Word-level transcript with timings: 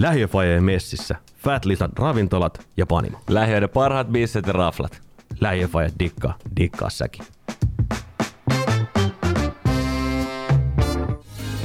Lähiöfajeen 0.00 0.64
messissä, 0.64 1.16
Fat 1.36 1.64
Lisan 1.64 1.90
ravintolat 1.96 2.66
ja 2.76 2.86
panimo. 2.86 3.18
Lähiöiden 3.28 3.70
parhaat 3.70 4.08
bisset 4.08 4.46
ja 4.46 4.52
raflat. 4.52 5.00
Lähiöfaje 5.40 5.90
dikkaa, 5.98 6.38
dikkaa 6.56 6.90
säkin. 6.90 7.24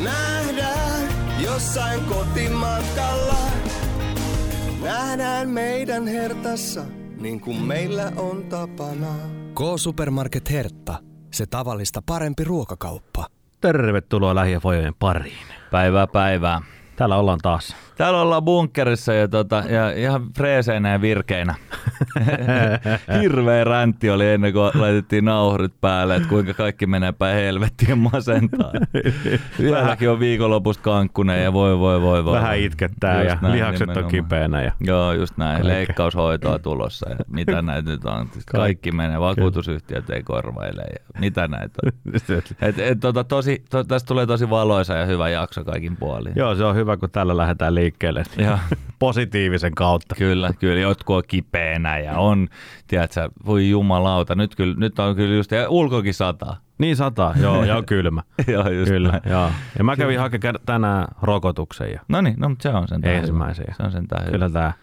Nähdään 0.04 1.08
jossain 1.44 2.02
kotimatkalla. 2.02 3.38
Nähdään 4.84 5.50
meidän 5.50 6.08
hertassa, 6.08 6.84
niin 7.22 7.40
kuin 7.40 7.62
meillä 7.62 8.12
on 8.18 8.44
tapana. 8.44 9.16
K-Supermarket 9.54 10.52
Hertta. 10.52 10.98
Se 11.32 11.46
tavallista 11.46 12.02
parempi 12.06 12.44
ruokakauppa. 12.44 13.28
Tervetuloa 13.62 14.36
Lähiöfajojen 14.36 14.94
pariin. 15.00 15.48
Päivää 15.72 16.08
päivää. 16.08 16.62
Täällä 16.96 17.18
ollaan 17.18 17.40
taas. 17.42 17.76
Täällä 17.98 18.22
ollaan 18.22 18.44
bunkkerissa 18.44 19.14
ja, 19.14 19.28
tota, 19.28 19.64
ja 19.70 19.92
ihan 19.92 20.34
freeseinä 20.38 20.92
ja 20.92 21.02
virkeinä. 21.02 21.56
Hirveä 23.22 23.64
räntti 23.64 24.10
oli 24.10 24.30
ennen 24.30 24.54
kuin 24.54 24.72
laitettiin 24.74 25.26
nauhurit 25.26 25.74
päälle, 25.82 26.16
että 26.16 26.30
kuinka 26.30 26.54
kaikki 26.54 26.86
menee 26.86 27.12
päin 27.12 27.36
helvettiin 27.36 27.98
masentaa. 27.98 28.72
Vieläkin 29.62 30.10
on 30.10 30.20
viikonlopusta 30.20 30.84
kankkunen 30.84 31.44
ja 31.44 31.54
voi 31.54 31.80
voi 31.80 32.02
voi 32.02 32.26
voi. 32.26 32.34
Vähän 32.34 32.58
itkettää 32.58 33.24
Just 33.24 33.30
ja 33.30 33.38
näin, 33.42 33.54
lihakset 33.54 33.82
on 33.82 33.88
nimenomaan. 33.88 34.12
kipeänä. 34.12 34.64
Ja... 34.64 34.72
Joo, 34.80 35.14
just 35.14 35.38
näin. 35.38 35.54
Kaikkea. 35.54 35.74
Leikkaushoitoa 35.74 36.60
tulossa 36.60 37.10
ja 37.10 37.16
mitä 37.28 37.62
näitä 37.72 37.90
nyt 37.90 38.06
on. 38.06 38.30
Kaikki 38.46 38.92
menee, 38.92 39.20
vakuutusyhtiöt 39.20 40.10
ei 40.10 40.24
korvaile 40.24 40.82
ja 40.82 41.20
mitä 41.20 41.48
näitä 41.48 41.74
on. 41.86 41.92
Et, 42.62 42.80
et, 42.80 43.00
tota, 43.00 43.24
tosi, 43.24 43.64
to, 43.70 43.84
tästä 43.84 44.08
tulee 44.08 44.26
tosi 44.26 44.50
valoisa 44.50 44.94
ja 44.94 45.06
hyvä 45.06 45.30
jakso 45.30 45.64
kaikin 45.64 45.98
puolin. 45.98 46.34
Joo, 46.36 46.56
se 46.56 46.64
on 46.64 46.76
hyvä, 46.76 46.98
kun 46.98 47.10
tällä 47.10 47.38
lähdetään 47.38 47.76
liikkeelle 47.76 47.85
Joo. 48.38 48.58
positiivisen 49.00 49.76
kautta. 49.76 50.16
Kyllä, 50.16 50.50
kyllä. 50.60 50.80
Jotkut 50.82 51.16
on 51.16 51.24
kipeänä 51.28 51.98
ja 52.00 52.18
on, 52.18 52.48
tiedätkö, 52.88 53.30
voi 53.46 53.70
jumalauta. 53.70 54.36
Nyt, 54.36 54.56
kyllä, 54.56 54.76
nyt 54.78 55.00
on 55.00 55.16
kyllä 55.16 55.36
just, 55.36 55.52
ja 55.52 55.70
ulkokin 55.70 56.14
sataa. 56.14 56.58
Niin 56.78 56.96
sataa, 56.96 57.34
joo, 57.42 57.64
ja 57.64 57.78
on 57.78 57.86
kylmä. 57.96 58.24
Joo, 58.48 58.70
just 58.70 58.92
Kyllä, 58.92 59.12
näin. 59.12 59.22
joo. 59.26 59.50
Ja 59.78 59.84
mä 59.84 59.96
kävin 59.96 60.20
hakemaan 60.20 60.56
tänään 60.66 61.06
rokotuksen 61.22 61.92
ja 61.92 62.00
No 62.08 62.22
niin, 62.22 62.36
no, 62.40 62.50
mutta 62.50 62.64
se 62.64 62.70
on 62.70 62.88
sen 62.88 63.06
Ensimmäisiä. 63.08 63.74
Se 63.78 63.84
on 63.84 63.92
sen 63.92 64.08
hyvä. 64.20 64.32
kyllä 64.32 64.50
tää, 64.50 64.74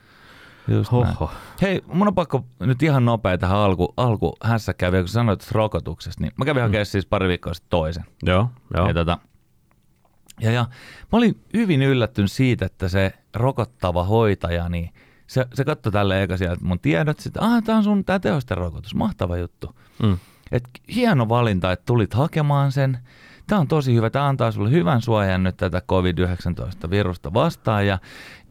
Just 0.69 0.93
näin. 0.93 1.05
hoho. 1.07 1.31
Hei, 1.63 1.83
mun 1.93 2.09
on 2.09 2.15
pakko 2.15 2.45
nyt 2.61 2.83
ihan 2.83 3.05
nopea 3.05 3.39
tähän 3.39 3.59
alku, 3.59 3.95
alku 3.97 4.37
hässäkkää 4.45 4.93
vielä, 4.93 5.03
kun 5.03 5.09
sanoit 5.09 5.49
rokotuksesta, 5.53 6.21
niin 6.23 6.33
mä 6.37 6.45
kävin 6.45 6.63
hakemaan 6.63 6.87
siis 6.87 7.07
pari 7.07 7.29
viikkoa 7.29 7.55
sitten 7.55 7.71
toisen. 7.71 8.05
Joo, 8.23 8.51
joo. 8.77 8.89
Ja, 8.89 8.95
tota, 8.95 9.19
ja, 10.41 10.51
ja 10.51 10.63
mä 11.13 11.19
olin 11.19 11.41
hyvin 11.55 11.83
yllättynyt 11.83 12.33
siitä, 12.33 12.67
että 12.67 12.89
se 12.89 13.13
rokottava 13.35 14.05
hoitaja, 14.05 14.69
niin 14.69 14.91
se, 15.27 15.47
se 15.55 15.65
katsoi 15.65 15.93
tälle 15.93 16.23
eka 16.23 16.37
sieltä 16.37 16.65
mun 16.65 16.81
tiedot, 16.81 17.27
että 17.27 17.41
ah, 17.41 17.63
tää 17.63 17.77
on 17.77 17.85
sun 17.85 18.05
tää 18.05 18.19
tehosterokotus, 18.19 18.95
mahtava 18.95 19.37
juttu. 19.37 19.77
Mm. 20.03 20.19
Et 20.53 20.65
hieno 20.95 21.29
valinta, 21.29 21.73
että 21.73 21.87
tulit 21.87 22.15
hakemaan 22.15 22.73
sen. 22.73 22.99
Tämä 23.47 23.61
on 23.61 23.69
tosi 23.69 23.95
hyvä. 23.95 24.11
Tämä 24.11 24.29
antaa 24.29 24.53
sulle 24.53 24.71
hyvän 24.71 25.03
suojan 25.03 25.43
nyt 25.43 25.57
tätä 25.57 25.83
COVID-19-virusta 25.89 27.35
vastaan. 27.35 27.87
Ja 27.87 27.99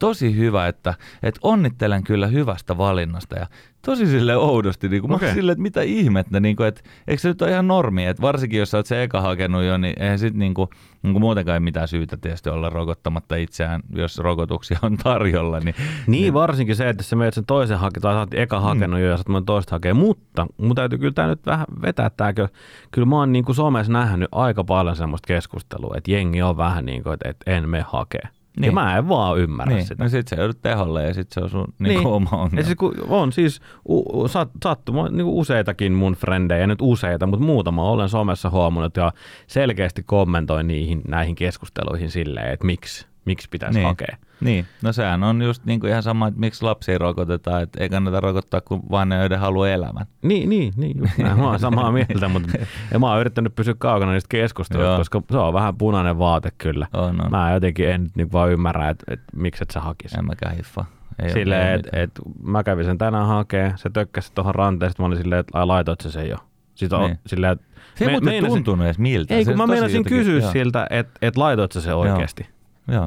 tosi 0.02 0.38
hyvä, 0.38 0.68
että, 0.68 0.94
että 1.24 1.40
onnittelen 1.44 2.04
kyllä 2.04 2.28
hyvästä 2.28 2.78
valinnasta. 2.78 3.36
Ja 3.36 3.48
tosi 3.86 4.06
sille 4.06 4.38
oudosti, 4.38 4.90
niin 4.90 5.02
kuin 5.02 5.12
okay. 5.12 5.34
sille, 5.34 5.52
että 5.52 5.62
mitä 5.62 5.82
ihmettä, 5.82 6.40
niin 6.40 6.56
kuin, 6.56 6.68
että 6.68 6.82
eikö 7.08 7.22
se 7.22 7.28
nyt 7.28 7.42
ole 7.42 7.52
ihan 7.52 7.68
normi, 7.68 8.06
että 8.06 8.22
varsinkin 8.22 8.60
jos 8.60 8.72
sä 8.72 8.78
oot 8.78 8.86
se 8.86 9.04
eka 9.04 9.22
hakenut 9.22 9.64
jo, 9.64 9.78
niin 9.78 9.94
eihän 10.00 10.20
sit 10.20 10.34
niin 10.34 10.54
kuin, 10.54 10.70
niin 11.04 11.14
kuin 11.14 11.22
muutenkaan 11.22 11.54
ei 11.54 11.60
mitään 11.60 11.88
syytä 11.88 12.18
tietysti 12.18 12.50
olla 12.50 12.70
rokottamatta 12.70 13.36
itseään, 13.36 13.82
jos 13.96 14.18
rokotuksia 14.18 14.80
on 14.82 14.98
tarjolla. 14.98 15.60
Niin, 15.60 15.76
Niin, 16.08 16.34
varsinkin 16.34 16.76
se, 16.76 16.90
että 16.90 17.04
sä 17.04 17.16
menet 17.16 17.34
sen 17.34 17.46
toisen 17.46 17.80
hakemaan, 17.80 18.02
tai 18.02 18.14
sä 18.14 18.20
oot 18.20 18.34
eka 18.34 18.60
hakenut 18.60 19.00
jo 19.00 19.06
ja 19.06 19.18
sä 19.18 19.24
oot 19.30 19.46
toista 19.46 19.76
hakea, 19.76 19.94
mutta 19.94 20.48
mun 20.58 20.76
täytyy 20.76 21.00
kyllä 21.00 21.14
tää 21.14 21.28
nyt 21.28 21.46
vähän 21.46 21.68
vetää 21.82 22.10
tääkö. 22.10 22.48
Kyllä 22.92 23.08
mä 23.08 23.16
oon 23.16 23.32
niin 23.32 23.46
kuin 23.46 23.56
somessa 23.56 23.94
nähnyt 23.94 24.30
aika 24.32 24.64
paljon 24.64 24.96
semmoista 24.96 25.28
keskustelua, 25.28 25.94
että 25.98 26.12
jengi 26.12 26.42
on 26.42 26.58
vähän 26.58 26.86
niin 26.86 27.04
kuin, 27.04 27.14
että, 27.14 27.30
että 27.30 27.52
en 27.52 27.70
me 27.70 27.86
hakea. 27.88 28.41
Niin. 28.60 28.66
Ja 28.66 28.72
mä 28.72 28.98
en 28.98 29.10
vaan 29.10 29.40
ymmärrä 29.40 29.74
niin, 29.74 29.86
sitä. 29.86 30.04
no 30.04 30.10
sit 30.10 30.28
sä 30.28 30.36
joudut 30.36 30.62
teholle 30.62 31.04
ja 31.04 31.14
sit 31.14 31.32
se 31.32 31.40
on 31.40 31.50
sun 31.50 31.74
niin. 31.80 31.96
Niin 31.96 32.08
oma 32.08 32.30
ongelma. 32.32 32.60
Ja 32.60 32.64
siis, 32.64 32.76
kun 32.78 32.96
on 33.10 33.32
siis 33.32 33.62
u, 33.90 34.22
u, 34.22 34.28
sat, 34.28 34.50
sattu 34.64 34.94
niin 35.10 35.26
useitakin 35.26 35.94
mun 35.94 36.14
frendejä, 36.14 36.68
nyt 36.68 36.82
useita, 36.82 37.28
mutta 37.28 37.46
muutama 37.46 37.90
olen 37.90 38.10
somessa 38.10 38.50
huomannut 38.50 38.98
ja 38.98 39.12
selkeästi 39.48 40.04
kommentoin 40.04 40.68
niihin 40.68 41.02
näihin 41.08 41.36
keskusteluihin 41.36 42.12
silleen, 42.12 42.54
että 42.54 42.66
miksi, 42.66 43.08
miksi 43.26 43.48
pitäisi 43.52 43.80
Niin. 43.80 43.88
hakea. 43.88 44.18
Niin, 44.42 44.66
no 44.82 44.94
sehän 44.94 45.24
on 45.24 45.42
just 45.42 45.66
niin 45.66 45.80
kuin 45.80 45.90
ihan 45.90 46.04
sama, 46.04 46.28
että 46.28 46.40
miksi 46.40 46.64
lapsia 46.66 46.98
rokotetaan, 46.98 47.64
että 47.64 47.84
ei 47.84 47.90
kannata 47.90 48.20
rokottaa 48.20 48.62
kuin 48.62 48.82
vain 48.92 49.10
ne, 49.10 49.16
joiden 49.20 49.40
haluaa 49.40 49.70
elämän. 49.70 50.06
Niin, 50.22 50.50
niin, 50.50 50.74
niin 50.78 50.98
just 50.98 51.18
näin. 51.18 51.40
Mä 51.40 51.48
oon 51.50 51.60
samaa 51.60 51.92
mieltä, 52.02 52.28
mutta 52.28 52.50
ja 52.94 53.00
mä 53.00 53.12
oon 53.12 53.20
yrittänyt 53.20 53.56
pysyä 53.56 53.74
kaukana 53.78 54.12
niistä 54.12 54.28
keskusteluista, 54.30 54.98
koska 54.98 55.22
se 55.32 55.38
on 55.38 55.54
vähän 55.54 55.78
punainen 55.78 56.20
vaate 56.20 56.50
kyllä. 56.58 56.88
On, 56.94 57.22
on. 57.26 57.32
Mä 57.32 57.52
jotenkin 57.54 57.90
en 57.90 58.10
niin 58.16 58.32
vaan 58.32 58.52
ymmärrä, 58.52 58.90
että, 58.90 59.04
että 59.14 59.26
miksi 59.38 59.64
et 59.64 59.70
sä 59.72 59.80
hakisi. 59.80 60.18
En 60.20 60.26
mäkään 60.26 60.56
hiffa. 60.56 60.86
Ei 61.24 61.28
oo 61.28 61.34
Silleen, 61.34 61.80
että 61.80 61.90
et, 62.00 62.12
mä 62.44 62.64
kävin 62.64 62.86
sen 62.86 62.98
tänään 62.98 63.28
hakee, 63.28 63.74
se 63.76 63.90
tökkäsi 63.90 64.32
tuohon 64.36 64.56
ranteen, 64.56 64.92
mä 65.00 65.06
olin 65.06 65.18
silleen, 65.18 65.40
että 65.40 65.60
ai, 65.60 65.66
laitoit 65.66 66.02
sä 66.02 66.12
sen 66.12 66.30
jo. 66.30 66.38
Sitten 66.76 67.00
on 67.00 67.06
Niin. 67.10 67.20
silleen, 67.28 67.54
että 67.54 67.66
Se 67.96 68.06
ei 68.06 68.08
me- 68.08 68.12
muuten 68.12 68.30
meinasin- 68.30 68.50
tuntunut 68.54 68.86
edes 68.86 69.00
miltä. 69.00 69.34
Ei, 69.36 69.46
Se 69.46 69.52
kun 69.52 69.58
mä 69.58 69.68
meinasin 69.68 69.98
jotenkin- 69.98 70.18
kysyä 70.18 70.40
joo. 70.40 70.52
siltä, 70.52 70.88
että 70.90 71.12
et 71.22 71.38
laitoit 71.38 71.72
sä 71.72 71.82
se 71.82 71.94
oikeasti. 71.94 72.44
Joo, 72.50 72.61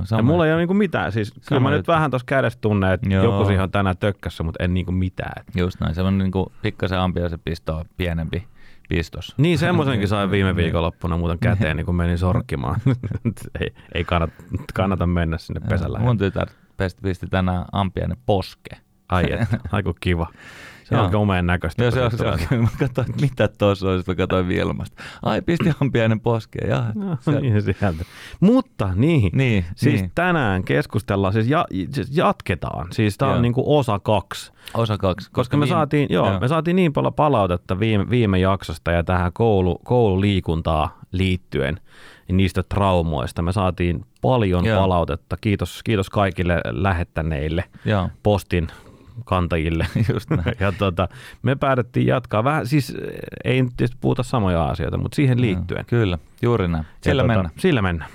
sama. 0.05 0.19
Ja 0.19 0.22
mulla 0.22 0.47
ei 0.47 0.53
ole 0.53 0.61
niinku 0.61 0.75
mitään. 0.75 1.12
Siis, 1.12 1.33
kyllä 1.49 1.61
mä 1.61 1.69
juttu. 1.69 1.77
nyt 1.77 1.89
vähän 1.89 2.11
tuossa 2.11 2.27
kädessä 2.27 2.59
tunnen, 2.62 2.93
että 2.93 3.09
Joo. 3.09 3.25
joku 3.25 3.45
siihen 3.45 3.62
on 3.62 3.71
tänään 3.71 3.97
tökkässä, 3.97 4.43
mutta 4.43 4.65
en 4.65 4.75
niinku 4.75 4.93
mitään. 4.93 5.45
Just 5.56 5.81
näin, 5.81 5.95
se 5.95 6.03
on 6.03 6.19
niin 6.19 6.31
kuin 6.31 6.47
pikkasen 6.62 6.99
ampia 6.99 7.28
se 7.28 7.39
pisto 7.39 7.77
on 7.77 7.84
pienempi 7.97 8.49
pistos. 8.89 9.34
Niin 9.37 9.59
semmoisenkin 9.59 10.09
sain 10.15 10.31
viime 10.31 10.56
viikonloppuna 10.56 11.17
muuten 11.17 11.39
käteen, 11.39 11.77
niin 11.77 11.87
kun 11.87 11.95
menin 11.95 12.19
sorkkimaan. 12.19 12.81
ei, 13.61 13.75
ei 13.95 14.05
kannata, 14.05 14.34
kannata 14.75 15.06
mennä 15.06 15.39
sinne 15.39 15.61
pesällä. 15.69 15.99
Mun 15.99 16.19
tytär 16.19 16.49
pisti 17.03 17.27
tänään 17.27 17.65
ampiainen 17.72 18.16
poske. 18.27 18.77
Ai, 19.09 19.25
että, 19.33 19.59
aiku 19.72 19.95
kiva. 20.01 20.27
Se 20.84 20.95
Joo. 20.95 21.05
on 21.05 21.11
komeen 21.11 21.47
näköistä. 21.47 21.83
Joo, 21.84 21.91
se 21.91 22.03
on, 22.03 22.11
se 22.11 22.27
on. 22.27 22.39
Mä 22.62 22.69
katsoin, 22.78 23.11
että 23.11 23.21
mitä 23.22 23.49
tuossa 23.49 23.89
on, 23.91 23.99
sitten 23.99 24.12
mä 24.12 24.17
katsoin 24.17 24.49
Vilmasta. 24.49 25.03
Ai, 25.22 25.43
pisti 25.43 25.71
ampiainen 25.81 26.21
poskeen. 26.21 26.71
Ja, 26.71 26.84
No, 26.95 27.17
se, 27.21 27.41
niin 27.41 27.62
sieltä. 27.62 28.05
Mutta 28.41 28.91
niin, 28.95 29.31
Niin, 29.34 29.65
siis 29.77 30.00
niin. 30.00 30.12
tänään 30.15 30.65
keskustellaan, 30.65 31.33
siis, 31.33 31.49
ja, 31.49 31.65
siis 31.91 32.17
jatketaan. 32.17 32.87
Siis 32.93 33.19
tämä 33.19 33.31
on 33.31 33.34
Joo. 33.37 33.43
niinku 33.43 33.77
osa 33.78 33.99
kaksi. 33.99 34.53
Osa 34.75 34.99
kaksi. 34.99 35.31
Koska 35.33 35.56
me 35.56 35.61
viime- 35.65 35.75
saatiin, 35.77 36.06
joo, 36.11 36.41
me 36.41 36.49
saatiin 36.49 36.77
niin 36.77 36.93
paljon 36.93 37.15
palautetta 37.15 37.78
viime, 37.81 38.11
viime 38.11 38.39
jaksosta 38.39 38.91
ja 38.93 39.05
tähän 39.05 39.33
koulu, 39.33 39.81
koululiikuntaa 39.84 40.99
liittyen, 41.12 41.81
niin 42.28 42.37
niistä 42.37 42.62
traumoista. 42.62 43.43
Me 43.43 43.53
saatiin 43.53 44.05
paljon 44.21 44.65
Joo. 44.65 44.81
palautetta. 44.81 45.37
Kiitos, 45.41 45.81
kiitos 45.84 46.11
kaikille 46.11 46.61
lähettäneille 46.71 47.65
Joo, 47.84 48.09
postin 48.22 48.69
kantajille. 49.25 49.87
just 50.15 50.31
näin. 50.31 50.57
Ja 50.61 50.73
tota, 50.73 51.09
me 51.43 51.57
päätettiin 51.57 52.07
jatkaa 52.07 52.45
vähän, 52.45 52.67
siis 52.67 52.91
eh, 52.91 52.97
ei 53.45 53.63
nyt 53.63 53.73
tietysti 53.77 53.99
puhuta 54.01 54.23
samoja 54.23 54.65
asioita, 54.67 54.99
mutta 54.99 55.17
siihen 55.17 55.41
liittyen. 55.41 55.79
Joo, 55.79 55.85
Kyllä, 56.01 56.19
juuri 56.43 56.69
näin. 56.69 56.85
Sillä 57.01 57.23
Ja 57.23 57.25
tota, 57.25 57.35
mennään. 57.35 57.55
Sillä 57.59 57.83
mennään. 57.83 58.11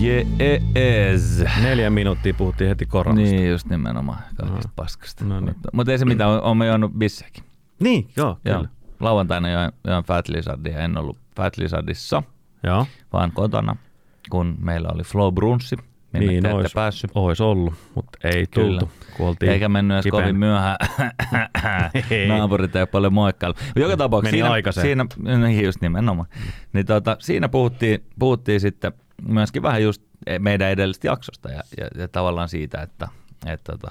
Jees. 0.00 1.44
Neljä 1.62 1.90
minuuttia 1.90 2.34
puhuttiin 2.34 2.68
heti 2.68 2.86
koronasta. 2.86 3.34
Niin, 3.34 3.50
just 3.50 3.66
nimenomaan 3.66 4.18
kaikista 4.36 4.70
paskasta. 4.76 5.24
No 5.24 5.40
niin. 5.40 5.44
Mutta, 5.54 5.68
mutta 5.72 5.92
ei 5.92 5.98
se 5.98 6.04
mitään, 6.04 6.30
on- 6.30 6.42
oon 6.42 6.66
juonut 6.66 6.92
bisseäkin. 6.92 7.44
Niin, 7.80 8.08
joo, 8.16 8.38
Joo. 8.44 8.56
kyllä. 8.56 8.68
Lauantaina 9.00 9.50
join, 9.50 9.72
join 9.84 10.04
Fat 10.04 10.28
Lizardia, 10.28 10.78
en 10.78 10.98
ollut 10.98 11.18
Fat 11.36 11.56
Lizardissa, 11.56 12.22
Joo. 12.62 12.86
vaan 13.12 13.32
kotona, 13.32 13.76
kun 14.30 14.56
meillä 14.60 14.88
oli 14.94 15.02
Flow 15.02 15.34
Brunssi. 15.34 15.76
Minne 16.12 16.26
Niin, 16.26 16.42
te 16.42 16.52
ois, 16.54 16.72
päässyt. 16.74 17.10
ois 17.14 17.40
ollut, 17.40 17.74
mutta 17.94 18.18
ei 18.24 18.46
Kyllä. 18.46 18.80
tultu. 18.80 18.92
kun 19.16 19.28
oltiin 19.28 19.52
Eikä 19.52 19.68
mennyt 19.68 19.94
edes 19.94 20.06
kovin 20.10 20.36
myöhään. 20.38 20.76
Naapurit 22.28 22.76
ei 22.76 22.86
paljon 22.86 23.12
moikkailu. 23.12 23.54
Joka 23.76 23.96
tapauksessa 23.96 24.34
siinä, 24.34 24.50
aikaiseen. 24.50 24.84
siinä, 24.84 25.06
niin 25.48 25.64
just 25.64 25.80
nimenomaan. 25.80 26.28
Niin 26.72 26.86
tota, 26.86 27.16
siinä 27.20 27.48
puhuttiin, 27.48 28.04
puhuttiin 28.18 28.60
sitten 28.60 28.92
myöskin 29.28 29.62
vähän 29.62 29.82
just 29.82 30.02
meidän 30.38 30.70
edellisestä 30.70 31.06
jaksosta 31.06 31.48
ja, 31.50 31.62
ja, 31.80 31.88
ja 31.98 32.08
tavallaan 32.08 32.48
siitä, 32.48 32.82
että, 32.82 33.08
että 33.46 33.72
tota, 33.72 33.90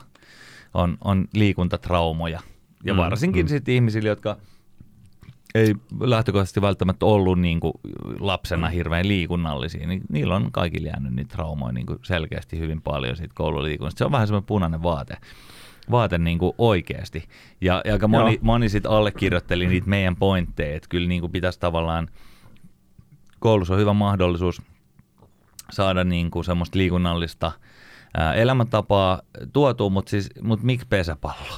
on, 0.74 0.98
on 1.04 1.26
liikuntatraumoja. 1.34 2.40
Ja 2.84 2.94
Mm, 2.94 2.98
varsinkin 2.98 3.46
mm. 3.46 3.50
sitten 3.50 3.74
ihmisille, 3.76 4.10
jotka 4.10 4.38
ei 5.58 5.76
lähtökohtaisesti 6.00 6.62
välttämättä 6.62 7.06
ollut 7.06 7.40
niin 7.40 7.60
kuin 7.60 7.74
lapsena 8.20 8.70
hirveän 8.70 9.08
liikunnallisia, 9.08 9.88
niin 9.88 10.02
niillä 10.10 10.36
on 10.36 10.52
kaikilla 10.52 10.88
jäänyt 10.88 11.14
niitä 11.14 11.36
traumoja 11.36 11.72
niin 11.72 11.86
kuin 11.86 12.00
selkeästi 12.04 12.60
hyvin 12.60 12.82
paljon 12.82 13.18
siitä 13.18 13.34
koululiikunnasta. 13.36 13.98
Se 13.98 14.06
on 14.06 14.12
vähän 14.12 14.28
semmoinen 14.28 14.48
punainen 14.48 14.84
vaate. 14.84 15.18
vaate 15.92 16.18
niin 16.18 16.40
kuin 16.40 16.54
oikeasti. 16.58 17.24
Ja, 17.62 17.82
ja 17.86 17.94
aika 17.94 18.08
moni, 18.08 18.40
moni 18.42 18.70
sitten 18.70 18.92
allekirjoitteli 18.92 19.68
niitä 19.68 19.90
meidän 19.90 20.16
pointteja, 20.16 20.76
että 20.76 20.90
kyllä 20.90 21.08
niin 21.08 21.22
kuin 21.22 21.32
pitäisi 21.32 21.60
tavallaan, 21.60 22.08
koulussa 23.40 23.74
on 23.74 23.80
hyvä 23.80 23.94
mahdollisuus 23.94 24.62
saada 25.72 26.04
niin 26.04 26.32
kuin 26.32 26.46
semmoista 26.46 26.78
liikunnallista 26.78 27.52
ää, 28.18 28.34
elämäntapaa 28.34 29.22
tuotua, 29.54 29.90
mutta 29.90 30.10
siis, 30.10 30.30
mut 30.42 30.64
miksi 30.64 30.88
pesäpallo? 30.90 31.58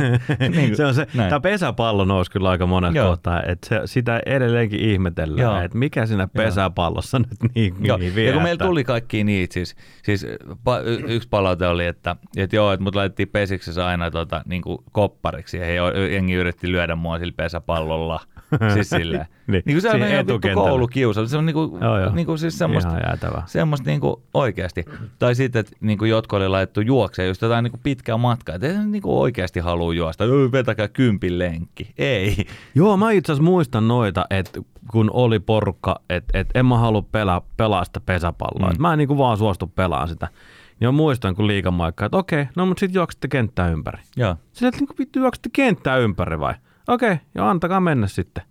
niin, 0.56 0.76
se 0.76 0.86
on 0.86 0.94
se, 0.94 1.06
näin. 1.14 1.28
tämä 1.28 1.40
pesäpallo 1.40 2.04
nousi 2.04 2.30
kyllä 2.30 2.50
aika 2.50 2.66
monessa 2.66 2.98
Joo. 2.98 3.08
kohtaa, 3.08 3.42
että 3.42 3.68
se, 3.68 3.80
sitä 3.84 4.20
edelleenkin 4.26 4.80
ihmetellään, 4.80 5.64
että 5.64 5.78
mikä 5.78 6.06
siinä 6.06 6.28
pesäpallossa 6.28 7.18
nyt 7.18 7.54
niin, 7.54 7.74
Joo. 7.80 7.96
niin 7.96 8.26
ja 8.26 8.32
kun 8.32 8.42
meillä 8.42 8.66
tuli 8.66 8.84
kaikki 8.84 9.24
niitä, 9.24 9.54
siis, 9.54 9.76
siis 10.02 10.26
pa, 10.64 10.78
y- 10.78 11.04
yksi 11.06 11.28
palaute 11.28 11.66
oli, 11.66 11.86
että, 11.86 12.16
että 12.36 12.56
joo, 12.56 12.72
että 12.72 12.84
mut 12.84 12.94
laitettiin 12.94 13.28
pesiksessä 13.28 13.86
aina 13.86 14.10
tota, 14.10 14.42
niin 14.46 14.62
koppariksi, 14.92 15.56
ja 15.56 15.64
he, 15.64 15.74
jengi 16.12 16.34
yritti 16.34 16.72
lyödä 16.72 16.96
mua 16.96 17.18
sillä 17.18 17.32
pesäpallolla. 17.36 18.20
siis 18.74 18.90
silleen. 19.00 19.26
Niin, 19.46 19.62
niin 19.66 19.74
kuin 19.74 19.82
se 19.82 19.90
on 19.90 19.96
ihan 19.96 20.26
vittu 20.26 20.48
koulukiusa. 20.54 21.26
Se 21.26 21.36
on 21.36 21.46
niin 21.46 21.54
kuin, 21.54 21.82
Joo, 21.82 21.98
joo. 22.00 22.14
niin 22.14 22.26
kuin 22.26 22.38
siis 22.38 22.58
semmoista, 22.58 22.90
Ihan 22.90 23.02
jäätävää. 23.06 23.42
semmoista 23.46 23.90
niin 23.90 24.00
kuin 24.00 24.16
oikeasti. 24.34 24.84
Tai 25.18 25.34
sitten, 25.34 25.60
että 25.60 25.72
niin 25.80 25.98
kuin 25.98 26.10
jotkut 26.10 26.36
oli 26.36 26.48
laitettu 26.48 26.80
juokseen 26.80 27.28
just 27.28 27.42
jotain 27.42 27.62
niin 27.62 27.72
kuin 27.72 27.80
pitkää 27.82 28.16
matkaa. 28.16 28.54
Että 28.54 28.66
ei 28.66 28.74
niin 28.86 29.02
kuin 29.02 29.16
oikeasti 29.18 29.60
halua 29.60 29.94
juosta. 29.94 30.24
Vetäkää 30.52 30.88
kympin 30.88 31.38
lenkki. 31.38 31.90
Ei. 31.98 32.36
Joo, 32.74 32.96
mä 32.96 33.10
itse 33.10 33.32
asiassa 33.32 33.50
muistan 33.50 33.88
noita, 33.88 34.26
että 34.30 34.60
kun 34.90 35.10
oli 35.12 35.38
porukka, 35.38 36.00
että 36.10 36.38
et 36.40 36.48
en 36.54 36.66
mä 36.66 36.78
halua 36.78 37.02
pelaa, 37.02 37.46
pelaa 37.56 37.84
sitä 37.84 38.00
pesäpalloa. 38.00 38.70
Mm. 38.70 38.82
Mä 38.82 38.92
en 38.92 38.98
niinku 38.98 39.18
vaan 39.18 39.38
suostu 39.38 39.66
pelaamaan 39.66 40.08
sitä. 40.08 40.28
Niin 40.80 40.88
mä 40.88 40.92
muistan, 40.92 41.34
kun 41.34 41.46
liikamaikka, 41.46 42.04
että 42.04 42.16
okei, 42.16 42.46
no 42.56 42.66
mutta 42.66 42.80
sit 42.80 42.94
juoksitte 42.94 43.28
kenttää 43.28 43.68
ympäri. 43.68 44.02
Joo. 44.16 44.36
Sillä, 44.52 44.68
että 44.68 44.80
niinku 44.80 44.94
vittu 44.98 45.18
juoksitte 45.18 45.48
kenttää 45.52 45.96
ympäri 45.96 46.40
vai? 46.40 46.54
Okei, 46.88 47.16
joo, 47.34 47.46
antakaa 47.48 47.80
mennä 47.80 48.06
sitten. 48.06 48.42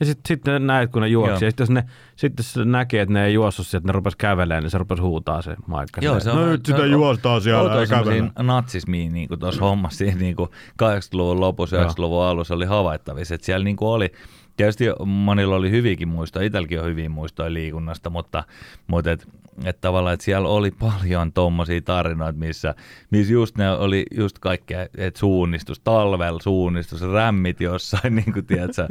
Ja 0.00 0.06
sitten 0.06 0.28
sit 0.28 0.42
näet, 0.58 0.90
kun 0.90 1.02
ne 1.02 1.08
juoksi. 1.08 1.30
Joo. 1.30 1.34
Ja 1.36 1.50
sitten 1.50 1.62
jos 1.64 1.70
ne, 1.70 1.84
sitten 2.16 2.44
se 2.44 2.64
näkee, 2.64 3.02
että 3.02 3.12
ne 3.12 3.26
ei 3.26 3.34
juossut 3.34 3.66
sieltä, 3.66 3.82
että 3.82 3.88
ne 3.88 3.92
rupes 3.92 4.16
kävelemään, 4.16 4.62
niin 4.62 4.70
se 4.70 4.78
rupes 4.78 5.00
huutaa 5.00 5.42
se 5.42 5.56
maikka. 5.66 6.00
Joo, 6.04 6.20
se 6.20 6.30
on, 6.30 6.36
no 6.36 6.46
nyt 6.46 6.66
sitä 6.66 6.82
on- 6.82 6.90
juostaan 6.90 7.40
siellä, 7.40 7.80
ei 7.80 7.86
semmoisia 7.86 8.24
natsismiin 8.42 9.12
niin 9.12 9.28
tuossa 9.40 9.60
hommassa 9.64 9.98
siinä 9.98 10.18
niin 10.26 10.36
kuin 10.36 10.50
80-luvun 10.82 11.40
lopussa, 11.40 11.76
Joo. 11.76 11.84
90-luvun 11.84 12.24
alussa 12.24 12.54
oli 12.54 12.64
havaittavissa, 12.64 13.34
että 13.34 13.44
siellä 13.44 13.64
niin 13.64 13.76
kuin 13.76 13.88
oli, 13.88 14.12
tietysti 14.56 14.84
monilla 15.06 15.56
oli 15.56 15.70
hyviäkin 15.70 16.08
muistoja, 16.08 16.46
itselläkin 16.46 16.80
on 16.80 16.86
hyviä 16.86 17.08
muistoja 17.08 17.52
liikunnasta, 17.52 18.10
mutta, 18.10 18.44
mutta 18.86 19.10
et, 19.10 19.28
et 19.64 19.80
tavallaan, 19.80 20.14
että 20.14 20.24
siellä 20.24 20.48
oli 20.48 20.70
paljon 20.70 21.32
tommosia 21.32 21.82
tarinoita, 21.82 22.38
missä, 22.38 22.74
missä 23.10 23.32
just 23.32 23.58
ne 23.58 23.70
oli 23.70 24.06
just 24.16 24.38
kaikkea, 24.38 24.86
että 24.96 25.20
suunnistus, 25.20 25.80
talvella 25.80 26.40
suunnistus, 26.42 27.02
rämmit 27.02 27.60
jossain, 27.60 28.14
niin 28.16 28.32
kuin 28.32 28.46
tiedätkö, 28.46 28.88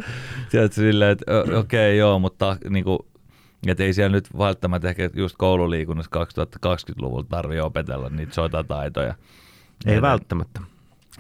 tiedätkö 0.52 0.76
silleen, 0.76 1.12
että 1.12 1.26
okei 1.42 1.58
okay, 1.58 1.96
joo, 1.96 2.20
mutta 2.20 2.58
niin 2.70 2.84
kuin, 2.84 3.00
että 3.68 3.84
ei 3.84 3.94
siellä 3.94 4.16
nyt 4.16 4.38
välttämättä 4.38 4.90
ehkä 4.90 5.10
just 5.14 5.36
koululiikunnassa 5.38 6.26
2020-luvulla 6.66 7.26
tarvitse 7.30 7.62
opetella 7.62 8.10
niitä 8.10 8.34
sotataitoja. 8.34 9.16
Ei 9.86 9.96
Et- 9.96 10.02
välttämättä. 10.02 10.60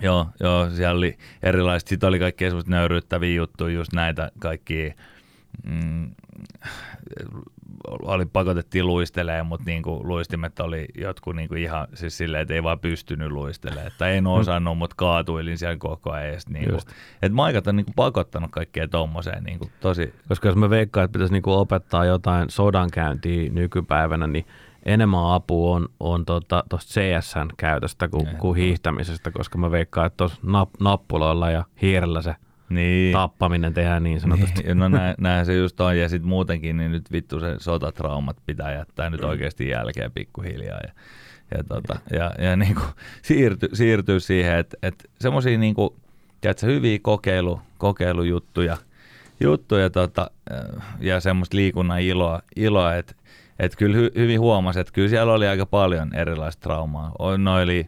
Joo, 0.01 0.27
joo, 0.39 0.69
siellä 0.69 0.97
oli 0.97 1.17
erilaiset, 1.43 1.87
sitten 1.87 2.09
oli 2.09 2.19
kaikkea 2.19 2.49
semmoista 2.49 2.71
nöyryyttäviä 2.71 3.35
juttuja, 3.35 3.75
just 3.75 3.93
näitä 3.93 4.31
kaikki, 4.39 4.93
mm, 5.63 6.11
oli 7.87 8.25
pakotettiin 8.25 8.87
luistelemaan, 8.87 9.45
mutta 9.45 9.65
niinku 9.65 10.01
luistimet 10.03 10.59
oli 10.59 10.85
jotkut 10.95 11.35
niinku 11.35 11.55
ihan 11.55 11.87
siis 11.93 12.17
silleen, 12.17 12.41
että 12.41 12.53
ei 12.53 12.63
vaan 12.63 12.79
pystynyt 12.79 13.31
luistelemaan, 13.31 13.87
että 13.87 14.07
en 14.07 14.27
osannut, 14.27 14.77
mutta 14.77 14.95
kaatuilin 14.95 15.57
siellä 15.57 15.77
koko 15.77 16.11
ajan. 16.11 16.33
Niinku, 16.49 16.71
Just. 16.71 16.89
että 17.21 17.35
maikat 17.35 17.67
on 17.67 17.75
niinku 17.75 17.91
pakottanut 17.95 18.51
kaikkea 18.51 18.87
tommoseen 18.87 19.43
niinku, 19.43 19.69
tosi, 19.79 20.13
Koska 20.27 20.47
jos 20.47 20.55
mä 20.55 20.69
veikkaan, 20.69 21.05
että 21.05 21.13
pitäisi 21.13 21.33
niinku 21.33 21.53
opettaa 21.53 22.05
jotain 22.05 22.49
sodankäyntiä 22.49 23.49
nykypäivänä, 23.49 24.27
niin 24.27 24.45
enemmän 24.85 25.31
apua 25.31 25.75
on, 25.75 25.89
on 25.99 26.25
tuosta 26.25 26.63
tota, 26.69 26.77
CSN 26.77 27.47
käytöstä 27.57 28.07
kuin, 28.07 28.27
kuin 28.39 28.57
hiihtämisestä, 28.57 29.31
koska 29.31 29.57
mä 29.57 29.71
veikkaan, 29.71 30.07
että 30.07 30.17
tuossa 30.17 30.39
nap, 30.43 30.69
nappuloilla 30.79 31.51
ja 31.51 31.63
hiirellä 31.81 32.21
se 32.21 32.35
niin. 32.69 33.13
tappaminen 33.13 33.73
tehdään 33.73 34.03
niin 34.03 34.19
sanotusti. 34.19 34.63
Niin, 34.63 34.77
no 34.77 34.89
näin, 35.17 35.45
se 35.45 35.55
just 35.55 35.81
on. 35.81 35.97
Ja 35.97 36.09
sitten 36.09 36.29
muutenkin, 36.29 36.77
niin 36.77 36.91
nyt 36.91 37.11
vittu 37.11 37.39
se 37.39 37.55
sotatraumat 37.59 38.37
pitää 38.45 38.73
jättää 38.73 39.09
nyt 39.09 39.23
oikeasti 39.23 39.67
jälkeen 39.67 40.11
pikkuhiljaa. 40.11 40.79
Ja, 40.83 40.93
ja, 41.57 41.63
tota, 41.63 41.99
ja, 42.11 42.31
ja 42.39 42.55
niin 42.55 42.75
kuin 42.75 42.87
siirty, 43.21 43.69
siirtyy 43.73 44.19
siihen, 44.19 44.57
että, 44.57 44.77
että 44.83 45.09
semmoisia 45.19 45.57
niin 45.57 45.75
kuin, 45.75 45.89
tiedätkö, 46.41 46.65
hyviä 46.65 46.99
kokeilu, 47.01 47.61
kokeilujuttuja 47.77 48.77
juttuja 49.39 49.89
tota, 49.89 50.31
ja 50.99 51.19
semmoista 51.19 51.57
liikunnan 51.57 52.01
iloa, 52.01 52.41
iloa 52.55 52.95
että 52.95 53.15
että 53.59 53.77
kyllä 53.77 53.97
hy, 53.97 54.11
hyvin 54.15 54.39
huomasi, 54.39 54.79
että 54.79 54.93
kyllä 54.93 55.09
siellä 55.09 55.33
oli 55.33 55.47
aika 55.47 55.65
paljon 55.65 56.15
erilaista 56.15 56.61
traumaa. 56.61 57.11
No 57.37 57.55
oli 57.55 57.87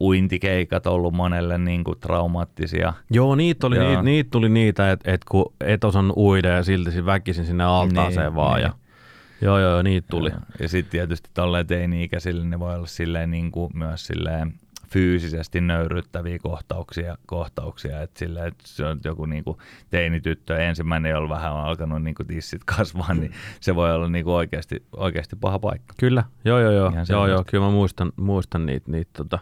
uintikeikat 0.00 0.86
ollut 0.86 1.14
monelle 1.14 1.58
niin 1.58 1.84
kuin 1.84 2.00
traumaattisia. 2.00 2.92
Joo, 3.10 3.34
niitä, 3.34 3.66
oli, 3.66 3.76
Joo. 3.76 3.88
niitä, 3.88 4.02
niitä 4.02 4.30
tuli 4.30 4.48
niitä, 4.48 4.92
että 4.92 5.12
et 5.12 5.24
kun 5.24 5.52
et 5.60 5.84
osannut 5.84 6.16
uida 6.16 6.48
ja 6.48 6.62
silti 6.64 7.06
väkisin 7.06 7.46
sinne 7.46 7.64
altaaseen 7.64 8.26
Niin, 8.26 8.34
vaan. 8.34 8.54
niin. 8.56 8.64
Ja, 8.64 8.72
joo, 9.42 9.58
joo, 9.58 9.70
joo, 9.70 9.82
niitä 9.82 10.08
tuli. 10.10 10.30
Ja, 10.30 10.40
ja 10.60 10.68
sitten 10.68 10.90
tietysti 10.90 11.30
tolleen 11.34 11.66
teini-ikäisille 11.66 12.44
ne 12.44 12.60
voi 12.60 12.74
olla 12.74 12.86
silleen 12.86 13.30
niin 13.30 13.50
kuin 13.52 13.70
myös 13.74 14.06
silleen 14.06 14.54
fyysisesti 14.92 15.60
nöyryttäviä 15.60 16.38
kohtauksia, 16.38 17.16
kohtauksia 17.26 18.02
että 18.02 18.18
silleen, 18.18 18.46
että 18.46 18.64
se 18.66 18.86
on 18.86 19.00
joku 19.04 19.26
niin 19.26 19.44
kuin 19.44 19.58
teinityttö, 19.90 20.58
ensimmäinen, 20.58 21.10
jolla 21.10 21.28
vähän 21.28 21.52
on 21.52 21.60
alkanut 21.60 22.02
niin 22.02 22.14
kuin 22.14 22.26
tissit 22.26 22.64
kasvaa, 22.76 23.14
niin 23.14 23.32
se 23.60 23.74
voi 23.74 23.94
olla 23.94 24.08
niin 24.08 24.24
kuin 24.24 24.34
oikeasti, 24.34 24.82
oikeasti 24.96 25.36
paha 25.36 25.58
paikka. 25.58 25.94
Kyllä, 26.00 26.24
joo, 26.44 26.58
joo, 26.60 26.72
joo, 26.72 26.88
Ihan 26.88 27.06
joo, 27.08 27.26
joo 27.26 27.44
kyllä 27.46 27.64
mä 27.64 27.70
muistan, 27.70 28.12
muistan 28.16 28.66
niitä, 28.66 28.90
niitä 28.92 29.10
tota, 29.16 29.38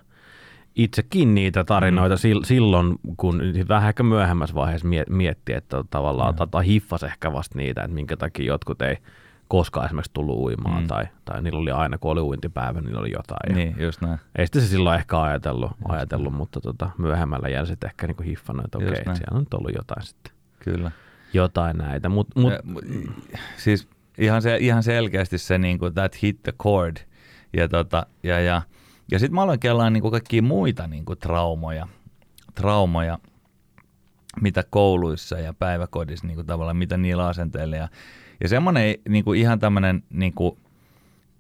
itsekin 0.76 1.35
niitä 1.35 1.65
tarinoita 1.65 2.15
mm. 2.15 2.44
silloin, 2.44 2.97
kun 3.17 3.43
vähän 3.69 3.88
ehkä 3.88 4.03
myöhemmässä 4.03 4.55
vaiheessa 4.55 4.88
miet- 4.88 5.11
miettii, 5.15 5.55
että 5.55 5.85
tavallaan 5.91 6.29
Joo. 6.29 6.47
tota, 6.47 6.61
hiffas 6.61 7.03
ehkä 7.03 7.32
vasta 7.32 7.59
niitä, 7.59 7.82
että 7.82 7.94
minkä 7.94 8.17
takia 8.17 8.47
jotkut 8.47 8.82
ei 8.82 8.97
koskaan 9.49 9.87
esimerkiksi 9.87 10.11
tullut 10.15 10.38
uimaan 10.38 10.82
Mm. 10.82 10.87
tai, 10.88 11.05
tai 11.25 11.43
niillä 11.43 11.59
oli 11.59 11.70
aina, 11.70 11.99
kun 11.99 12.11
oli 12.11 12.20
uintipäivä, 12.20 12.81
niillä 12.81 13.00
oli 13.00 13.13
jotain. 13.13 13.56
Niin, 13.56 13.77
just 13.79 14.01
näin. 14.01 14.19
Ei 14.37 14.46
sitä 14.46 14.60
se 14.60 14.67
silloin 14.67 14.98
ehkä 14.98 15.22
ajatellut, 15.22 15.70
ajatellut 15.89 16.34
mutta 16.34 16.60
tota, 16.60 16.91
myöhemmällä 16.98 17.48
jäl 17.48 17.67
sitten 17.67 17.89
ehkä 17.89 18.06
niinku 18.06 18.22
hiffannut, 18.22 18.65
että 18.65 18.79
Just 18.79 18.91
okei, 18.91 19.03
okay, 19.03 19.17
siellä 19.17 19.37
on 19.37 19.41
nyt 19.41 19.55
ollut 19.55 19.75
jotain 19.75 20.06
sitten. 20.06 20.32
Kyllä. 20.58 20.91
Jotain 21.32 21.79
näitä, 21.79 22.08
mutta 22.08 22.41
mut, 22.41 22.53
Ja, 22.53 23.39
siis 23.56 23.89
ihan, 24.19 24.43
se, 24.43 24.56
ihan 24.56 24.82
selkeästi 24.82 25.39
se 25.39 25.58
niin 25.58 25.79
kuin, 25.79 25.94
that 25.94 26.22
hit 26.22 26.43
the 26.43 26.53
chord. 26.63 26.96
Ja, 27.56 27.69
tota, 27.69 28.06
ja, 28.22 28.41
ja, 28.41 28.63
ja 29.10 29.19
sitten 29.19 29.34
mä 29.34 29.43
aloin 29.43 29.60
kellaan 29.60 29.93
niin 29.93 30.03
kuin 30.03 30.12
kaikkia 30.12 30.43
muita 30.43 30.86
niin 30.86 31.05
kuin 31.05 31.19
traumoja, 31.19 31.88
traumoja, 32.55 33.19
mitä 34.43 34.65
kouluissa 34.70 35.38
ja 35.38 35.55
päiväkodissa 35.55 36.27
niin 36.27 36.34
kuin 36.34 36.46
tavallaan, 36.46 36.77
mitä 36.77 36.96
niillä 36.96 37.27
asenteilla. 37.27 37.77
Ja, 37.77 37.88
ja 38.41 38.48
semmoinen 38.48 38.94
niin 39.08 39.24
kuin 39.24 39.41
ihan 39.41 39.58
tämmöinen 39.58 40.03
niin 40.10 40.32
kuin 40.34 40.58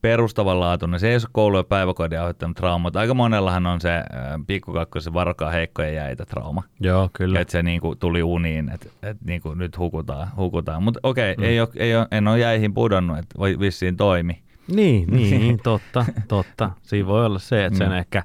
perustavanlaatuinen, 0.02 1.00
se 1.00 1.08
ei 1.08 1.14
ole 1.14 1.22
koulu- 1.32 1.56
ja 1.56 1.64
päiväkodin 1.64 2.18
aiheuttanut 2.18 2.56
traumat. 2.56 2.96
Aika 2.96 3.14
monellahan 3.14 3.66
on 3.66 3.80
se 3.80 3.94
äh, 3.96 4.04
pikkukakkosen 4.46 5.14
varokaa 5.14 5.50
heikkoja 5.50 5.90
jäitä 5.90 6.26
trauma. 6.26 6.62
joo, 6.80 7.10
kyllä. 7.12 7.40
Että 7.40 7.52
se 7.52 7.62
niinku 7.62 7.96
tuli 7.96 8.22
uniin, 8.22 8.68
että 8.68 8.88
et 9.02 9.16
niinku 9.24 9.54
nyt 9.54 9.78
hukutaan. 9.78 10.28
hukutaan. 10.36 10.82
Mutta 10.82 11.00
okei, 11.02 11.34
mm. 11.36 11.44
ei 11.44 11.58
ei 11.76 11.90
en 12.10 12.28
ole 12.28 12.38
jäihin 12.38 12.74
pudonnut, 12.74 13.18
että 13.18 13.38
voi 13.38 13.58
vissiin 13.58 13.96
toimi. 13.96 14.42
Niin, 14.68 15.10
niin, 15.16 15.60
totta, 15.62 16.04
totta. 16.28 16.70
Siinä 16.82 17.06
voi 17.08 17.26
olla 17.26 17.38
se, 17.38 17.64
että 17.64 17.78
sen 17.78 17.88
Mm. 17.88 17.94
ehkä, 17.94 18.22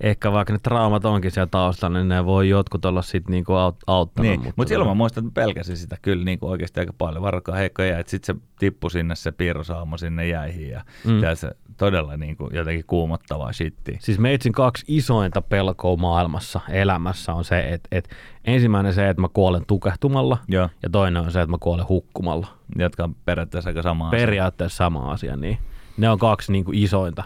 ehkä 0.00 0.32
vaikka 0.32 0.52
ne 0.52 0.58
traumat 0.58 1.04
onkin 1.04 1.30
siellä 1.30 1.48
taustalla, 1.50 1.98
niin 1.98 2.08
ne 2.08 2.24
voi 2.24 2.48
jotkut 2.48 2.84
olla 2.84 3.02
sitten 3.02 3.32
niinku 3.32 3.52
aut, 3.52 3.76
auttanut. 3.86 4.30
Niin, 4.30 4.40
mutta 4.40 4.54
mut 4.56 4.68
silloin 4.68 4.90
mä 4.90 4.94
muistan, 4.94 5.26
että 5.26 5.40
pelkäsin 5.40 5.76
sitä 5.76 5.96
kyllä 6.02 6.24
niinku 6.24 6.48
oikeasti 6.48 6.80
aika 6.80 6.92
paljon. 6.98 7.22
Varokaa 7.22 7.56
heikkoja 7.56 7.88
jäitä. 7.88 8.10
Sitten 8.10 8.36
se 8.36 8.42
tippui 8.58 8.90
sinne 8.90 9.14
se 9.14 9.32
piirrosaumo 9.32 9.96
sinne 9.98 10.26
jäihin 10.28 10.70
ja 10.70 10.84
Mm. 11.04 11.20
se 11.34 11.50
todella 11.76 12.16
niinku 12.16 12.48
jotenkin 12.52 12.84
kuumottavaa 12.86 13.52
shittiä. 13.52 13.96
Siis 14.00 14.18
meitsin 14.18 14.52
kaksi 14.52 14.84
isointa 14.88 15.42
pelkoa 15.42 15.96
maailmassa, 15.96 16.60
elämässä 16.70 17.32
on 17.34 17.44
se, 17.44 17.60
että, 17.60 17.88
että 17.92 18.16
ensimmäinen 18.44 18.92
se, 18.94 19.08
että 19.08 19.20
mä 19.20 19.28
kuolen 19.32 19.66
tukehtumalla 19.66 20.38
Joo, 20.48 20.68
ja 20.82 20.90
toinen 20.90 21.22
on 21.22 21.32
se, 21.32 21.40
että 21.42 21.50
mä 21.50 21.58
kuolen 21.60 21.88
hukkumalla. 21.88 22.46
jotka 22.76 23.04
on 23.04 23.14
periaatteessa 23.24 23.70
aika 23.70 23.82
sama 23.82 24.08
asia. 24.08 24.18
Periaatteessa 24.18 24.76
sama 24.76 25.12
asia, 25.12 25.36
niin 25.36 25.58
ne 25.96 26.10
on 26.10 26.18
kaksi 26.18 26.52
niin 26.52 26.64
kuin 26.64 26.78
isointa, 26.78 27.24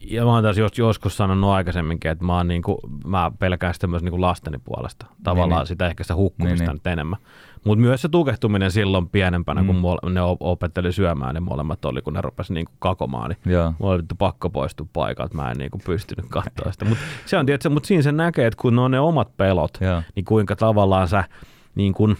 Ja 0.00 0.24
mä 0.24 0.30
oon 0.30 0.42
taas 0.42 0.58
jos, 0.58 0.78
joskus 0.78 1.16
sanonut 1.16 1.50
aikaisemminkin, 1.50 2.10
että 2.10 2.24
mä, 2.24 2.36
oon 2.36 2.48
niinku, 2.48 2.80
mä 3.06 3.32
pelkään 3.38 3.74
sitä 3.74 3.86
myös 3.86 4.02
niinku 4.02 4.20
lasteni 4.20 4.58
puolesta. 4.64 5.06
Tavallaan 5.22 5.48
Niin, 5.48 5.54
niin, 5.54 5.58
niin. 5.60 5.66
sitä 5.66 5.86
ehkä 5.86 6.04
sitä 6.04 6.14
hukkumista 6.14 6.54
Niin, 6.54 6.58
niin, 6.58 6.68
niin. 6.68 6.74
nyt 6.74 6.86
enemmän. 6.86 7.18
Mutta 7.64 7.80
myös 7.82 8.02
se 8.02 8.08
tukehtuminen 8.08 8.70
silloin 8.70 9.08
pienempänä, 9.08 9.60
mm. 9.60 9.66
kun 9.66 9.76
mole, 9.76 10.12
ne 10.12 10.22
op- 10.22 10.42
opetteli 10.42 10.92
syömään, 10.92 11.34
ne 11.34 11.40
molemmat 11.40 11.84
oli, 11.84 12.02
kun 12.02 12.12
ne 12.12 12.20
rupesi 12.20 12.52
niinku 12.54 12.72
kakomaan, 12.78 13.30
niin 13.30 13.52
Joo. 13.54 13.74
mulla 13.78 13.94
oli 13.94 14.02
pakko 14.18 14.50
poistua 14.50 14.86
paikalta, 14.92 15.34
mä 15.34 15.50
en 15.50 15.56
niinku 15.56 15.78
pystynyt 15.86 16.26
katsoa 16.28 16.72
sitä. 16.72 16.84
Mutta 16.84 17.04
se 17.26 17.38
on 17.38 17.46
tietysti, 17.46 17.68
mutta 17.68 17.86
siinä 17.86 18.02
se 18.02 18.12
näkee, 18.12 18.46
että 18.46 18.60
kun 18.62 18.76
ne 18.76 18.80
on 18.82 18.90
ne 18.90 19.00
omat 19.00 19.36
pelot, 19.36 19.78
Joo. 19.80 20.02
niin 20.16 20.24
kuinka 20.24 20.56
tavallaan 20.56 21.08
sä 21.08 21.24
niin 21.74 21.94
kun 21.94 22.16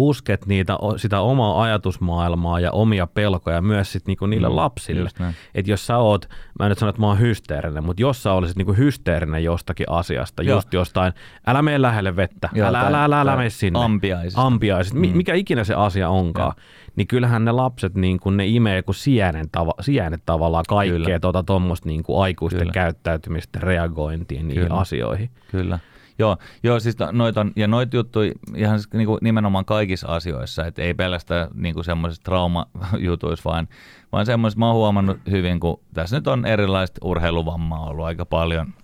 pusket 0.00 0.46
niitä, 0.46 0.78
sitä 0.96 1.20
omaa 1.20 1.62
ajatusmaailmaa 1.62 2.60
ja 2.60 2.70
omia 2.70 3.06
pelkoja 3.06 3.62
myös 3.62 3.92
sit 3.92 4.06
niinku 4.06 4.26
niille 4.26 4.48
Mm, 4.48 4.56
lapsille. 4.56 5.10
Että 5.54 5.70
jos 5.70 5.86
sä 5.86 5.98
oot, 5.98 6.28
mä 6.58 6.64
en 6.66 6.68
nyt 6.68 6.78
sano, 6.78 6.90
että 6.90 7.00
mä 7.00 7.06
oon 7.06 7.18
hysteerinen, 7.20 7.84
mutta 7.84 8.02
jos 8.02 8.22
sä 8.22 8.32
olisit 8.32 8.56
niinku 8.56 8.72
hysteerinen 8.72 9.44
jostakin 9.44 9.86
asiasta, 9.90 10.42
Joo. 10.42 10.56
just 10.56 10.72
jostain, 10.72 11.12
älä 11.46 11.62
mene 11.62 11.82
lähelle 11.82 12.16
vettä, 12.16 12.48
Joo, 12.52 12.68
älä, 12.68 12.78
tai- 12.80 12.88
älä, 12.88 13.04
älä, 13.04 13.20
älä 13.20 13.36
mene 13.36 13.50
sinne. 13.50 13.84
ampiaisista. 13.84 14.42
Ampiaiset, 14.42 14.94
mi- 14.94 15.06
Mm. 15.10 15.16
mikä 15.16 15.34
ikinä 15.34 15.64
se 15.64 15.74
asia 15.74 16.08
onkaan, 16.08 16.52
niin 16.96 17.06
kyllähän 17.06 17.44
ne 17.44 17.52
lapset 17.52 17.94
niin 17.94 18.20
kun 18.20 18.36
ne 18.36 18.46
imee 18.46 18.82
kuin 18.82 18.94
sienen, 18.94 19.46
tava, 19.52 19.74
sienet 19.80 20.22
tavallaan 20.26 20.64
kaikkea 20.68 21.20
tuota 21.20 21.42
tuommoista 21.42 21.88
niin 21.88 22.02
aikuisten 22.20 22.60
Kyllä. 22.60 22.72
käyttäytymistä, 22.72 23.58
reagointia 23.62 24.42
niihin 24.42 24.62
Kyllä. 24.64 24.76
asioihin. 24.80 25.30
Kyllä. 25.50 25.78
Joo, 26.20 26.36
joo 26.62 26.80
siis 26.80 26.96
noit 27.12 27.36
on, 27.36 27.52
ja 27.56 27.68
noita 27.68 27.96
juttuja 27.96 28.32
ihan 28.56 28.78
siis 28.78 28.92
niinku 28.92 29.18
nimenomaan 29.20 29.64
kaikissa 29.64 30.08
asioissa, 30.08 30.66
että 30.66 30.82
ei 30.82 30.94
pelkästään 30.94 31.48
niinku 31.54 31.82
semmoisissa 31.82 32.22
traumajutuissa, 32.22 33.50
vaan, 33.50 33.68
vaan 34.12 34.26
semmoisissa, 34.26 34.58
mä 34.58 34.66
oon 34.66 34.74
huomannut 34.74 35.18
hyvin, 35.30 35.60
kun 35.60 35.80
tässä 35.94 36.16
nyt 36.16 36.26
on 36.26 36.46
erilaista 36.46 37.00
urheiluvammaa 37.04 37.86
ollut 37.86 38.04
aika 38.04 38.26
paljon, 38.26 38.74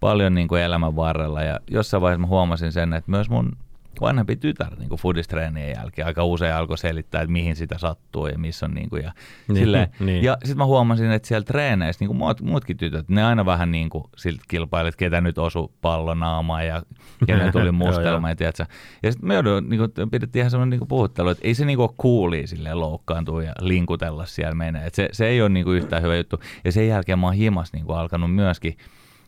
paljon 0.00 0.34
niinku 0.34 0.54
elämän 0.54 0.96
varrella, 0.96 1.42
ja 1.42 1.60
jossain 1.70 2.00
vaiheessa 2.00 2.20
mä 2.20 2.26
huomasin 2.26 2.72
sen, 2.72 2.92
että 2.92 3.10
myös 3.10 3.30
mun 3.30 3.56
vanhempi 4.00 4.36
tytär 4.36 4.78
niin 4.78 4.88
kuin 4.88 4.98
foodistreenien 4.98 5.74
jälkeen 5.76 6.06
aika 6.06 6.24
usein 6.24 6.54
alkoi 6.54 6.78
selittää, 6.78 7.22
että 7.22 7.32
mihin 7.32 7.56
sitä 7.56 7.78
sattuu 7.78 8.26
ja 8.26 8.38
missä 8.38 8.66
on 8.66 8.74
niin 8.74 8.90
kuin, 8.90 9.04
ja, 9.04 9.12
Niin, 9.48 9.56
silleen, 9.56 9.88
niin. 10.00 10.24
ja 10.24 10.36
sitten 10.40 10.58
mä 10.58 10.64
huomasin, 10.64 11.10
että 11.10 11.28
siellä 11.28 11.44
treeneissä 11.44 12.02
niin 12.02 12.08
kuin 12.08 12.18
muut, 12.18 12.40
muutkin 12.40 12.76
tytöt, 12.76 13.08
ne 13.08 13.24
aina 13.24 13.46
vähän 13.46 13.72
niin 13.72 13.90
kuin 13.90 14.04
siltä 14.16 14.42
kilpailit, 14.48 14.96
ketä 14.96 15.20
nyt 15.20 15.38
osu 15.38 15.72
pallonaamaan 15.80 16.66
ja 16.66 16.82
kenen 17.26 17.52
tuli 17.58 17.72
mustelma 17.72 18.28
ja 18.28 18.36
tiedätkö. 18.36 18.66
Ja 19.02 19.12
sitten 19.12 19.28
me 19.28 19.34
joudun, 19.34 19.68
niin 19.68 19.78
kuin, 19.78 20.10
pidettiin 20.10 20.40
ihan 20.40 20.50
semmoinen 20.50 20.70
niin 20.70 20.80
kuin 20.80 20.88
puhuttelu, 20.88 21.28
että 21.28 21.48
ei 21.48 21.54
se 21.54 21.64
niin 21.64 21.78
kuin 21.78 21.90
coolia 22.02 22.46
silleen 22.46 22.80
loukkaantua 22.80 23.42
ja 23.42 23.52
linkutella 23.60 24.26
siellä 24.26 24.54
menee. 24.54 24.86
Et 24.86 24.94
se, 24.94 25.08
se 25.12 25.26
ei 25.26 25.40
ole 25.40 25.48
niin 25.48 25.64
kuin 25.64 25.76
yhtään 25.76 26.02
hyvä 26.02 26.16
juttu. 26.16 26.40
Ja 26.64 26.72
sen 26.72 26.88
jälkeen 26.88 27.18
mä 27.18 27.26
oon 27.26 27.34
himas 27.34 27.72
niin 27.72 27.84
kuin 27.84 27.98
alkanut 27.98 28.34
myöskin 28.34 28.76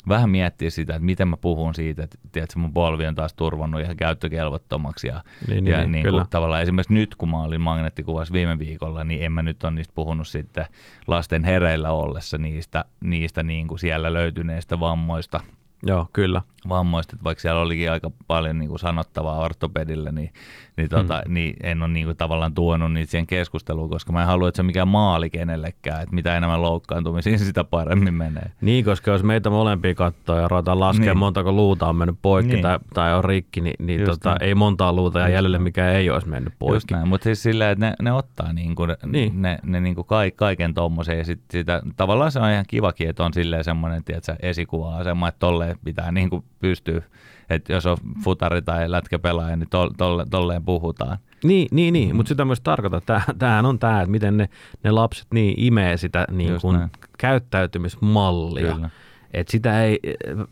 vähän 0.08 0.30
miettiä 0.30 0.70
sitä, 0.70 0.94
että 0.94 1.04
miten 1.04 1.28
mä 1.28 1.36
puhun 1.36 1.74
siitä, 1.74 2.02
että 2.02 2.18
tiedätkö, 2.32 2.58
mun 2.58 2.72
polvi 2.72 3.06
on 3.06 3.14
taas 3.14 3.34
turvannut 3.34 3.80
ihan 3.80 3.96
käyttökelvottomaksi. 3.96 5.08
Ja, 5.08 5.22
Niin, 5.48 5.66
ja 5.66 5.78
niin, 5.78 5.92
niin 5.92 6.10
kuin, 6.10 6.26
tavallaan 6.30 6.62
esimerkiksi 6.62 6.94
nyt, 6.94 7.14
kun 7.14 7.30
mä 7.30 7.42
olin 7.42 7.60
magneettikuvassa 7.60 8.34
viime 8.34 8.58
viikolla, 8.58 9.04
niin 9.04 9.22
en 9.22 9.32
mä 9.32 9.42
nyt 9.42 9.64
ole 9.64 9.72
niistä 9.72 9.94
puhunut 9.94 10.28
sitten 10.28 10.66
lasten 11.06 11.44
hereillä 11.44 11.90
ollessa 11.90 12.38
niistä, 12.38 12.84
niistä 13.00 13.42
niin 13.42 13.68
kuin 13.68 13.78
siellä 13.78 14.12
löytyneistä 14.12 14.80
vammoista, 14.80 15.40
Joo, 15.86 16.06
kyllä. 16.12 16.42
vammoista, 16.68 17.14
että 17.16 17.24
vaikka 17.24 17.42
siellä 17.42 17.60
olikin 17.60 17.90
aika 17.90 18.10
paljon 18.26 18.58
niin 18.58 18.68
kuin 18.68 18.78
sanottavaa 18.78 19.38
ortopedille, 19.38 20.12
niin, 20.12 20.32
niin, 20.76 20.88
tota, 20.88 21.22
Hmm. 21.26 21.34
niin 21.34 21.56
en 21.62 21.82
ole 21.82 21.90
niin 21.92 22.06
kuin 22.06 22.16
tavallaan 22.16 22.54
tuonut 22.54 22.92
niitä 22.92 23.10
siihen 23.10 23.26
keskusteluun, 23.26 23.90
koska 23.90 24.12
mä 24.12 24.20
en 24.20 24.26
halua, 24.26 24.48
että 24.48 24.56
se 24.56 24.62
on 24.62 24.66
mikään 24.66 24.88
maali 24.88 25.30
kenellekään, 25.30 26.02
että 26.02 26.14
mitä 26.14 26.36
enemmän 26.36 26.62
loukkaantumisia, 26.62 27.38
sitä 27.38 27.64
paremmin 27.64 28.14
menee. 28.14 28.50
Niin, 28.60 28.84
koska 28.84 29.10
jos 29.10 29.22
meitä 29.22 29.50
molempia 29.50 29.94
katsoo 29.94 30.38
ja 30.40 30.48
ruvetaan 30.48 30.80
laskemaan, 30.80 31.00
Niin. 31.06 31.10
niin. 31.10 31.18
montako 31.18 31.52
luuta 31.52 31.88
on 31.88 31.96
mennyt 31.96 32.16
poikki 32.22 32.46
Niin. 32.52 32.54
niin. 32.54 32.62
tai, 32.62 32.78
tai 32.94 33.14
on 33.14 33.24
rikki, 33.24 33.60
niin, 33.60 33.86
niin 33.86 34.00
Just 34.00 34.10
tota, 34.12 34.28
näin. 34.30 34.42
ei 34.42 34.54
montaa 34.54 34.92
luuta 34.92 35.18
ja 35.20 35.28
jäljelle 35.28 35.58
mikä 35.58 35.90
ei 35.92 36.10
olisi 36.10 36.28
mennyt 36.28 36.54
poikki. 36.58 36.94
mutta 37.04 37.24
siis 37.24 37.42
silleen, 37.42 37.70
että 37.70 37.86
ne, 37.86 37.94
ne 38.02 38.12
ottaa 38.12 38.52
niin 38.52 38.74
kuin, 38.74 38.90
Niin. 39.06 39.42
ne, 39.42 39.58
ne 39.62 39.80
niin 39.80 39.94
kuin 39.94 40.06
kaik, 40.06 40.36
kaiken 40.36 40.74
tommosen 40.74 41.18
ja 41.18 41.24
sit 41.24 41.40
sitä, 41.50 41.82
tavallaan 41.96 42.32
se 42.32 42.40
on 42.40 42.50
ihan 42.50 42.64
kivakin, 42.68 43.08
että 43.08 43.24
on 43.24 43.34
silleen 43.34 43.64
semmoinen, 43.64 44.02
esikuva-asema, 44.42 45.28
että 45.28 45.38
tolleen 45.38 45.69
pitää 45.84 46.12
niin 46.12 46.30
kuin 46.30 46.44
pystyä, 46.58 47.02
että 47.50 47.72
jos 47.72 47.86
on 47.86 47.96
futari 48.24 48.62
tai 48.62 48.90
lätkäpelaaja, 48.90 49.56
niin 49.56 49.70
tol, 49.70 49.90
tolle, 49.96 50.26
tolleen 50.30 50.64
puhutaan. 50.64 51.18
Niin, 51.44 51.68
niin, 51.70 51.92
niin. 51.92 52.16
mutta 52.16 52.28
sitä 52.28 52.44
myös 52.44 52.60
tarkoittaa, 52.60 53.16
että 53.16 53.34
tämähän 53.38 53.66
on 53.66 53.78
tämä, 53.78 54.00
että 54.00 54.10
miten 54.10 54.36
ne, 54.36 54.48
ne 54.84 54.90
lapset 54.90 55.26
niin 55.34 55.54
imee 55.56 55.96
sitä 55.96 56.26
niin 56.30 56.60
kuin 56.60 56.78
näin. 56.78 56.90
käyttäytymismallia. 57.18 58.74
Kyllä. 58.74 58.90
Et 59.34 59.48
sitä 59.48 59.82
ei 59.82 60.00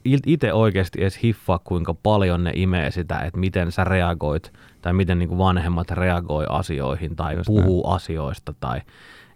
itse 0.05 0.53
oikeasti 0.53 1.01
edes 1.01 1.23
hiffaa, 1.23 1.59
kuinka 1.59 1.95
paljon 1.95 2.45
ne 2.45 2.53
imee 2.55 2.91
sitä, 2.91 3.19
että 3.19 3.39
miten 3.39 3.73
sä 3.73 3.85
reagoit 3.85 4.53
tai 4.83 4.93
miten 4.93 5.19
niin 5.19 5.29
kuin 5.29 5.39
vanhemmat 5.39 5.91
reagoi 5.91 6.47
asioihin 6.49 7.17
tai 7.17 7.37
Just 7.37 7.47
puhuu 7.47 7.87
asioista. 7.87 8.55
Tai, 8.61 8.81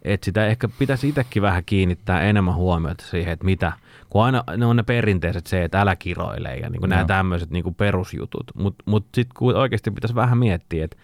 et 0.04 0.23
sitä 0.23 0.47
ehkä 0.47 0.68
pitäisi 0.78 1.09
itsekin 1.09 1.42
vähän 1.42 1.64
kiinnittää 1.64 2.21
enemmän 2.21 2.54
huomiota 2.54 3.04
siihen, 3.06 3.32
että 3.32 3.44
mitä, 3.44 3.73
kun 4.11 4.25
aina 4.25 4.44
ne 4.56 4.66
on 4.66 4.76
ne 4.76 4.82
perinteiset 4.82 5.47
se, 5.47 5.64
että 5.64 5.80
älä 5.80 5.97
kiroile 5.97 6.56
ja 6.56 6.71
niin 6.71 6.80
kuin 6.80 6.90
nämä 6.90 7.00
Joo. 7.00 7.06
tämmöiset 7.06 7.50
niin 7.50 7.64
kuin 7.64 7.75
perusjutut. 7.75 8.50
Mutta 8.54 8.62
mut, 8.62 9.04
mut 9.04 9.06
sitten 9.14 9.56
oikeasti 9.56 9.90
pitäisi 9.90 10.14
vähän 10.14 10.38
miettiä, 10.38 10.85
että 10.85 10.97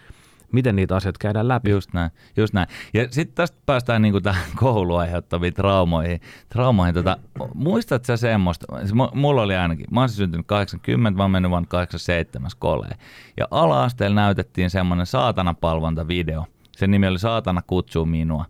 miten 0.52 0.76
niitä 0.76 0.96
asioita 0.96 1.18
käydään 1.20 1.48
läpi. 1.48 1.70
Just 1.70 1.92
näin, 1.92 2.10
just 2.36 2.54
näin. 2.54 2.68
Ja 2.94 3.08
sitten 3.10 3.34
tästä 3.34 3.58
päästään 3.66 4.02
niinku 4.02 4.20
tähän 4.20 4.46
koulun 4.62 5.00
aiheuttaviin 5.00 5.54
traumoihin. 5.54 6.20
traumoihin 6.48 6.94
tota, 6.94 7.16
muistatko 7.54 8.06
sä 8.06 8.16
semmoista, 8.16 8.66
siis 8.78 8.92
mu- 8.92 9.14
mulla 9.14 9.42
oli 9.42 9.56
ainakin, 9.56 9.86
mä 9.90 10.00
oon 10.00 10.08
siis 10.08 10.16
syntynyt 10.16 10.46
80, 10.46 11.16
mä 11.16 11.24
oon 11.24 11.30
mennyt 11.30 11.50
vuonna 11.50 11.68
87 11.68 12.50
koleen. 12.58 12.98
Ja 13.36 13.46
ala-asteella 13.50 14.14
näytettiin 14.14 14.70
semmoinen 14.70 15.06
saatana 15.06 15.54
palvontavideo. 15.54 16.46
Sen 16.76 16.90
nimi 16.90 17.06
oli 17.06 17.18
Saatana 17.18 17.62
kutsuu 17.66 18.06
minua, 18.06 18.44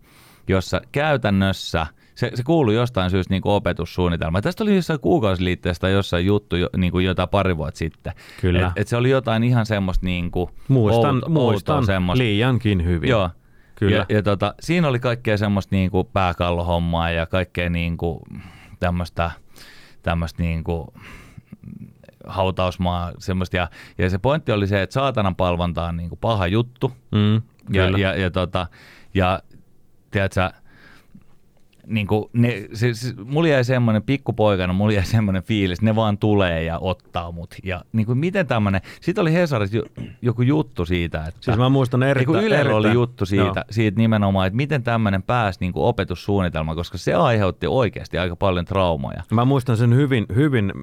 jossa 0.49 0.81
käytännössä 0.91 1.87
se, 2.15 2.31
se 2.35 2.43
kuului 2.43 2.75
jostain 2.75 3.09
syystä 3.11 3.33
niin 3.33 3.41
opetussuunnitelmaan. 3.45 4.43
Tästä 4.43 4.63
oli 4.63 4.75
jossain 4.75 4.99
kuukausiliitteestä 4.99 5.89
jossain 5.89 6.25
juttu 6.25 6.55
jo, 6.55 6.69
niin 6.77 6.91
kuin 6.91 7.05
jotain 7.05 7.29
pari 7.29 7.57
vuotta 7.57 7.77
sitten. 7.77 8.13
Kyllä. 8.41 8.67
Et, 8.67 8.73
et 8.75 8.87
se 8.87 8.97
oli 8.97 9.09
jotain 9.09 9.43
ihan 9.43 9.65
semmoista 9.65 10.05
niin 10.05 10.31
kuin 10.31 10.49
Muistan, 10.67 11.15
outo, 11.15 11.29
muistan 11.29 11.85
semmoista. 11.85 12.23
liiankin 12.23 12.85
hyvin. 12.85 13.09
Joo. 13.09 13.29
Kyllä. 13.75 13.95
Ja, 13.95 14.05
ja 14.09 14.23
tota, 14.23 14.53
siinä 14.59 14.87
oli 14.87 14.99
kaikkea 14.99 15.37
semmoista 15.37 15.75
niinku 15.75 16.03
pääkallohommaa 16.03 17.11
ja 17.11 17.25
kaikkea 17.25 17.69
niinku 17.69 18.21
tämmöistä 18.79 19.31
tämmöistä 20.03 20.43
niinku 20.43 20.93
hautausmaa 22.27 23.11
semmoista. 23.19 23.57
Ja, 23.57 23.69
ja 23.97 24.09
se 24.09 24.17
pointti 24.17 24.51
oli 24.51 24.67
se, 24.67 24.81
että 24.81 24.93
saatanan 24.93 25.35
palvonta 25.35 25.85
on 25.85 25.97
niinku 25.97 26.15
paha 26.15 26.47
juttu. 26.47 26.91
Mm, 27.11 27.33
Ja, 27.35 27.41
kyllä. 27.85 27.97
ja, 27.97 28.15
ja, 28.15 28.31
tota, 28.31 28.67
ja 29.13 29.41
tiedätkö, 30.11 30.49
niin 31.89 32.07
kuin 32.07 32.25
ne, 32.33 32.65
se, 32.73 32.93
se, 32.93 33.13
mulla 33.25 33.47
jäi 33.47 33.63
semmoinen 33.63 34.03
pikkupoikana, 34.03 34.73
mulla 34.73 34.93
jäi 34.93 35.05
semmoinen 35.05 35.43
fiilis, 35.43 35.81
ne 35.81 35.95
vaan 35.95 36.17
tulee 36.17 36.63
ja 36.63 36.79
ottaa 36.79 37.31
mut. 37.31 37.55
Ja 37.63 37.81
niin 37.93 38.05
kuin 38.05 38.17
miten 38.17 38.47
tämmöinen, 38.47 38.81
siitä 39.01 39.21
oli 39.21 39.33
Hesarissa 39.33 39.77
jo, 39.77 39.83
joku 40.21 40.41
juttu 40.41 40.85
siitä, 40.85 41.25
että... 41.27 41.39
Siis 41.41 41.57
mä 41.57 41.69
muistan 41.69 41.99
kun 41.99 42.07
erittäin... 42.07 42.45
Ylellä 42.45 42.75
oli 42.75 42.93
juttu 42.93 43.25
siitä, 43.25 43.43
Joo. 43.43 43.63
siitä 43.69 43.97
nimenomaan, 43.97 44.47
että 44.47 44.57
miten 44.57 44.83
tämmöinen 44.83 45.23
pääsi 45.23 45.59
niin 45.61 45.73
kuin 45.73 45.83
opetussuunnitelmaan, 45.83 46.77
koska 46.77 46.97
se 46.97 47.13
aiheutti 47.13 47.67
oikeasti 47.67 48.17
aika 48.17 48.35
paljon 48.35 48.65
traumoja. 48.65 49.23
Mä 49.31 49.45
muistan 49.45 49.77
sen 49.77 49.95
hyvin, 49.95 50.25
hyvin 50.35 50.73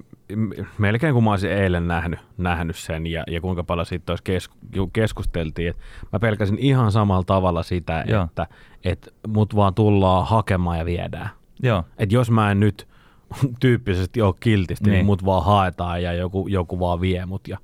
melkein 0.79 1.15
kun 1.15 1.25
mä 1.25 1.31
olisin 1.31 1.51
eilen 1.51 1.89
nähnyt, 1.89 2.21
nähnyt 2.39 2.77
sen 2.77 3.07
ja, 3.07 3.25
ja 3.27 3.41
kuinka 3.41 3.65
paljon 3.65 3.87
siitä 3.87 4.13
olisi 4.13 4.25
kes, 4.25 4.51
ju- 4.75 4.91
keskusteltiin. 4.93 5.69
Et 5.69 5.77
mä 6.13 6.19
pelkäsin 6.19 6.59
ihan 6.59 6.93
samalla 6.93 7.25
tavalla 7.25 7.63
sitä, 7.63 8.05
Joo. 8.09 8.25
että 8.25 8.47
et 8.85 9.15
mut 9.29 9.57
vaan 9.57 9.75
tullaan 9.75 10.27
hakemaan 10.27 10.79
ja 10.79 10.85
viedään. 10.85 11.29
Joo, 11.63 11.85
Et 11.99 12.13
jos 12.13 12.31
mä 12.31 12.51
en 12.51 12.61
nyt 12.61 12.89
tyyppisesti 13.61 14.23
ole 14.23 14.35
kiltisti, 14.41 14.85
niin, 14.85 14.91
Niin. 14.91 14.99
niin 14.99 15.07
mut 15.07 15.25
vaan 15.25 15.45
haetaan 15.45 16.03
ja 16.03 16.13
joku, 16.13 16.49
joku 16.49 16.81
vaan 16.81 17.01
vie 17.01 17.27
mut 17.27 17.49
ja 17.49 17.59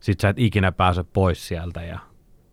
sit 0.00 0.20
sä 0.20 0.28
et 0.28 0.38
ikinä 0.38 0.72
pääse 0.72 1.02
pois 1.12 1.48
sieltä 1.48 1.82
ja 1.82 1.98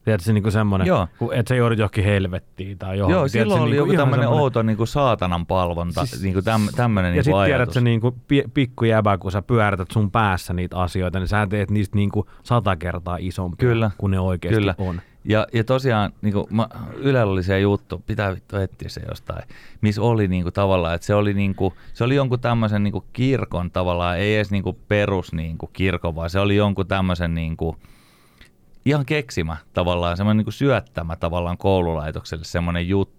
Tiedätkö, 0.05 0.25
se 0.25 0.33
niinku 0.33 0.51
semmoinen, 0.51 0.87
Joo. 0.87 1.07
että 1.33 1.49
sä 1.49 1.55
joudut 1.55 1.79
johonkin 1.79 2.03
helvettiin 2.03 2.77
tai 2.77 2.97
johonkin. 2.97 3.13
Joo 3.13 3.27
Tiedätkö, 3.29 3.39
silloin 3.39 3.61
oli 3.61 3.71
niinku 3.71 3.85
joku 3.91 3.97
tämmöinen 3.97 4.23
semmonen- 4.23 4.41
outo 4.43 4.61
niin 4.61 4.77
kuin 4.77 4.87
saatanan 4.87 5.45
palvonta, 5.45 6.05
Siis- 6.05 6.21
niin 6.23 6.33
kuin 6.33 6.45
täm, 6.45 6.61
tämmöinen 6.75 7.09
Ja 7.09 7.13
niin 7.13 7.23
sitten 7.23 7.33
kuin 7.33 7.45
tiedät 7.45 7.59
ajatus. 7.59 7.73
sä 7.73 7.81
niinku 7.81 8.15
pi- 8.27 8.43
pikkujäbä, 8.53 9.17
kun 9.17 9.31
sä 9.31 9.41
pyörätät 9.41 9.91
sun 9.91 10.11
päässä 10.11 10.53
niitä 10.53 10.77
asioita, 10.77 11.19
niin 11.19 11.27
sä 11.27 11.47
teet 11.49 11.71
niistä 11.71 11.95
niinku 11.95 12.29
sata 12.43 12.75
kertaa 12.75 13.17
isompia 13.19 13.67
Kyllä. 13.69 13.91
kuin 13.97 14.11
ne 14.11 14.19
oikeasti 14.19 14.55
Kyllä. 14.59 14.75
on. 14.77 15.01
Ja, 15.23 15.47
ja 15.53 15.63
tosiaan 15.63 16.13
niin 16.21 16.33
kuin 16.33 16.45
mä, 16.49 16.67
Ylellä 16.95 17.33
oli 17.33 17.43
se 17.43 17.59
juttu, 17.59 18.03
pitää 18.07 18.35
vittu 18.35 18.57
etsiä 18.57 18.89
se 18.89 19.01
jostain, 19.09 19.43
missä 19.81 20.01
oli 20.01 20.27
niin 20.27 20.43
kuin, 20.43 20.53
tavallaan, 20.53 20.95
että 20.95 21.07
se 21.07 21.15
oli, 21.15 21.33
niin 21.33 21.55
kuin, 21.55 21.73
se 21.93 22.03
oli 22.03 22.15
jonkun 22.15 22.39
tämmöisen 22.39 22.83
niin 22.83 22.91
kuin, 22.91 23.05
kirkon 23.13 23.71
tavallaan, 23.71 24.17
ei 24.17 24.35
edes 24.35 24.51
niin 24.51 24.63
kuin, 24.63 24.77
perus 24.87 25.33
niin 25.33 25.57
kuin, 25.57 25.69
kirkon, 25.73 26.15
vaan 26.15 26.29
se 26.29 26.39
oli 26.39 26.55
jonkun 26.55 26.87
tämmöisen 26.87 27.35
niin 27.35 27.57
kuin, 27.57 27.77
ihan 28.85 29.05
keksimä 29.05 29.57
tavallaan, 29.73 30.17
semmoinen 30.17 30.37
niin 30.37 30.45
kuin, 30.45 30.53
syöttämä 30.53 31.15
tavallaan 31.15 31.57
koululaitokselle 31.57 32.45
semmoinen 32.45 32.89
juttu. 32.89 33.18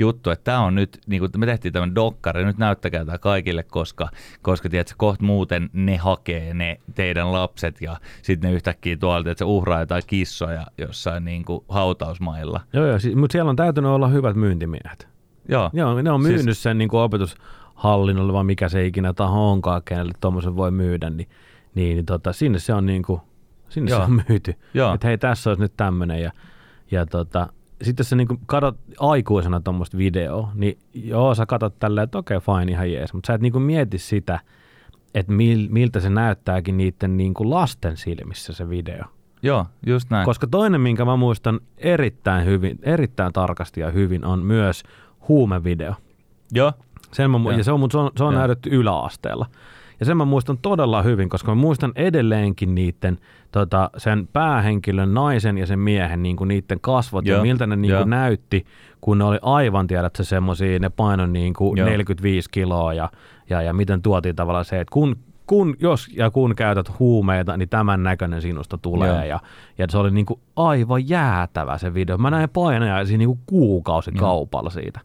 Juttu, 0.00 0.30
että 0.30 0.44
tämä 0.44 0.60
on 0.60 0.74
nyt, 0.74 0.98
niin 1.06 1.20
kuin 1.20 1.30
me 1.36 1.46
tehtiin 1.46 1.72
tämän 1.72 1.94
dokkari, 1.94 2.44
nyt 2.44 2.58
näyttäkää 2.58 3.04
tämä 3.04 3.18
kaikille, 3.18 3.62
koska, 3.62 4.08
koska 4.42 4.68
tiedätkö, 4.68 4.94
kohta 4.98 5.24
muuten 5.24 5.70
ne 5.72 5.96
hakee 5.96 6.54
ne 6.54 6.80
teidän 6.94 7.32
lapset 7.32 7.80
ja 7.80 7.96
sitten 8.22 8.50
ne 8.50 8.54
yhtäkkiä 8.56 8.96
tuolta, 8.96 9.30
että 9.30 9.38
se 9.38 9.44
uhraa 9.44 9.80
jotain 9.80 10.02
kissoja 10.06 10.66
jossain 10.78 11.24
niin 11.24 11.44
kuin 11.44 11.64
hautausmailla. 11.68 12.60
Joo, 12.72 12.86
joo, 12.86 12.98
siis, 12.98 13.16
mutta 13.16 13.32
siellä 13.32 13.50
on 13.50 13.56
täytynyt 13.56 13.90
olla 13.90 14.08
hyvät 14.08 14.36
myyntimiehet. 14.36 15.08
Joo, 15.48 15.70
Joo, 15.72 16.02
ne 16.02 16.10
on 16.10 16.20
myynyt 16.20 16.40
Siis- 16.40 16.44
siis... 16.44 16.62
sen 16.62 16.78
niin 16.78 16.88
kuin 16.88 17.00
opetushallinnolle, 17.00 18.32
vai 18.32 18.44
mikä 18.44 18.68
se 18.68 18.86
ikinä 18.86 19.12
taho 19.12 19.50
onkaan, 19.50 19.82
kenelle 19.84 20.12
tuommoisen 20.20 20.56
voi 20.56 20.70
myydä, 20.70 21.10
niin, 21.10 21.28
niin, 21.74 21.94
niin 21.94 22.06
tota, 22.06 22.32
sinne 22.32 22.58
se 22.58 22.74
on, 22.74 22.86
niin 22.86 23.02
kuin, 23.02 23.20
sinne 23.68 23.90
Joo. 23.90 23.98
se 24.00 24.04
on 24.04 24.22
myyty. 24.28 24.54
Joo. 24.74 24.94
Että 24.94 25.06
hei, 25.06 25.18
tässä 25.18 25.50
olisi 25.50 25.62
nyt 25.62 25.72
tämmöinen. 25.76 26.22
Ja, 26.22 26.32
ja 26.90 27.06
tota, 27.06 27.48
sitten 27.82 28.04
jos 28.04 28.10
sä 28.10 28.16
niin 28.16 28.28
katsot 28.46 28.76
aikuisena 28.98 29.60
tuommoista 29.60 29.98
videoa, 29.98 30.52
niin 30.54 30.78
joo, 30.94 31.34
sä 31.34 31.46
katsot 31.46 31.78
tälleen, 31.78 32.04
että 32.04 32.18
okei, 32.18 32.38
fine, 32.40 32.72
ihan 32.72 32.92
jees. 32.92 33.14
Mutta 33.14 33.26
sä 33.26 33.34
et 33.34 33.40
niin 33.40 33.52
kuin 33.52 33.62
mieti 33.62 33.98
sitä, 33.98 34.40
että 35.14 35.32
mil, 35.32 35.66
miltä 35.70 36.00
se 36.00 36.10
näyttääkin 36.10 36.76
niiden 36.76 37.16
niin 37.16 37.34
kuin 37.34 37.50
lasten 37.50 37.96
silmissä 37.96 38.52
se 38.52 38.68
video. 38.68 39.04
joo, 39.42 39.66
just 39.86 40.10
näin. 40.10 40.24
Koska 40.24 40.46
toinen, 40.46 40.80
minkä 40.80 41.04
mä 41.04 41.16
muistan 41.16 41.60
erittäin 41.78 42.46
hyvin, 42.46 42.78
erittäin 42.82 43.32
tarkasti 43.32 43.80
ja 43.80 43.90
hyvin, 43.90 44.24
on 44.24 44.38
myös 44.38 44.82
huumevideo. 45.28 45.94
joo, 46.52 46.72
Sen 47.12 47.30
mä, 47.30 47.38
Joo. 47.44 47.50
ja 47.50 47.64
se 47.64 47.72
on, 47.72 47.80
mut 47.80 47.92
se 47.92 47.98
on, 47.98 48.10
se 48.16 48.24
on 48.24 48.34
näytetty 48.34 48.70
yläasteella. 48.72 49.46
Ja 50.00 50.06
sen 50.06 50.16
mä 50.16 50.24
muistan 50.24 50.58
todella 50.58 51.02
hyvin, 51.02 51.28
koska 51.28 51.50
mä 51.50 51.54
muistan 51.54 51.92
edelleenkin 51.96 52.74
niiden, 52.74 53.18
tota, 53.52 53.90
sen 53.96 54.28
päähenkilön, 54.32 55.14
naisen 55.14 55.58
ja 55.58 55.66
sen 55.66 55.78
miehen 55.78 56.22
niin 56.22 56.36
kuin 56.36 56.48
niiden 56.48 56.80
kasvot 56.80 57.26
Joo. 57.26 57.36
ja 57.36 57.42
miltä 57.42 57.66
ne 57.66 57.76
niin 57.76 57.96
kuin 57.96 58.10
näytti, 58.10 58.66
kun 59.00 59.18
ne 59.18 59.24
oli 59.24 59.38
aivan, 59.42 59.86
tiedätkö, 59.86 60.24
semmosia, 60.24 60.78
ne 60.78 60.90
paino 60.90 61.26
niin 61.26 61.54
kuin 61.54 61.78
Joo. 61.78 61.88
45 61.88 62.48
kiloa 62.50 62.94
ja, 62.94 63.10
ja, 63.50 63.62
ja 63.62 63.72
miten 63.72 64.02
tuotiin 64.02 64.36
tavallaan 64.36 64.64
se, 64.64 64.80
että 64.80 64.92
kun, 64.92 65.16
kun, 65.46 65.76
jos 65.78 66.08
ja 66.16 66.30
kun 66.30 66.54
käytät 66.56 66.98
huumeita, 66.98 67.56
niin 67.56 67.68
tämän 67.68 68.02
näköinen 68.02 68.42
sinusta 68.42 68.78
tulee. 68.78 69.08
Joo. 69.08 69.24
Ja, 69.24 69.40
ja 69.78 69.86
se 69.90 69.98
oli 69.98 70.10
niin 70.10 70.26
kuin 70.26 70.40
aivan 70.56 71.08
jäätävä 71.08 71.78
se 71.78 71.94
video. 71.94 72.18
Mä 72.18 72.30
näin 72.30 72.48
painajaisia 72.48 73.18
niin 73.18 73.28
kuin 73.28 73.40
kuukausi 73.46 74.12
kaupalla 74.12 74.70
siitä. 74.70 75.00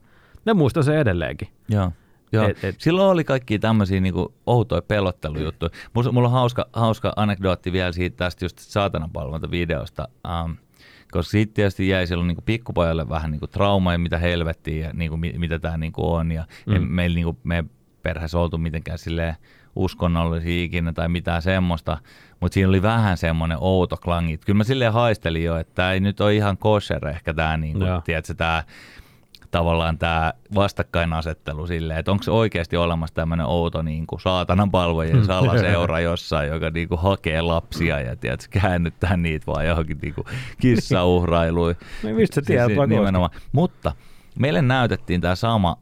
Ne 0.45 0.53
muistan 0.53 0.83
se 0.83 0.99
edelleenkin. 0.99 1.47
Joo. 1.69 1.91
Joo. 2.31 2.47
Et- 2.47 2.63
et- 2.63 2.75
Silloin 2.81 3.11
oli 3.11 3.23
kaikki 3.23 3.59
tämmöisiä 3.59 3.99
niinku 3.99 4.33
outoja 4.45 4.81
pelottelujuttuja. 4.81 5.69
Mulla, 5.93 6.11
mulla 6.11 6.27
on 6.27 6.33
hauska, 6.33 6.65
hauska 6.73 7.13
anekdootti 7.15 7.71
vielä 7.71 7.91
siitä 7.91 8.17
tästä 8.17 8.45
just 8.45 8.59
saatanapalvontavideosta, 8.59 10.07
ähm, 10.27 10.51
koska 11.11 11.31
siitä 11.31 11.53
tietysti 11.53 11.87
jäi 11.87 12.07
silloin 12.07 12.27
niinku 12.27 12.43
pikkupojalle 12.45 13.09
vähän 13.09 13.31
niinku 13.31 13.47
trauma 13.47 13.91
ja 13.91 13.99
mitä 13.99 14.17
helvettiä 14.17 14.87
ja 14.87 14.93
niinku, 14.93 15.17
mi, 15.17 15.33
mitä 15.37 15.59
tämä 15.59 15.77
niinku 15.77 16.13
on. 16.13 16.31
Ja 16.31 16.45
mm. 16.65 16.81
meillä 16.81 17.15
niinku, 17.15 17.37
meidän 17.43 17.69
perheessä 18.03 18.39
oltu 18.39 18.57
mitenkään 18.57 18.97
silleen 18.97 19.35
uskonnollisia 19.75 20.63
ikinä 20.63 20.93
tai 20.93 21.09
mitään 21.09 21.41
semmoista, 21.41 21.97
mutta 22.39 22.53
siinä 22.53 22.69
oli 22.69 22.81
vähän 22.81 23.17
semmoinen 23.17 23.57
outo 23.61 23.97
klangi. 23.97 24.37
Kyllä 24.37 24.57
mä 24.57 24.63
silleen 24.63 24.93
haistelin 24.93 25.43
jo, 25.43 25.57
että 25.57 25.75
tämä 25.75 25.91
ei 25.91 25.99
nyt 25.99 26.21
ole 26.21 26.35
ihan 26.35 26.57
kosher 26.57 27.07
ehkä 27.07 27.33
tämä, 27.33 27.57
niinku, 27.57 27.85
Joo. 27.85 28.01
tiedätkö, 28.01 28.33
tämä 28.33 28.63
tavallaan 29.51 29.97
tämä 29.97 30.33
vastakkainasettelu 30.55 31.67
silleen, 31.67 31.99
että 31.99 32.11
onko 32.11 32.23
se 32.23 32.31
oikeasti 32.31 32.77
olemassa 32.77 33.15
tämmöinen 33.15 33.45
outo 33.45 33.81
niin 33.81 34.07
kuin 34.07 34.21
saatanan 34.21 34.71
palvojien 34.71 35.25
salaseura 35.25 35.99
jossain, 36.09 36.49
joka 36.49 36.69
niin 36.69 36.87
kuin 36.87 37.01
hakee 37.01 37.41
lapsia 37.41 37.99
ja 37.99 38.15
tiedätkö, 38.15 38.59
käännyttää 38.59 39.17
niitä 39.17 39.45
vaan 39.47 39.67
johonkin 39.67 39.97
niin 40.01 40.13
kuin 40.13 40.27
kissauhrailuun. 40.61 41.75
Niin 42.03 42.15
mistä 42.15 42.35
sä 42.35 42.41
tiedät, 42.41 42.67
Siis 42.67 42.79
nimenomaan. 42.87 43.31
Mutta 43.51 43.91
meille 44.39 44.61
näytettiin 44.61 45.21
tämä 45.21 45.35
sama, 45.35 45.77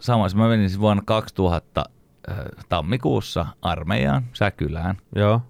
sama 0.00 0.26
mä 0.34 0.48
menin 0.48 0.68
siis 0.68 0.80
vuonna 0.80 1.02
2000 1.06 1.84
äh, 2.30 2.36
tammikuussa 2.68 3.46
armeijaan, 3.62 4.24
Säkylään. 4.32 4.96
Joo. 5.16 5.40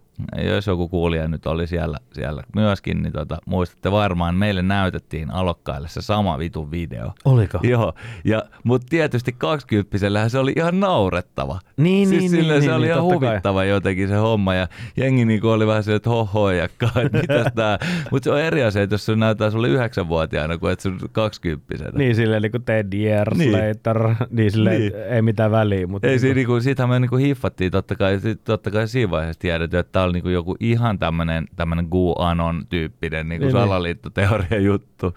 Jos 0.46 0.66
joku 0.66 0.88
kuulija 0.88 1.28
nyt 1.28 1.46
oli 1.46 1.66
siellä, 1.66 1.98
siellä 2.12 2.42
myöskin, 2.54 3.02
niin 3.02 3.12
tota, 3.12 3.38
muistatte 3.46 3.92
varmaan, 3.92 4.34
meille 4.34 4.62
näytettiin 4.62 5.30
alokkaille 5.30 5.88
se 5.88 6.02
sama 6.02 6.38
vitun 6.38 6.70
video. 6.70 7.12
Oliko? 7.24 7.58
Joo, 7.72 7.92
ja, 8.24 8.42
mutta 8.64 8.86
tietysti 8.90 9.32
kaksikymppisellähän 9.38 10.30
se 10.30 10.38
oli 10.38 10.52
ihan 10.56 10.80
naurettava. 10.80 11.58
Niin, 11.76 12.08
siis 12.08 12.20
niin, 12.20 12.30
silleen 12.30 12.60
niin, 12.60 12.62
se 12.62 12.68
niin, 12.68 12.76
oli 12.76 12.86
niin, 12.86 12.92
ihan 12.92 13.04
totta 13.04 13.20
kai. 13.20 13.28
huvittava 13.28 13.64
jotenkin 13.64 14.08
se 14.08 14.14
homma, 14.16 14.54
ja 14.54 14.68
jengi 14.96 15.24
niinku 15.24 15.48
oli 15.48 15.66
vähän 15.66 15.84
se, 15.84 15.94
että 15.94 16.10
hoho 16.10 16.50
jakka, 16.50 16.88
että 17.04 17.18
mitäs 17.20 17.46
tää. 17.56 17.78
Mutta 18.10 18.24
se 18.24 18.30
on 18.30 18.40
eri 18.40 18.62
asia, 18.64 18.82
että 18.82 18.94
jos 18.94 19.06
se 19.06 19.16
näyttää 19.16 19.50
sulle 19.50 19.68
yhdeksänvuotiaana, 19.68 20.58
kuin 20.58 20.72
että 20.72 20.82
se 20.82 20.88
on 20.88 20.98
kaksikymppisenä. 21.12 21.90
Niin 21.94 22.14
silleen 22.14 22.42
niin 22.42 22.52
kuin 22.52 22.64
Ten 22.64 22.88
years 22.94 23.38
Niin. 23.38 23.52
niin. 23.52 23.68
later, 23.68 24.14
niin 24.30 24.50
silleen 24.50 24.80
Niin. 24.80 24.92
niin. 24.92 25.04
ei 25.12 25.22
mitään 25.22 25.50
väliä. 25.50 25.86
Mutta 25.86 26.06
Ei 26.06 26.12
niin 26.12 26.20
siinä 26.20 26.34
niinku, 26.34 26.60
siitähän 26.60 26.90
me 26.90 27.00
niinku 27.00 27.16
hiffattiin, 27.16 27.72
totta 27.72 27.94
kai, 27.96 28.20
totta 28.44 28.70
kai 28.70 28.88
siinä 28.88 29.10
vaiheessa 29.10 29.40
tiedetty, 29.40 29.78
että 29.78 29.92
oli 30.04 30.12
niinku 30.12 30.28
joku 30.28 30.56
ihan 30.60 30.98
tämmöinen 30.98 31.46
tämmönen 31.56 31.88
QAnon 31.90 32.66
tyyppinen 32.68 33.28
niinku 33.28 33.46
Niin, 33.46 33.54
niin. 33.54 33.64
salaliittoteoria 33.64 34.60
juttu. 34.60 35.14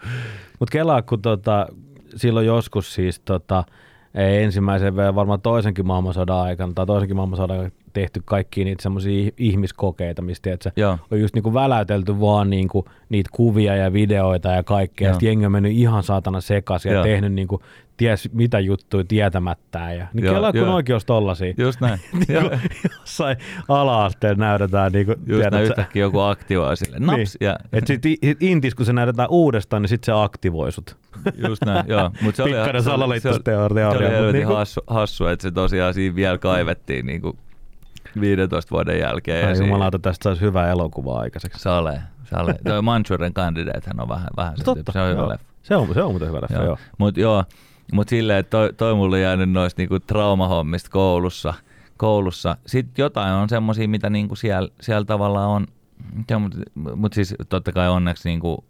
Mutta 0.58 0.72
kelaa, 0.72 1.02
kun 1.02 1.22
tota, 1.22 1.66
silloin 2.16 2.46
joskus 2.46 2.94
siis 2.94 3.20
tota, 3.20 3.64
ei 4.14 4.42
ensimmäisen 4.42 4.96
vielä 4.96 5.14
varmaan 5.14 5.40
toisenkin 5.40 5.86
maailmansodan 5.86 6.36
aikana 6.36 6.72
tai 6.74 6.86
toisenkin 6.86 7.16
maailmansodan 7.16 7.70
tehty 7.92 8.22
kaikki 8.24 8.64
niitä 8.64 8.82
semmoisia 8.82 9.30
ihmiskokeita, 9.38 10.22
mistä 10.22 10.50
Joo. 10.76 10.98
on 11.10 11.20
just 11.20 11.34
niinku 11.34 11.54
väläytelty 11.54 12.20
vaan 12.20 12.50
niinku 12.50 12.84
niitä 13.08 13.30
kuvia 13.32 13.76
ja 13.76 13.92
videoita 13.92 14.48
ja 14.48 14.62
kaikkea. 14.62 15.10
Ja 15.10 15.16
jengi 15.22 15.46
on 15.46 15.52
mennyt 15.52 15.72
ihan 15.72 16.02
saatana 16.02 16.40
sekaisin 16.40 16.88
ja 16.90 16.94
Joo. 16.94 17.04
tehnyt 17.04 17.32
niinku, 17.32 17.62
ties 17.96 18.28
mitä 18.32 18.60
juttuja 18.60 19.04
tietämättään. 19.08 19.96
Ja, 19.98 20.06
niin 20.12 20.24
Joo, 20.26 20.52
kun 20.52 20.60
joo. 20.60 20.74
olisi 20.74 21.06
tollasia. 21.06 21.54
Just 21.58 21.80
näin. 21.80 22.00
Niinku 22.28 22.50
jossain 23.00 23.36
ala-asteen 23.68 24.38
näytetään. 24.38 24.92
Niinku, 24.92 25.12
Just 25.12 25.26
tiedätkö, 25.26 25.50
näin 25.50 25.64
yhtäkkiä 25.64 26.02
joku 26.02 26.20
aktivoi 26.20 26.76
sille. 26.76 26.98
Naps, 26.98 27.16
Niin. 27.16 27.26
ja 27.40 27.58
Et 27.72 27.86
sit, 27.86 28.02
sit 28.24 28.42
intis, 28.42 28.74
kun 28.74 28.86
se 28.86 28.92
näytetään 28.92 29.28
uudestaan, 29.30 29.82
niin 29.82 29.88
sit 29.88 30.04
se 30.04 30.12
aktivoi 30.14 30.72
sut. 30.72 30.96
Just 31.48 31.64
näin, 31.64 31.84
joo. 31.88 32.10
Mut 32.22 32.34
se 32.34 32.42
oli, 32.42 32.50
Pikkainen 32.52 32.82
se 32.82 32.90
oli- 32.90 32.94
salaliittosteoria, 32.98 33.90
Se 33.90 33.96
oli 33.96 34.04
mut 34.06 34.14
helvetin 34.14 34.38
niinku- 34.38 34.54
hassu, 34.54 34.80
hassu, 34.86 35.26
että 35.26 35.42
se 35.42 35.50
tosiaan 35.50 35.94
siinä 35.94 36.16
vielä 36.16 36.38
kaivettiin 36.38 37.06
niinku 37.06 37.36
15 38.20 38.70
vuoden 38.70 38.98
jälkeen. 38.98 39.46
Ai 39.46 39.52
esiin. 39.52 39.66
jumalauta, 39.66 39.98
tästä 39.98 40.24
saisi 40.24 40.40
hyvä 40.40 40.68
elokuva 40.68 41.20
aikaiseksi. 41.20 41.60
Sale, 41.60 42.02
sale. 42.24 42.54
Tuo 42.68 42.82
Manchurian 42.82 43.34
Candidate 43.34 43.82
hän 43.86 44.00
on 44.00 44.08
vähän, 44.08 44.28
vähän 44.36 44.56
se, 44.56 44.64
Totta, 44.64 44.92
se 44.92 45.00
on 45.00 45.10
hyvä 45.10 45.28
leffa. 45.28 45.46
Se 45.62 45.76
on, 45.76 45.94
se 45.94 46.02
on 46.02 46.10
muuten 46.10 46.28
hyvä 46.28 46.38
leffa, 46.42 46.54
joo. 46.54 46.64
joo. 46.64 46.78
Mutta 46.98 47.20
joo, 47.20 47.44
mut 47.92 48.08
silleen, 48.08 48.38
että 48.38 48.50
toi, 48.50 48.72
toi 48.72 48.94
mulle 48.94 49.20
jäänyt 49.20 49.50
noista 49.50 49.82
niinku 49.82 50.00
traumahommista 50.00 50.90
koulussa. 50.90 51.54
koulussa. 51.96 52.56
Sitten 52.66 53.02
jotain 53.02 53.32
on 53.32 53.48
semmoisia, 53.48 53.88
mitä 53.88 54.10
niinku 54.10 54.36
siellä, 54.36 54.68
siellä 54.80 55.04
tavallaan 55.04 55.48
on, 55.48 55.66
mutta 56.40 56.58
mut 56.96 57.12
siis 57.12 57.34
totta 57.48 57.72
kai 57.72 57.88
onneksi 57.88 58.28
niinku, 58.28 58.64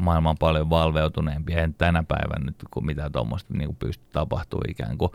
maailma 0.00 0.30
on 0.30 0.38
paljon 0.38 0.70
valveutuneempi, 0.70 1.52
eihän 1.52 1.74
tänä 1.74 2.04
päivänä 2.08 2.44
nyt 2.44 2.56
kun 2.70 2.86
mitään 2.86 3.12
tuommoista 3.12 3.54
niinku 3.54 3.76
pysty 3.78 4.04
tapahtuu 4.12 4.60
ikään 4.68 4.98
kuin. 4.98 5.10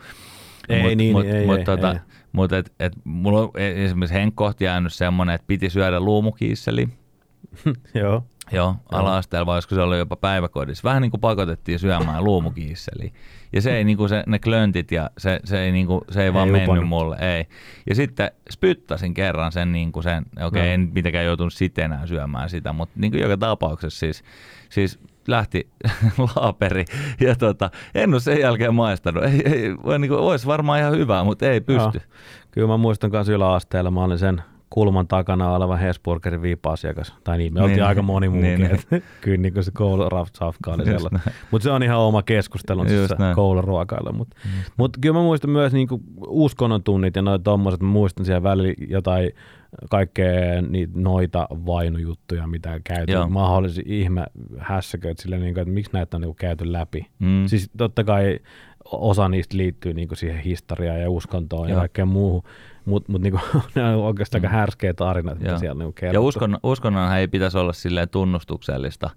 Ei 0.70 0.96
niin, 0.96 1.12
mut, 1.12 1.26
ei, 1.26 1.46
mut, 1.46 1.58
ei, 1.58 1.66
tota, 1.66 1.92
ei. 1.92 2.00
Mut 2.32 2.54
et, 2.54 2.74
et, 2.80 2.94
mulla 3.04 3.40
on 3.42 3.52
esimerkiksi 3.56 4.16
henkkohti 4.16 4.66
jäänyt 4.66 4.94
semmoinen, 4.94 5.36
että 5.36 5.48
piti 5.48 5.70
syödä 5.70 6.00
luumukiisseli. 6.00 6.88
joo. 8.02 8.24
Joo, 8.52 8.76
ala-asteella, 8.92 9.46
vai 9.46 9.56
olisiko 9.56 9.76
se 9.76 9.82
ollut 9.82 9.98
jopa 9.98 10.16
päiväkodissa. 10.16 10.84
Vähän 10.84 11.02
niin 11.02 11.12
kuin 11.12 11.22
pakotettiin 11.22 11.80
syömään 11.80 12.24
luumukiisseliä. 12.24 13.12
Ja 13.54 13.62
se 13.62 13.78
ei 13.78 13.84
niin 13.84 13.98
kuin 13.98 14.10
se, 14.10 14.24
ne 14.28 14.40
klöntit 14.40 14.92
ja 14.92 15.10
se, 15.18 15.40
se 15.44 15.64
ei, 15.64 15.72
niin 15.72 15.88
kuin, 15.88 16.02
se 16.12 16.22
ei, 16.22 16.26
Ei 16.26 16.34
vaan 16.34 16.50
mennyt 16.50 16.64
uponnut. 16.64 16.88
mulle, 16.88 17.18
ei. 17.20 17.46
Ja 17.90 17.96
sitten 17.96 18.32
spyttäsin 18.52 19.14
kerran 19.14 19.52
sen, 19.52 19.72
niin 19.72 19.92
kuin 19.92 20.04
sen 20.04 20.26
okei, 20.36 20.46
okay, 20.48 20.62
Joo. 20.62 20.74
en 20.74 20.92
mitenkään 20.94 21.26
joutunut 21.26 21.54
sitten 21.54 21.86
enää 21.86 22.08
syömään 22.08 22.50
sitä, 22.50 22.74
mutta 22.74 23.00
niin 23.00 23.12
kuin 23.12 23.22
joka 23.22 23.38
tapauksessa 23.38 24.00
siis, 24.00 24.24
siis 24.70 25.00
lähti 25.28 25.70
laaperi 26.36 26.86
ja 27.22 27.36
tota, 27.36 27.70
en 27.96 28.14
ole 28.14 28.20
sen 28.20 28.40
jälkeen 28.40 28.76
maistanut. 28.76 29.24
Ei, 29.24 29.42
ei, 29.46 29.76
voi 29.84 30.00
niin 30.00 30.10
kuin, 30.10 30.20
olisi 30.22 30.48
varmaan 30.48 30.80
ihan 30.80 30.94
hyvää, 30.98 31.24
mutta 31.24 31.46
ei 31.46 31.62
pysty. 31.62 31.98
Joo. 31.98 32.18
Kyllä 32.52 32.68
mä 32.68 32.78
muistan 32.78 33.12
kanssa 33.12 33.34
yläasteella, 33.34 33.92
mä 33.92 34.04
olin 34.04 34.18
sen 34.20 34.42
kulman 34.70 35.08
takana 35.08 35.56
oleva 35.56 35.76
Hesburgerin 35.76 36.42
viipa-asiakas. 36.42 37.14
Tai 37.24 37.38
niin, 37.38 37.54
me 37.54 37.60
Niin, 37.60 37.70
oltiin 37.70 37.84
aika 37.84 38.02
moni 38.02 38.30
muukin. 38.30 38.60
niin, 38.60 38.80
Niin, 38.92 39.04
Kyllä 39.22 39.38
niin 39.38 39.54
kuin 39.54 39.64
se 39.64 39.72
koulurafsafka 39.72 40.72
oli 40.72 40.86
sellainen. 40.86 41.22
näin. 41.26 41.36
Mutta 41.52 41.64
se 41.64 41.72
on 41.72 41.84
ihan 41.84 41.98
oma 42.00 42.24
keskustelun 42.24 42.94
Just 42.94 43.20
näin. 43.20 43.36
kouluruokailu. 43.36 44.14
Mutta 44.14 44.38
mut 44.78 44.98
kyllä 45.02 45.16
mä 45.16 45.22
muistan 45.24 45.50
myös 45.52 45.74
niinku 45.74 46.02
uskonnon 46.28 46.84
tunnit 46.84 47.16
ja 47.16 47.22
noita 47.22 47.44
tommoset. 47.44 47.82
Mä 47.82 47.88
muistan 47.88 48.26
siellä 48.26 48.44
välillä 48.44 48.74
jotain 48.88 49.32
kaikkea 49.90 50.62
niitä 50.62 50.94
noita 50.96 51.48
vainujuttuja, 51.52 52.48
mitä 52.48 52.80
käyty. 52.84 53.12
Joo. 53.12 53.28
Mahdollisia 53.30 53.84
ihme 53.86 54.26
hässäköitä 54.58 55.22
sille, 55.22 55.38
niinku, 55.38 55.60
että 55.60 55.74
miksi 55.74 55.94
näitä 55.94 56.18
on 56.18 56.22
niinku 56.22 56.36
käyty 56.40 56.72
läpi. 56.72 57.08
Mm. 57.20 57.48
Siis 57.48 57.70
totta 57.78 58.04
kai 58.04 58.40
osa 58.92 59.30
niistä 59.30 59.58
liittyy 59.58 59.94
niinku 59.94 60.16
siihen 60.16 60.40
historiaan 60.40 61.02
ja 61.02 61.10
uskontoon 61.10 61.68
ja 61.68 61.74
Joo. 61.74 61.80
kaikkeen 61.80 62.08
muuhun, 62.08 62.44
mutta 62.86 63.12
mut 63.12 63.22
niinku, 63.22 63.40
ne 63.76 63.84
on 63.84 63.96
oikeastaan 63.96 64.46
aika 64.46 64.56
härskeä 64.58 64.94
tarinat, 64.94 65.40
mitä 65.40 65.52
Joo. 65.52 65.60
siellä 65.60 65.80
niinku 65.80 65.94
Ja 65.96 66.00
kerrottu. 66.00 66.28
uskon, 66.28 66.60
uskonnonhan 66.64 67.18
ei 67.20 67.28
pitäisi 67.28 67.58
olla 67.58 67.74
silleen 67.74 68.10
tunnustuksellista 68.10 69.10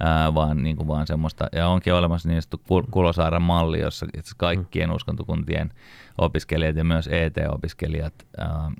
ää, 0.00 0.34
vaan, 0.34 0.62
niin 0.62 0.76
kuin 0.76 0.88
vaan 0.88 1.06
semmoista, 1.06 1.46
ja 1.52 1.68
onkin 1.68 1.94
olemassa 1.94 2.28
niin 2.28 2.42
sanottu 2.42 2.60
Kul- 2.68 2.88
Kulosaaren 2.90 3.42
malli, 3.42 3.80
jossa 3.80 4.06
asiassa 4.14 4.34
kaikkien 4.38 4.92
uskontokuntien 4.92 5.70
opiskelijat 6.18 6.76
ja 6.76 6.84
myös 6.84 7.08
ET-opiskelijat 7.12 8.14
ää, 8.38 8.72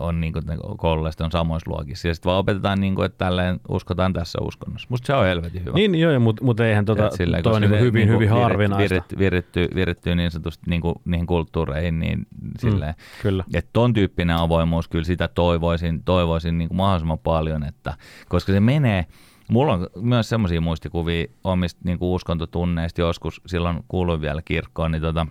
on 0.00 0.20
niin 0.20 0.32
kuin, 0.32 0.44
koululaiset 0.76 1.20
on 1.20 1.30
samoissa 1.30 1.70
luokissa. 1.70 2.08
Ja 2.08 2.14
sitten 2.14 2.30
vaan 2.30 2.38
opetetaan, 2.38 2.80
niin 2.80 2.94
kuin, 2.94 3.06
että 3.06 3.18
tälleen 3.18 3.60
uskotaan 3.68 4.12
tässä 4.12 4.38
uskonnossa. 4.42 4.86
Musta 4.90 5.06
se 5.06 5.14
on 5.14 5.26
helvetin 5.26 5.64
hyvä. 5.64 5.74
Niin, 5.74 5.94
joo, 5.94 6.20
mutta 6.20 6.44
mut 6.44 6.60
eihän 6.60 6.84
tota, 6.84 7.10
silleen, 7.10 7.42
toi 7.42 7.54
on 7.54 7.62
niin 7.62 7.80
hyvin, 7.80 7.94
niinku 7.94 8.14
hyvin 8.14 8.28
virit- 8.28 8.42
harvinaista. 8.42 8.82
Virittyy, 8.82 9.18
virittyy, 9.18 9.68
virittyy 9.74 10.14
niin 10.14 10.30
sanotusti 10.30 10.70
niin 10.70 10.80
kuin, 10.80 10.94
niihin 11.04 11.26
kulttuureihin, 11.26 11.98
niin 11.98 12.26
silleen, 12.58 12.94
Kyllä. 13.22 13.44
että 13.54 13.70
ton 13.72 13.92
tyyppinen 13.92 14.36
avoimuus, 14.36 14.88
kyllä 14.88 15.04
sitä 15.04 15.28
toivoisin, 15.28 16.02
toivoisin 16.04 16.58
niin 16.58 16.68
kuin 16.68 16.76
mahdollisimman 16.76 17.18
paljon, 17.18 17.64
että, 17.64 17.94
koska 18.28 18.52
se 18.52 18.60
menee, 18.60 19.06
mulla 19.48 19.72
on 19.72 19.86
myös 19.96 20.28
semmoisia 20.28 20.60
muistikuvia 20.60 21.26
omista 21.44 21.80
niin 21.84 21.98
kuin 21.98 22.08
uskontotunneista 22.08 23.00
joskus, 23.00 23.40
silloin 23.46 23.84
kuuluin 23.88 24.20
vielä 24.20 24.42
kirkkoon, 24.42 24.90
niin 24.90 25.02
tota, 25.02 25.26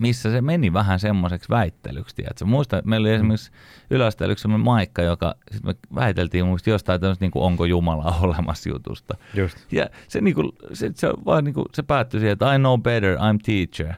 missä 0.00 0.30
se 0.30 0.40
meni 0.40 0.72
vähän 0.72 1.00
semmoiseksi 1.00 1.48
väittelyksi, 1.48 2.16
tiedätkö? 2.16 2.44
Muista, 2.44 2.82
meillä 2.84 3.04
oli 3.04 3.14
esimerkiksi 3.14 3.50
yläasteella 3.90 4.32
yksi 4.32 4.42
semmoinen 4.42 4.64
maikka, 4.64 5.02
joka 5.02 5.34
sit 5.50 5.64
me 5.64 5.74
väiteltiin 5.94 6.46
muista 6.46 6.70
jostain 6.70 7.00
tämmöistä, 7.00 7.24
niin 7.24 7.30
kuin 7.30 7.42
onko 7.42 7.64
Jumala 7.64 8.16
olemassa 8.22 8.68
jutusta. 8.68 9.14
Just. 9.34 9.58
Ja 9.72 9.86
se, 10.08 10.20
niin 10.20 10.34
kuin, 10.34 10.52
se, 10.72 10.90
se, 10.94 11.08
vaan 11.24 11.44
niin 11.44 11.54
kuin, 11.54 11.66
se 11.74 11.82
päättyi 11.82 12.20
siihen, 12.20 12.32
että 12.32 12.54
I 12.54 12.58
know 12.58 12.80
better, 12.80 13.16
I'm 13.16 13.38
teacher. 13.44 13.94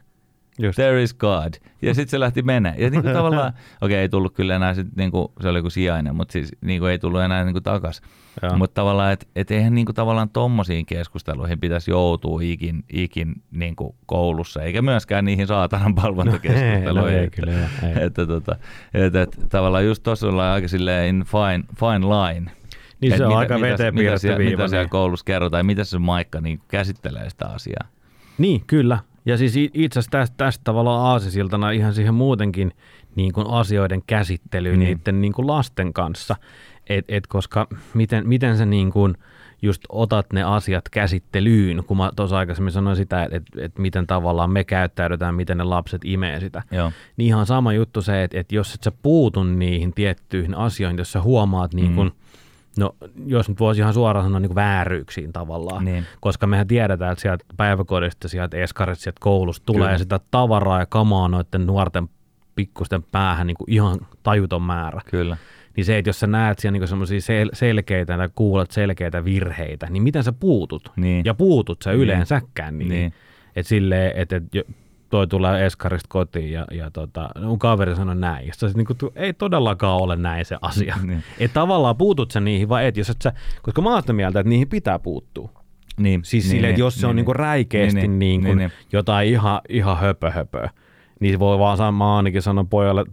Just. 0.58 0.76
There 0.76 1.02
is 1.02 1.14
God. 1.14 1.54
Ja 1.82 1.94
sitten 1.94 2.10
se 2.10 2.20
lähti 2.20 2.42
mennä. 2.42 2.74
Ja 2.78 2.90
niin 2.90 3.02
kuin 3.02 3.14
tavallaan, 3.20 3.48
okei, 3.48 3.58
okay, 3.80 3.96
ei 3.96 4.08
tullut 4.08 4.34
kyllä 4.34 4.56
enää, 4.56 4.74
sit, 4.74 4.86
niin 4.96 5.10
kuin, 5.10 5.28
se 5.40 5.48
oli 5.48 5.60
kuin 5.60 5.70
sijainen, 5.72 6.16
mutta 6.16 6.32
siis 6.32 6.52
niin 6.60 6.80
kuin, 6.80 6.92
ei 6.92 6.98
tullut 6.98 7.20
enää 7.20 7.44
niin 7.44 7.52
kuin 7.52 7.62
takas. 7.62 8.02
Mutta 8.56 8.74
tavallaan, 8.74 9.12
että 9.12 9.26
et 9.36 9.50
eihän 9.50 9.74
niin 9.74 9.86
kuin, 9.86 9.96
tavallaan 9.96 10.28
tommosiin 10.30 10.86
keskusteluihin 10.86 11.60
pitäisi 11.60 11.90
joutua 11.90 12.40
ikin, 12.42 12.84
ikin 12.92 13.34
niin 13.50 13.76
kuin 13.76 13.94
koulussa, 14.06 14.62
eikä 14.62 14.82
myöskään 14.82 15.24
niihin 15.24 15.46
saatanan 15.46 15.94
palvontakeskusteluihin. 15.94 16.94
No 16.94 17.06
ei 17.06 17.24
että, 17.24 17.40
kyllä, 17.40 17.52
joo, 17.52 17.68
ei. 17.82 18.04
että, 18.04 18.26
tota, 18.26 18.56
että, 18.94 19.22
että, 19.22 19.46
tavallaan 19.48 19.86
just 19.86 20.02
tuossa 20.02 20.28
ollaan 20.28 20.54
aika 20.54 20.68
silleen 20.68 21.08
in 21.08 21.24
fine, 21.24 21.64
fine 21.80 22.06
line. 22.06 22.50
Niin 23.00 23.12
Et 23.12 23.18
se 23.18 23.24
on 23.24 23.28
mitä- 23.28 23.38
aika 23.38 23.54
mitä- 23.54 23.66
veteen 23.68 23.94
mitä, 23.94 24.00
piirretty 24.00 24.20
siellä, 24.20 24.38
mitä 24.44 24.68
siellä 24.68 24.84
niin. 24.84 24.90
koulussa 24.90 25.24
kerrotaan 25.24 25.60
ja 25.60 25.64
miten 25.64 25.84
se 25.84 25.98
maikka 25.98 26.40
niin 26.40 26.60
käsittelee 26.68 27.30
sitä 27.30 27.46
asiaa. 27.46 27.88
Niin, 28.38 28.62
kyllä. 28.66 28.98
Ja 29.26 29.36
siis 29.36 29.56
itse 29.56 29.98
asiassa 29.98 30.10
tästä, 30.10 30.34
tästä 30.36 30.60
tavallaan 30.64 31.06
aasisiltana 31.06 31.70
ihan 31.70 31.94
siihen 31.94 32.14
muutenkin 32.14 32.72
niin 33.14 33.32
kuin 33.32 33.46
asioiden 33.46 34.02
käsittelyyn 34.06 34.78
Niin. 34.78 34.98
niiden 34.98 35.20
niin 35.20 35.32
kuin 35.32 35.46
lasten 35.46 35.92
kanssa. 35.92 36.36
Et, 36.88 37.04
et 37.08 37.26
koska 37.26 37.66
miten, 37.94 38.28
miten 38.28 38.58
sä 38.58 38.66
niin 38.66 38.92
kuin 38.92 39.14
just 39.62 39.82
otat 39.88 40.32
ne 40.32 40.42
asiat 40.42 40.88
käsittelyyn, 40.88 41.84
kun 41.86 41.96
mä 41.96 42.10
tuossa 42.16 42.38
aikaisemmin 42.38 42.72
sanoin 42.72 42.96
sitä, 42.96 43.22
että 43.24 43.36
et, 43.36 43.42
et 43.58 43.78
miten 43.78 44.06
tavallaan 44.06 44.50
me 44.50 44.64
käyttäydytään, 44.64 45.34
miten 45.34 45.58
ne 45.58 45.64
lapset 45.64 46.02
imee 46.04 46.40
sitä. 46.40 46.62
Joo. 46.70 46.92
Niin 47.16 47.26
ihan 47.26 47.46
sama 47.46 47.72
juttu 47.72 48.02
se, 48.02 48.22
että, 48.22 48.40
että 48.40 48.54
jos 48.54 48.74
et 48.74 48.82
sä 48.82 48.92
puutu 49.02 49.44
niihin 49.44 49.92
tiettyihin 49.94 50.54
asioihin, 50.54 50.98
jos 50.98 51.12
sä 51.12 51.22
huomaat 51.22 51.74
niin 51.74 51.94
kuin, 51.94 52.12
no 52.78 52.94
jos 53.26 53.48
nyt 53.48 53.60
voisi 53.60 53.80
ihan 53.80 53.94
suoraan 53.94 54.26
sanoa 54.26 54.40
niin 54.40 54.48
kuin 54.48 54.54
vääryyksiin 54.54 55.32
tavallaan, 55.32 55.84
Niin. 55.84 56.04
koska 56.20 56.46
mehän 56.46 56.66
tiedetään, 56.66 57.12
että 57.12 57.22
sieltä 57.22 57.44
päiväkodista, 57.56 58.28
sieltä 58.28 58.56
eskarista, 58.56 59.02
sieltä 59.02 59.18
koulusta 59.20 59.66
tulee 59.66 59.86
Kyllä. 59.88 59.98
sitä 59.98 60.20
tavaraa 60.30 60.78
ja 60.80 60.86
kamaa 60.86 61.28
noiden 61.28 61.66
nuorten 61.66 62.08
pikkusten 62.54 63.02
päähän 63.12 63.46
niin 63.46 63.56
kuin 63.56 63.70
ihan 63.72 63.96
tajuton 64.22 64.62
määrä. 64.62 65.00
Kyllä. 65.10 65.36
Niin 65.76 65.84
se, 65.84 65.98
että 65.98 66.08
jos 66.08 66.20
sä 66.20 66.26
näet 66.26 66.58
siellä 66.58 66.78
niin 66.78 66.88
semmoisia 66.88 67.18
sel- 67.18 67.50
selkeitä 67.52 68.16
tai 68.16 68.28
kuulet 68.34 68.70
selkeitä 68.70 69.24
virheitä, 69.24 69.86
niin 69.90 70.02
miten 70.02 70.24
sä 70.24 70.32
puutut? 70.32 70.92
Niin. 70.96 71.24
Ja 71.24 71.34
puutut 71.34 71.82
sä 71.82 71.90
Niin. 71.90 72.00
yleensäkään 72.00 72.78
niin. 72.78 72.88
Niin. 72.88 73.12
Että 73.56 73.68
silleen, 73.68 74.12
että 74.16 74.36
et, 74.36 74.66
toi 75.10 75.26
tulee 75.26 75.66
eskarista 75.66 76.06
kotiin 76.08 76.52
ja, 76.52 76.64
ja 76.72 76.90
tota, 76.90 77.28
mun 77.42 77.58
kaveri 77.58 77.96
sanoi 77.96 78.16
näin. 78.16 78.46
Ja 78.46 78.52
sä 78.56 78.68
sit 78.68 78.76
niinku, 78.76 78.94
tu- 78.94 79.12
ei 79.16 79.32
todellakaan 79.32 80.02
ole 80.02 80.16
näin 80.16 80.44
se 80.44 80.56
asia. 80.62 80.96
Niin. 81.06 81.22
että 81.38 81.54
tavallaan 81.54 81.96
puutut 81.96 82.30
sä 82.30 82.40
niihin 82.40 82.68
vai 82.68 82.86
et, 82.86 82.96
jos 82.96 83.10
et 83.10 83.22
sä, 83.22 83.32
koska 83.62 83.82
mä 83.82 83.90
oon 83.92 84.02
sitä 84.02 84.12
mieltä, 84.12 84.40
että 84.40 84.48
niihin 84.50 84.68
pitää 84.68 84.98
puuttua. 84.98 85.50
Niin, 86.00 86.20
Siis 86.24 86.48
niin, 86.48 86.56
että 86.64 86.68
niin, 86.72 86.78
jos 86.78 87.00
se 87.00 87.06
on 87.06 87.10
niin, 87.10 87.16
niinku 87.16 87.32
niin. 87.32 87.38
räikeästi 87.40 88.00
Niin, 88.00 88.18
niin, 88.18 88.40
niin, 88.40 88.44
niin, 88.44 88.58
niin, 88.58 88.72
jotain 88.92 89.28
ihan, 89.28 89.60
ihan 89.68 89.98
höpö 89.98 90.30
höpö, 90.30 90.68
niin 91.20 91.38
voi 91.38 91.58
vaan 91.58 91.76
sanoa, 91.76 91.92
mä 91.92 92.16
ainakin 92.16 92.42
sanon 92.42 92.68
pojalle 92.68 93.04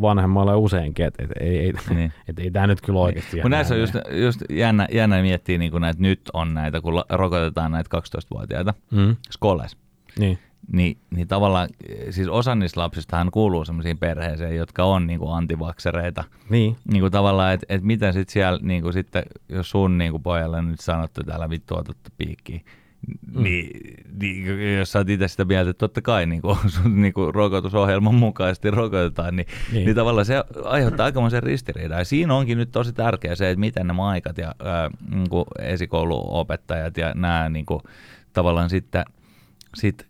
vanhemmalle 0.00 0.54
useinkin, 0.54 1.06
että 1.06 1.22
et, 1.24 1.30
ei, 1.40 1.58
ei, 1.58 1.72
Niin. 1.72 1.96
niin. 1.98 2.12
et, 2.28 2.38
ei 2.38 2.50
tämä 2.50 2.66
nyt 2.66 2.80
kyllä 2.80 3.00
oikeasti 3.00 3.36
Mutta 3.36 3.48
näissä 3.48 3.74
on 3.74 3.80
just, 3.80 3.94
just 4.24 4.42
jännä, 4.50 4.88
jännä 4.92 5.22
miettiä, 5.22 5.58
niin 5.58 5.72
näitä 5.80 6.02
nyt 6.02 6.20
on 6.32 6.54
näitä, 6.54 6.80
kun 6.80 7.04
rokotetaan 7.10 7.72
näitä 7.72 7.98
12-vuotiaita 7.98 8.74
Mm, 8.90 9.16
skoles. 9.30 9.76
niin. 10.18 10.38
Niin, 10.72 10.96
niin 11.10 11.28
tavallaan, 11.28 11.68
siis 12.10 12.28
osa 12.28 12.54
niistä 12.54 12.80
lapsistahan 12.80 13.30
kuuluu 13.30 13.64
sellaisiin 13.64 13.98
perheeseen, 13.98 14.56
jotka 14.56 14.84
on 14.84 15.06
niin 15.06 15.18
kuin 15.18 15.32
antivaksereita. 15.36 16.24
Niin. 16.50 16.76
Niin 16.92 17.00
kuin 17.00 17.12
tavallaan, 17.12 17.54
että 17.54 17.66
et 17.68 17.82
miten 17.82 18.12
sitten 18.12 18.32
siellä, 18.32 18.58
niin 18.62 18.82
kuin 18.82 18.92
sitten, 18.92 19.22
jos 19.48 19.70
sun 19.70 19.98
niin 19.98 20.10
kuin 20.10 20.22
pojalle 20.22 20.62
nyt 20.62 20.80
sanottu, 20.80 21.20
että 21.20 21.34
älä 21.34 21.50
vittu 21.50 21.76
otetta 21.78 22.10
piikkiä, 22.18 22.60
Mm. 23.34 23.42
niin, 23.42 23.70
niin, 24.20 24.78
jos 24.78 24.92
sä 24.92 24.98
oot 24.98 25.08
itse 25.08 25.28
sitä 25.28 25.44
mieltä, 25.44 25.70
että 25.70 25.78
totta 25.78 26.02
kai 26.02 26.26
niin 26.26 26.42
kuin, 26.42 26.58
sun 26.82 27.02
niin 27.02 27.12
kuin 27.12 27.34
rokotusohjelman 27.34 28.14
mukaisesti 28.14 28.70
rokotetaan, 28.70 29.36
niin, 29.36 29.46
niin. 29.72 29.84
Niin. 29.84 29.96
tavallaan 29.96 30.26
se 30.26 30.44
aiheuttaa 30.64 31.06
aikamoisen 31.06 31.42
ristiriidan. 31.42 31.98
Ja 31.98 32.04
siinä 32.04 32.34
onkin 32.34 32.58
nyt 32.58 32.70
tosi 32.70 32.92
tärkeää 32.92 33.34
se, 33.34 33.50
että 33.50 33.60
miten 33.60 33.86
ne 33.86 33.92
maikat 33.92 34.38
ja 34.38 34.54
ää, 34.64 34.90
niin 35.10 35.28
kuin 35.28 35.44
esikouluopettajat 35.58 36.96
ja 36.96 37.12
nämä 37.14 37.48
niin 37.48 37.66
kuin, 37.66 37.80
tavallaan 38.32 38.70
sitten 38.70 39.04
sit 39.74 40.06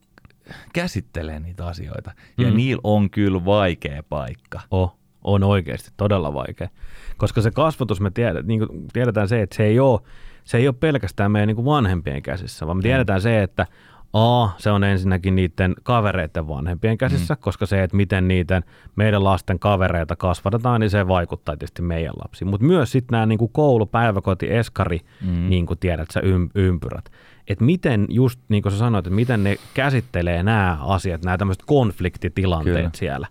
käsittelee 0.72 1.40
niitä 1.40 1.66
asioita. 1.66 2.12
Ja 2.38 2.50
Mm. 2.50 2.56
niillä 2.56 2.80
on 2.84 3.10
kyllä 3.10 3.44
vaikea 3.44 4.02
paikka. 4.08 4.60
Oh, 4.70 4.96
on 5.24 5.42
oikeasti 5.42 5.90
todella 5.96 6.34
vaikea. 6.34 6.68
Koska 7.16 7.40
se 7.40 7.50
kasvatus, 7.50 8.00
me 8.00 8.10
tiedät, 8.10 8.46
niin 8.46 8.66
tiedetään 8.92 9.28
se, 9.28 9.42
että 9.42 9.56
se 9.56 9.64
ei 9.64 9.80
ole, 9.80 10.00
se 10.44 10.58
ei 10.58 10.68
ole 10.68 10.74
pelkästään 10.80 11.32
meidän 11.32 11.46
niin 11.46 11.64
vanhempien 11.64 12.22
käsissä, 12.22 12.66
vaan 12.66 12.76
me 12.76 12.82
tiedetään 12.82 13.20
se, 13.20 13.42
että 13.42 13.66
A, 14.12 14.48
se 14.58 14.70
on 14.70 14.84
ensinnäkin 14.84 15.34
niiden 15.34 15.74
kavereiden 15.82 16.48
vanhempien 16.48 16.98
käsissä, 16.98 17.34
mm. 17.34 17.40
koska 17.40 17.66
se, 17.66 17.82
että 17.82 17.96
miten 17.96 18.28
niiden 18.28 18.64
meidän 18.96 19.24
lasten 19.24 19.58
kavereita 19.58 20.16
kasvatetaan, 20.16 20.80
niin 20.80 20.90
se 20.90 21.08
vaikuttaa 21.08 21.56
tietysti 21.56 21.82
meidän 21.82 22.12
lapsiin. 22.24 22.48
Mutta 22.48 22.66
myös 22.66 22.92
sitten 22.92 23.12
nämä 23.12 23.26
niin 23.26 23.38
koulu, 23.52 23.86
päiväkoti, 23.86 24.54
eskari, 24.54 25.00
mm. 25.20 25.48
niin 25.50 25.66
kuin 25.66 25.78
tiedät 25.78 26.10
sä, 26.10 26.20
ym, 26.24 26.48
ympyrät. 26.54 27.04
Että 27.48 27.64
miten 27.64 28.06
just, 28.08 28.40
niin 28.48 28.62
kuin 28.62 28.72
sä 28.72 28.78
sanoit, 28.78 29.06
että 29.06 29.14
miten 29.16 29.44
ne 29.44 29.56
käsittelee 29.74 30.42
nämä 30.42 30.78
asiat, 30.80 31.24
nämä 31.24 31.38
tämmöiset 31.38 31.62
konfliktitilanteet 31.66 32.76
Kyllä. 32.76 32.90
siellä. 32.94 33.26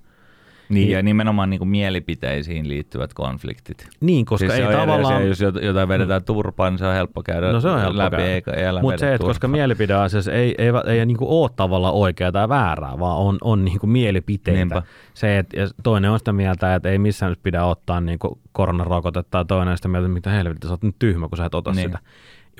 Niin, 0.69 0.82
Niin. 0.82 0.91
ja 0.91 1.02
nimenomaan 1.02 1.49
niin 1.49 1.58
kuin 1.58 1.69
mielipiteisiin 1.69 2.67
liittyvät 2.69 3.13
konfliktit. 3.13 3.88
Niin, 4.02 4.26
koska 4.26 4.47
siis 4.52 4.60
ei 4.69 4.76
tavallaan... 4.78 5.15
asia, 5.15 5.28
jos 5.28 5.41
jot- 5.41 5.65
jotain 5.65 5.88
vedetään 5.88 6.23
turpaan, 6.23 6.73
niin 6.73 6.78
se 6.80 6.86
on 6.86 6.93
helppo 6.93 7.23
käydä 7.23 7.52
No 7.52 7.60
se 7.62 7.69
on 7.69 7.80
helppo 7.82 7.97
läpi, 7.97 8.15
käydä. 8.15 8.32
eikä 8.32 8.52
ei 8.52 8.65
älä 8.65 8.82
Mutta 8.82 8.99
se, 8.99 9.13
että 9.13 9.28
koska 9.28 9.47
mielipideasiassa 9.47 10.32
ei, 10.32 10.56
ei, 10.58 10.67
ei, 10.88 10.99
ei 10.99 11.06
niinku 11.06 11.41
ole 11.43 11.49
tavallaan 11.56 11.93
oikeaa 11.93 12.32
tai 12.32 12.49
väärää, 12.49 12.99
vaan 12.99 13.17
on, 13.17 13.38
on 13.41 13.65
niinku 13.65 13.88
mielipiteitä. 13.88 14.58
Niinpä. 14.58 14.84
Se, 15.13 15.38
et, 15.38 15.47
ja 15.56 15.67
toinen 15.84 16.12
on 16.12 16.19
sitä 16.19 16.34
mieltä, 16.34 16.76
että 16.76 16.89
ei 16.89 16.99
missään 16.99 17.30
nyt 17.32 17.43
pidä 17.43 17.65
ottaa 17.65 18.02
niinku 18.02 18.39
koronarokotetta, 18.52 19.38
ja 19.38 19.45
toinen 19.45 19.71
on 19.71 19.78
sitä 19.78 19.88
mieltä, 19.88 20.06
että 20.06 20.13
mitä 20.13 20.30
helvettiä, 20.30 20.67
sä 20.67 20.73
oot 20.73 20.84
nyt 20.84 20.95
tyhmä, 20.99 21.28
kun 21.30 21.38
sä 21.38 21.45
et 21.45 21.56
ota 21.56 21.71
Niin. 21.71 21.88
sitä. 21.89 21.99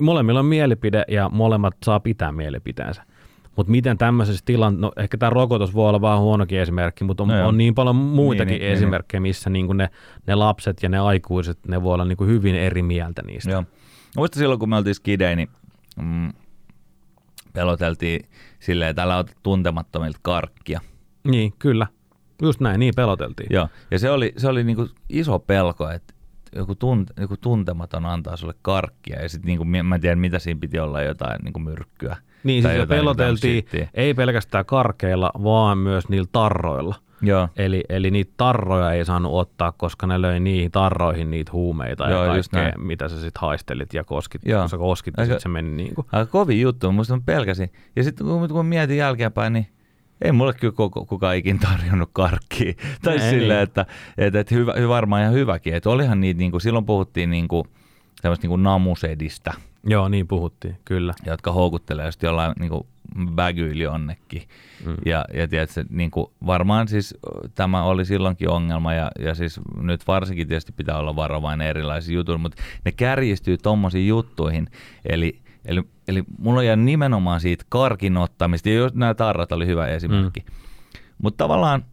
Molemmilla 0.02 0.40
on 0.40 0.46
mielipide 0.46 1.04
ja 1.08 1.28
molemmat 1.28 1.74
saa 1.84 2.00
pitää 2.00 2.32
mielipiteensä. 2.32 3.02
Mutta 3.56 3.70
miten 3.70 3.98
tämmöisessä 3.98 4.42
tilanteessa, 4.44 4.86
no 4.86 4.92
ehkä 4.96 5.18
tämä 5.18 5.30
rokotus 5.30 5.74
voi 5.74 5.88
olla 5.88 6.00
vähän 6.00 6.20
huonokin 6.20 6.58
esimerkki, 6.58 7.04
mutta 7.04 7.22
on, 7.22 7.28
No 7.28 7.38
joo. 7.38 7.48
on 7.48 7.58
niin 7.58 7.74
paljon 7.74 7.96
muitakin 7.96 8.48
Niin, 8.48 8.60
niin, 8.60 8.66
niin, 8.66 8.72
esimerkkejä, 8.72 9.20
missä 9.20 9.50
niinku 9.50 9.72
ne, 9.72 9.90
ne 10.26 10.34
lapset 10.34 10.82
ja 10.82 10.88
ne 10.88 10.98
aikuiset, 10.98 11.58
ne 11.68 11.82
voi 11.82 11.94
olla 11.94 12.04
niinku 12.04 12.24
hyvin 12.24 12.54
eri 12.54 12.82
mieltä 12.82 13.22
niistä. 13.26 13.50
Joo. 13.50 13.64
Muista 14.16 14.38
silloin, 14.38 14.60
kun 14.60 14.68
me 14.68 14.76
oltiin 14.76 14.94
skidei, 14.94 15.36
niin 15.36 15.48
mm, 16.02 16.32
peloteltiin 17.52 18.28
silleen, 18.60 18.90
että 18.90 19.02
älä 19.02 19.16
ota 19.16 19.32
tuntemattomilta 19.42 20.18
karkkia. 20.22 20.80
Niin, 21.24 21.52
kyllä. 21.58 21.86
Just 22.42 22.60
näin, 22.60 22.80
niin 22.80 22.94
peloteltiin. 22.96 23.48
Joo. 23.50 23.68
Ja 23.90 23.98
se 23.98 24.10
oli, 24.10 24.32
se 24.36 24.48
oli 24.48 24.64
niinku 24.64 24.88
iso 25.08 25.38
pelko, 25.38 25.90
että 25.90 26.13
joku, 26.56 26.74
tunt, 26.74 27.10
joku 27.20 27.36
tuntematon 27.36 28.06
antaa 28.06 28.36
sulle 28.36 28.54
karkkia 28.62 29.22
ja 29.22 29.28
sitten 29.28 29.46
niinku, 29.46 29.64
mä 29.64 29.94
en 29.94 30.00
tiedä 30.00 30.16
mitä 30.16 30.38
siinä 30.38 30.60
piti 30.60 30.78
olla 30.78 31.02
jotain 31.02 31.40
niinku 31.42 31.58
myrkkyä. 31.58 32.16
Niin, 32.44 32.62
siis 32.62 32.74
jotain 32.76 32.98
peloteltiin 32.98 33.52
niinku 33.52 33.70
shittiä. 33.70 33.88
ei 33.94 34.14
pelkästään 34.14 34.64
karkeilla, 34.64 35.30
vaan 35.42 35.78
myös 35.78 36.08
niillä 36.08 36.28
tarroilla. 36.32 36.94
Joo. 37.22 37.48
Eli, 37.56 37.84
eli 37.88 38.10
niitä 38.10 38.32
tarroja 38.36 38.92
ei 38.92 39.04
saanut 39.04 39.32
ottaa, 39.32 39.72
koska 39.72 40.06
ne 40.06 40.22
löi 40.22 40.40
niihin 40.40 40.70
tarroihin 40.70 41.30
niitä 41.30 41.52
huumeita 41.52 42.10
Joo, 42.10 42.24
ja 42.24 42.32
kaikkea, 42.32 42.72
mitä 42.78 43.08
sä 43.08 43.20
sitten 43.20 43.40
haistelit 43.40 43.94
ja 43.94 44.04
koskit. 44.04 44.42
Joo. 44.44 44.60
Kun 44.60 44.68
sä 44.68 44.78
koskit, 44.78 45.18
Aika- 45.18 45.32
sit 45.32 45.42
se 45.42 45.48
meni 45.48 45.70
niin 45.70 45.94
kuin. 45.94 46.06
Aika 46.12 46.30
kovin 46.30 46.60
juttu, 46.60 46.92
musta 46.92 47.16
mä 47.16 47.22
pelkäsin. 47.26 47.72
Ja 47.96 48.04
sitten 48.04 48.26
kun, 48.26 48.48
kun 48.48 48.66
mietin 48.66 48.96
jälkeenpäin, 48.96 49.52
niin 49.52 49.66
ei 50.24 50.32
mulle 50.32 50.54
kyllä 50.54 50.72
koko, 50.72 51.06
kukaan 51.06 51.36
ikin 51.36 51.58
tarjonnut 51.58 52.10
karkkia. 52.12 52.72
tai 53.02 53.14
Ei, 53.14 53.30
silleen, 53.30 53.48
niin. 53.48 53.62
että, 53.62 53.86
että, 54.18 54.40
että 54.40 54.54
hyvä, 54.54 54.74
hyvä, 54.78 54.88
varmaan 54.88 55.22
ihan 55.22 55.34
hyväkin. 55.34 55.74
Että 55.74 55.90
olihan 55.90 56.20
niitä, 56.20 56.38
niin 56.38 56.50
kuin, 56.50 56.60
silloin 56.60 56.86
puhuttiin 56.86 57.30
niin 57.30 57.48
kuin, 57.48 57.64
tämmöistä 58.22 58.44
niin 58.44 58.50
kuin 58.50 58.62
namusedistä. 58.62 59.52
Joo, 59.86 60.08
niin 60.08 60.26
puhuttiin, 60.26 60.76
kyllä. 60.84 61.14
jotka 61.26 61.52
houkuttelee 61.52 62.06
just 62.06 62.22
jollain 62.22 62.52
niin 62.58 62.70
kuin 62.70 62.86
vägyillä 63.36 63.82
jonnekin. 63.82 64.42
Mm. 64.86 64.96
Ja, 65.06 65.24
ja 65.34 65.48
tiedätkö, 65.48 65.84
niin 65.90 66.10
kuin 66.10 66.26
varmaan 66.46 66.88
siis 66.88 67.14
tämä 67.54 67.82
oli 67.84 68.04
silloinkin 68.04 68.48
ongelma 68.48 68.94
ja, 68.94 69.10
ja 69.18 69.34
siis 69.34 69.60
nyt 69.76 70.06
varsinkin 70.06 70.48
tietysti 70.48 70.72
pitää 70.72 70.98
olla 70.98 71.16
varovainen 71.16 71.68
erilaisiin 71.68 72.16
jutuilla, 72.16 72.38
mutta 72.38 72.62
ne 72.84 72.92
kärjistyy 72.92 73.56
tommosiin 73.58 74.08
juttuihin. 74.08 74.66
Eli, 75.04 75.43
eli, 75.64 75.82
eli 76.08 76.24
mulla 76.38 76.62
jäänyt 76.62 76.84
nimenomaan 76.84 77.40
siitä 77.40 77.64
karkin 77.68 78.16
ottamista, 78.16 78.68
ja 78.68 78.74
jos 78.74 78.94
nämä 78.94 79.14
tarrat 79.14 79.52
oli 79.52 79.66
hyvä 79.66 79.86
esimerkki. 79.86 80.40
Mm. 80.40 80.54
Mutta 81.22 81.44
tavallaan 81.44 81.84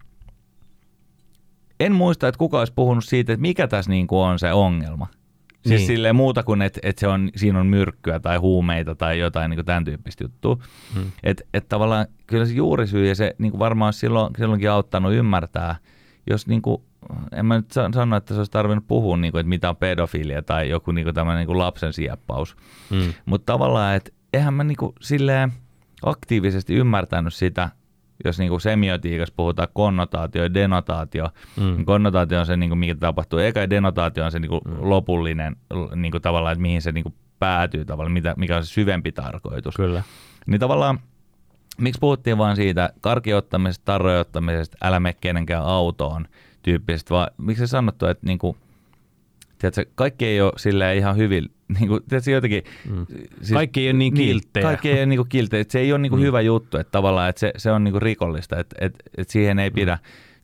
en 1.80 1.92
muista, 1.92 2.28
että 2.28 2.40
kuka 2.40 2.60
olisi 2.60 2.74
puhunut 2.74 3.06
siitä, 3.06 3.34
että 3.34 3.42
mikä 3.42 3.68
tässä 3.68 3.92
niin 3.92 4.08
kuin 4.08 4.20
on 4.20 4.40
se 4.40 4.54
ongelma. 4.54 5.08
Siis 5.52 5.80
niin. 5.80 5.88
silleen 5.88 6.16
muuta 6.16 6.44
kuin, 6.44 6.62
että, 6.62 6.80
että 6.84 7.00
se 7.00 7.08
on, 7.08 7.30
siinä 7.36 7.60
on 7.60 7.68
myrkkyä 7.68 8.20
tai 8.20 8.38
huumeita 8.38 8.96
tai 8.96 9.20
jotain 9.20 9.50
niin 9.50 9.58
kuin 9.58 9.66
tämän 9.66 9.86
tyyppistä 9.86 10.24
juttua. 10.24 10.58
Hmm. 10.94 11.12
Että 11.24 11.44
et 11.54 11.70
tavallaan 11.70 12.08
kyllä 12.28 12.46
se 12.46 12.54
juurisyy 12.54 13.08
ja 13.08 13.16
se 13.16 13.36
niin 13.38 13.52
kuin 13.52 13.60
varmaan 13.60 13.94
silloin, 13.94 14.34
silloinkin 14.38 14.72
auttanut 14.72 15.14
ymmärtää, 15.14 15.76
jos 16.30 16.48
niin 16.48 16.62
kuin, 16.62 16.82
en 17.32 17.46
mä 17.46 17.56
nyt 17.56 17.72
sano, 17.72 18.16
että 18.16 18.34
se 18.34 18.40
olisi 18.40 18.52
tarvinnut 18.52 18.88
puhua, 18.88 19.18
niin 19.18 19.32
kuin, 19.32 19.40
että 19.40 19.50
mitä 19.50 19.70
on 19.70 19.76
pedofilia 19.76 20.42
tai 20.42 20.70
joku 20.70 20.92
niin 20.92 21.06
kuin 21.06 21.16
tämmöinen 21.16 21.40
niin 21.40 21.48
kuin 21.48 21.58
lapsen 21.58 21.94
sieppaus. 21.94 22.58
Hmm. 22.90 23.14
Mutta 23.26 23.54
tavallaan, 23.54 23.96
että 23.96 24.12
eihän 24.34 24.54
mä 24.54 24.64
niin 24.64 24.78
kuin 24.78 24.96
silleen 25.02 25.54
aktiivisesti 26.04 26.76
ymmärtänyt 26.76 27.34
sitä, 27.34 27.70
jos 28.26 28.40
niin 28.40 28.50
kuin 28.50 28.62
semiotiikassa 28.62 29.34
puhutaan 29.38 29.68
konnotaatio 29.74 30.44
ja 30.44 30.54
denotaatio, 30.54 31.30
mm. 31.58 31.64
niin 31.64 31.86
konnotaatio 31.86 32.40
on 32.40 32.46
se, 32.46 32.58
niin 32.58 32.70
kuin 32.70 32.80
mikä 32.80 32.96
tapahtuu 32.96 33.40
eka 33.40 33.60
ja 33.60 33.70
denotaatio 33.70 34.26
on 34.26 34.32
se 34.32 34.40
niin 34.40 34.50
kuin 34.50 34.62
mm. 34.66 34.76
lopullinen 34.80 35.56
niin 35.96 36.12
kuin 36.12 36.22
tavallaan, 36.22 36.54
että 36.54 36.62
mihin 36.62 36.82
se 36.82 36.92
niin 36.92 37.04
kuin 37.04 37.16
päätyy 37.40 37.86
tavallaan, 37.86 38.12
mitä, 38.12 38.34
mikä 38.38 38.58
on 38.58 38.66
se 38.66 38.70
syvempi 38.70 39.12
tarkoitus. 39.12 39.76
Kyllä. 39.76 40.04
Niin 40.46 40.60
tavallaan, 40.60 41.00
miksi 41.78 42.00
puhuttiin 42.00 42.38
vain 42.38 42.56
siitä 42.56 42.94
karkiottamisesta, 43.02 43.86
tarrojottamisesta, 43.86 44.78
älä 44.82 45.00
mene 45.00 45.16
kenenkään 45.22 45.64
autoon 45.64 46.28
tyyppisestä, 46.64 47.14
vaan 47.14 47.28
miksi 47.38 47.60
se 47.60 47.68
sanottu, 47.68 48.06
että 48.06 48.26
niin 48.28 48.40
kuin, 48.40 48.58
tiedätkö, 49.58 49.86
kaikki 49.96 50.26
ei 50.26 50.42
ole 50.42 50.54
silleen 50.58 50.98
ihan 50.98 51.18
hyvin, 51.18 51.50
niin 51.80 51.88
kuin, 51.88 52.04
tiedätkö, 52.10 52.32
jotenkin, 52.32 52.64
mm. 52.90 53.06
siis, 53.42 53.52
kaikki 53.54 53.82
ei 53.82 53.88
ole 53.88 53.94
niin, 53.94 54.14
niin 54.14 54.28
kilttejä. 54.28 54.64
Kaikki 54.64 54.90
ei 54.90 55.00
ole 55.00 55.06
niin 55.06 55.30
kilttejä, 55.30 55.66
se 55.70 55.80
ei 55.80 55.92
ole 55.92 56.00
niin 56.00 56.10
kuin 56.10 56.20
mm. 56.20 56.26
hyvä 56.26 56.42
juttu, 56.42 56.78
että 56.78 56.92
tavallaan, 56.92 57.30
että 57.30 57.40
se, 57.40 57.54
se 57.58 57.72
on 57.72 57.84
niin 57.84 57.92
kuin 57.92 58.02
rikollista, 58.02 58.60
että, 58.60 58.76
että, 58.80 59.04
että 59.18 59.32
siihen 59.32 59.60
ei 59.60 59.70
mm. 59.70 59.74
pidä 59.74 59.98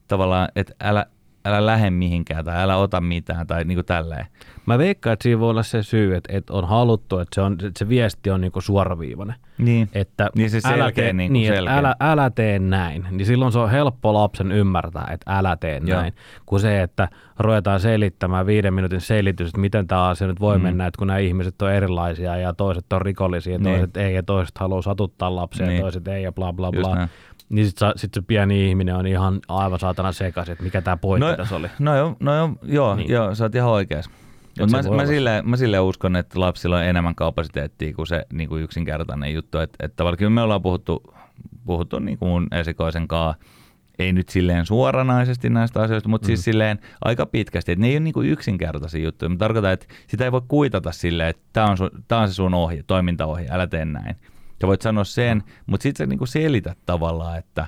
tavallaan, 0.08 0.50
että 0.56 0.74
älä, 0.82 1.06
älä 1.48 1.66
lähde 1.66 1.90
mihinkään 1.90 2.46
tai 2.46 2.62
älä 2.62 2.76
ota 2.78 3.02
mitään 3.02 3.48
tai 3.48 3.64
niin 3.64 3.76
kuin 3.76 3.86
tälleen. 3.86 4.26
Mä 4.66 4.78
veikkaan, 4.78 5.14
että 5.14 5.24
siinä 5.24 5.40
voi 5.40 5.50
olla 5.50 5.64
se 5.64 5.84
syy, 5.84 6.16
että, 6.16 6.34
että 6.38 6.54
on 6.54 6.68
haluttu, 6.68 7.20
että 7.20 7.36
se, 7.36 7.42
on, 7.42 7.54
että 7.54 7.80
se 7.80 7.90
viesti 7.90 8.30
on 8.30 8.42
niin 8.42 8.52
kuin 8.52 8.64
suoraviivainen. 8.64 9.36
Niin, 9.58 9.90
että 9.94 10.30
niin 10.36 10.50
se 10.50 10.60
älä 10.66 10.92
tee, 10.92 11.14
niin 11.14 11.34
niin, 11.34 11.54
selkeä. 11.54 11.78
älä, 11.78 11.96
älä 12.00 12.30
tee 12.30 12.60
näin. 12.60 13.06
Niin 13.12 13.26
silloin 13.26 13.52
se 13.52 13.60
on 13.60 13.72
helppo 13.72 14.14
lapsen 14.14 14.52
ymmärtää, 14.52 15.08
että 15.12 15.38
älä 15.38 15.56
tee 15.60 15.82
Joo. 15.86 16.02
näin. 16.02 16.14
Kuin 16.46 16.60
se, 16.60 16.82
että 16.82 17.10
ruvetaan 17.40 17.80
selittämään 17.80 18.46
viiden 18.46 18.74
minuutin 18.74 19.02
selitys, 19.02 19.48
että 19.48 19.60
miten 19.62 19.88
tämä 19.88 20.08
asia 20.08 20.28
nyt 20.28 20.40
voi 20.40 20.58
Mm. 20.58 20.64
mennä, 20.64 20.88
että 20.88 20.98
kun 20.98 21.08
nämä 21.08 21.18
ihmiset 21.20 21.62
on 21.62 21.72
erilaisia 21.72 22.38
ja 22.38 22.54
toiset 22.54 22.94
on 22.94 23.02
rikollisia 23.02 23.54
ja 23.54 23.60
Niin. 23.60 23.78
toiset 23.78 23.98
ei 23.98 24.16
ja 24.16 24.24
toiset 24.24 24.58
haluaa 24.58 24.82
satuttaa 24.82 25.36
lapsia 25.36 25.66
ja 25.66 25.72
Niin. 25.72 25.82
toiset 25.82 26.08
ei 26.08 26.24
ja 26.24 26.32
bla 26.32 26.54
bla 26.54 26.68
Just 26.74 26.80
bla. 26.88 26.96
näin. 26.96 27.10
Niin 27.50 27.66
sitten 27.68 27.92
sit 27.96 28.14
se 28.14 28.22
pieni 28.22 28.70
ihminen 28.70 28.96
on 28.96 29.08
ihan 29.08 29.40
aivan 29.48 29.80
saatana 29.80 30.12
sekaisin, 30.12 30.52
että 30.52 30.64
mikä 30.64 30.82
tämä 30.82 30.98
pointti 30.98 31.38
tässä 31.38 31.56
oli. 31.56 31.68
No 31.80 31.98
joo, 31.98 32.16
no 32.20 32.36
joo, 32.36 32.52
joo, 32.64 32.96
Niin. 32.96 33.12
joo 33.12 33.36
sä 33.36 33.46
oot 33.46 33.56
ihan 33.56 33.70
oikeas. 33.70 34.10
Se 34.54 34.66
mä, 34.66 34.96
mä, 34.96 35.06
silleen, 35.06 35.50
mä 35.50 35.58
silleen 35.58 35.84
uskon, 35.84 36.16
että 36.16 36.40
lapsilla 36.40 36.78
on 36.78 36.84
enemmän 36.84 37.16
kapasiteettia 37.16 37.94
kuin 37.94 38.08
se 38.08 38.26
niin 38.34 38.50
kuin 38.50 38.64
yksinkertainen 38.64 39.34
juttu. 39.34 39.58
Että 39.58 39.86
et 39.86 39.96
tavallaan 39.96 40.18
kyllä 40.18 40.30
me 40.30 40.42
ollaan 40.42 40.62
puhuttu, 40.62 41.14
puhuttu 41.66 42.00
niin 42.00 42.18
kuin 42.18 42.30
mun 42.30 42.48
esikoisen 42.52 43.08
kanssa, 43.08 43.44
ei 44.00 44.14
nyt 44.14 44.30
silleen 44.30 44.66
suoranaisesti 44.66 45.50
näistä 45.50 45.82
asioista, 45.82 46.10
mutta 46.10 46.26
mm. 46.26 46.28
siis 46.28 46.44
silleen 46.44 46.80
aika 47.06 47.26
pitkästi. 47.26 47.72
Että 47.72 47.82
ne 47.82 47.88
ei 47.88 47.94
ole 47.94 48.00
niin 48.00 48.14
kuin 48.14 48.30
yksinkertaisia 48.30 49.04
juttuja. 49.04 49.30
Mä 49.30 49.36
tarkoitan, 49.38 49.74
että 49.74 49.86
sitä 50.08 50.24
ei 50.24 50.32
voi 50.32 50.42
kuitata 50.48 50.92
silleen, 50.92 51.30
että 51.30 51.44
tämä 51.54 51.68
on, 51.68 51.78
tää 52.08 52.20
on 52.20 52.28
se 52.28 52.34
sun 52.34 52.54
ohje, 52.54 52.84
toimintaohje, 52.88 53.48
älä 53.52 53.68
tee 53.68 53.86
näin. 53.86 54.16
Ja 54.62 54.68
voit 54.68 54.82
sanoa 54.82 55.04
sen, 55.04 55.44
mutta 55.66 55.84
sitten 55.84 56.06
sä 56.06 56.10
niin 56.10 56.18
kuin 56.18 56.28
selität 56.28 56.78
tavallaan, 56.86 57.38
että, 57.38 57.68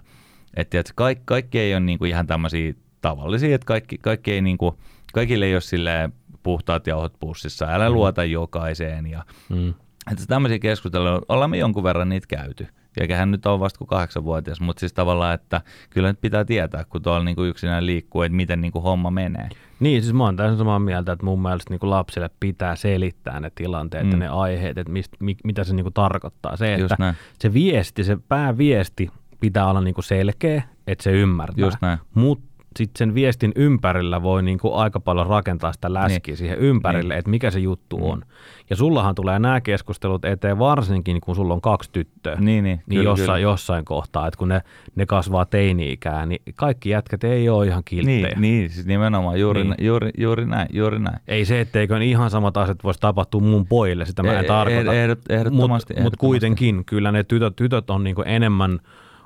että 0.56 0.70
tiedätkö, 0.70 0.94
kaikki, 0.96 1.24
kaikki 1.26 1.60
ei 1.60 1.74
ole 1.74 1.80
niin 1.80 2.00
kuin 2.00 2.10
ihan 2.10 2.28
tämmöisiä 2.28 2.74
tavallisia, 3.02 3.56
että 3.56 3.66
kaikki, 3.66 3.98
kaikki 3.98 4.32
ei 4.32 4.42
niin 4.42 4.58
kuin, 4.58 4.76
kaikille 5.14 5.46
ei 5.46 5.54
ole 5.56 5.62
silleen 5.62 6.14
puhtaat 6.44 6.88
jauhot 6.88 7.14
pussissa, 7.20 7.66
älä 7.70 7.90
luota 7.90 8.24
jokaiseen. 8.24 9.08
Ja, 9.08 9.26
Mm. 9.50 9.70
että 10.12 10.26
tämmöisiä 10.28 10.60
keskusteluja, 10.60 11.22
ollaan 11.30 11.50
me 11.50 11.58
jonkun 11.58 11.84
verran 11.84 12.10
niitä 12.10 12.28
käyty. 12.28 12.68
Eikä 12.98 13.18
hän 13.18 13.32
nyt 13.32 13.46
ole 13.46 13.60
vasta 13.60 13.78
kuin 13.78 13.88
kahdeksanvuotias, 13.88 14.62
mutta 14.62 14.80
siis 14.80 14.94
tavallaan, 14.94 15.34
että 15.34 15.62
kyllä 15.90 16.08
nyt 16.08 16.22
pitää 16.22 16.46
tietää, 16.46 16.86
kun 16.90 17.02
tuolla 17.02 17.24
niin 17.24 17.36
kuin 17.36 17.50
yksinään 17.50 17.86
liikkuu, 17.86 18.22
että 18.22 18.36
miten 18.36 18.62
niin 18.62 18.72
kuin 18.72 18.84
homma 18.84 19.12
menee. 19.12 19.50
Niin, 19.80 20.02
siis 20.02 20.14
mä 20.14 20.24
oon 20.24 20.36
täysin 20.36 20.58
samaa 20.58 20.80
mieltä, 20.80 21.12
että 21.12 21.26
mun 21.26 21.42
mielestä 21.42 21.74
niin 21.74 21.90
lapsille 21.90 22.30
pitää 22.40 22.76
selittää 22.76 23.40
ne 23.40 23.52
tilanteet 23.56 24.06
mm. 24.06 24.12
ja 24.12 24.18
ne 24.18 24.28
aiheet, 24.28 24.78
että 24.78 24.94
mist, 24.94 25.14
mi, 25.20 25.36
mitä 25.44 25.64
se 25.64 25.74
niin 25.74 25.94
tarkoittaa. 25.94 26.58
Se, 26.58 26.72
Just 26.78 26.92
että 26.92 27.04
näin. 27.04 27.16
se 27.40 27.54
viesti, 27.54 28.04
se 28.04 28.18
pääviesti 28.28 29.10
pitää 29.40 29.70
olla 29.70 29.82
niin 29.82 29.96
selkeä, 30.00 30.64
että 30.88 31.04
se 31.04 31.12
ymmärtää. 31.12 31.66
Just 31.66 31.78
näin. 31.82 32.00
Mutta 32.14 32.49
sitten 32.78 32.98
sen 33.00 33.16
viestin 33.16 33.52
ympärillä 33.56 34.22
voi 34.24 34.44
niin 34.44 34.60
aika 34.74 35.00
paljon 35.00 35.28
rakentaa 35.28 35.74
sitä 35.74 35.94
läskiä 35.94 36.32
Niin. 36.32 36.38
siihen 36.38 36.58
ympärille, 36.58 37.14
Niin. 37.14 37.20
että 37.20 37.32
mikä 37.32 37.52
se 37.52 37.60
juttu 37.60 37.98
Mm. 37.98 38.04
on. 38.04 38.22
Ja 38.70 38.76
sullahan 38.76 39.16
tulee 39.16 39.40
nämä 39.40 39.62
keskustelut 39.62 40.26
eteen 40.26 40.60
varsinkin, 40.60 41.22
kun 41.22 41.36
sulla 41.36 41.54
on 41.54 41.62
kaksi 41.62 41.90
tyttöä. 41.94 42.36
Niin, 42.36 42.46
niin, 42.46 42.64
niin 42.64 42.82
kyllä, 43.00 43.04
jossain, 43.04 43.26
kyllä. 43.28 43.40
jossain 43.40 43.86
kohtaa, 43.86 44.28
että 44.28 44.38
kun 44.38 44.48
ne, 44.48 44.62
ne 44.96 45.06
kasvaa 45.06 45.46
teini-ikään, 45.46 46.30
niin 46.30 46.42
kaikki 46.56 46.90
jätkät 46.90 47.24
ei 47.24 47.50
ole 47.50 47.68
ihan 47.68 47.84
kilttejä. 47.86 48.28
Niin, 48.28 48.42
niin, 48.42 48.70
siis 48.70 48.86
nimenomaan 48.86 49.40
juuri, 49.40 49.64
Niin. 49.64 49.74
niin. 49.78 49.86
juuri, 49.88 50.10
juuri 50.18 50.46
näin, 50.46 50.68
juuri 50.74 51.00
näin. 51.00 51.18
Ei 51.28 51.46
se, 51.46 51.62
etteikö 51.62 51.98
ihan 52.04 52.30
samat 52.30 52.58
asiat 52.58 52.84
voisi 52.84 53.00
tapahtua 53.00 53.42
mun 53.42 53.68
pojille, 53.68 54.06
sitä 54.06 54.24
mä 54.24 54.34
en 54.40 54.44
Eh- 54.44 54.48
tarkoita. 54.48 54.92
ehdot- 54.92 55.26
ehdottomasti, 55.36 55.94
Mutta 55.94 56.04
mut 56.04 56.16
kuitenkin, 56.16 56.86
kyllä 56.86 57.12
ne 57.12 57.24
tytöt, 57.24 57.56
tytöt 57.56 57.90
on 57.90 58.04
niinku 58.04 58.22
enemmän 58.26 58.80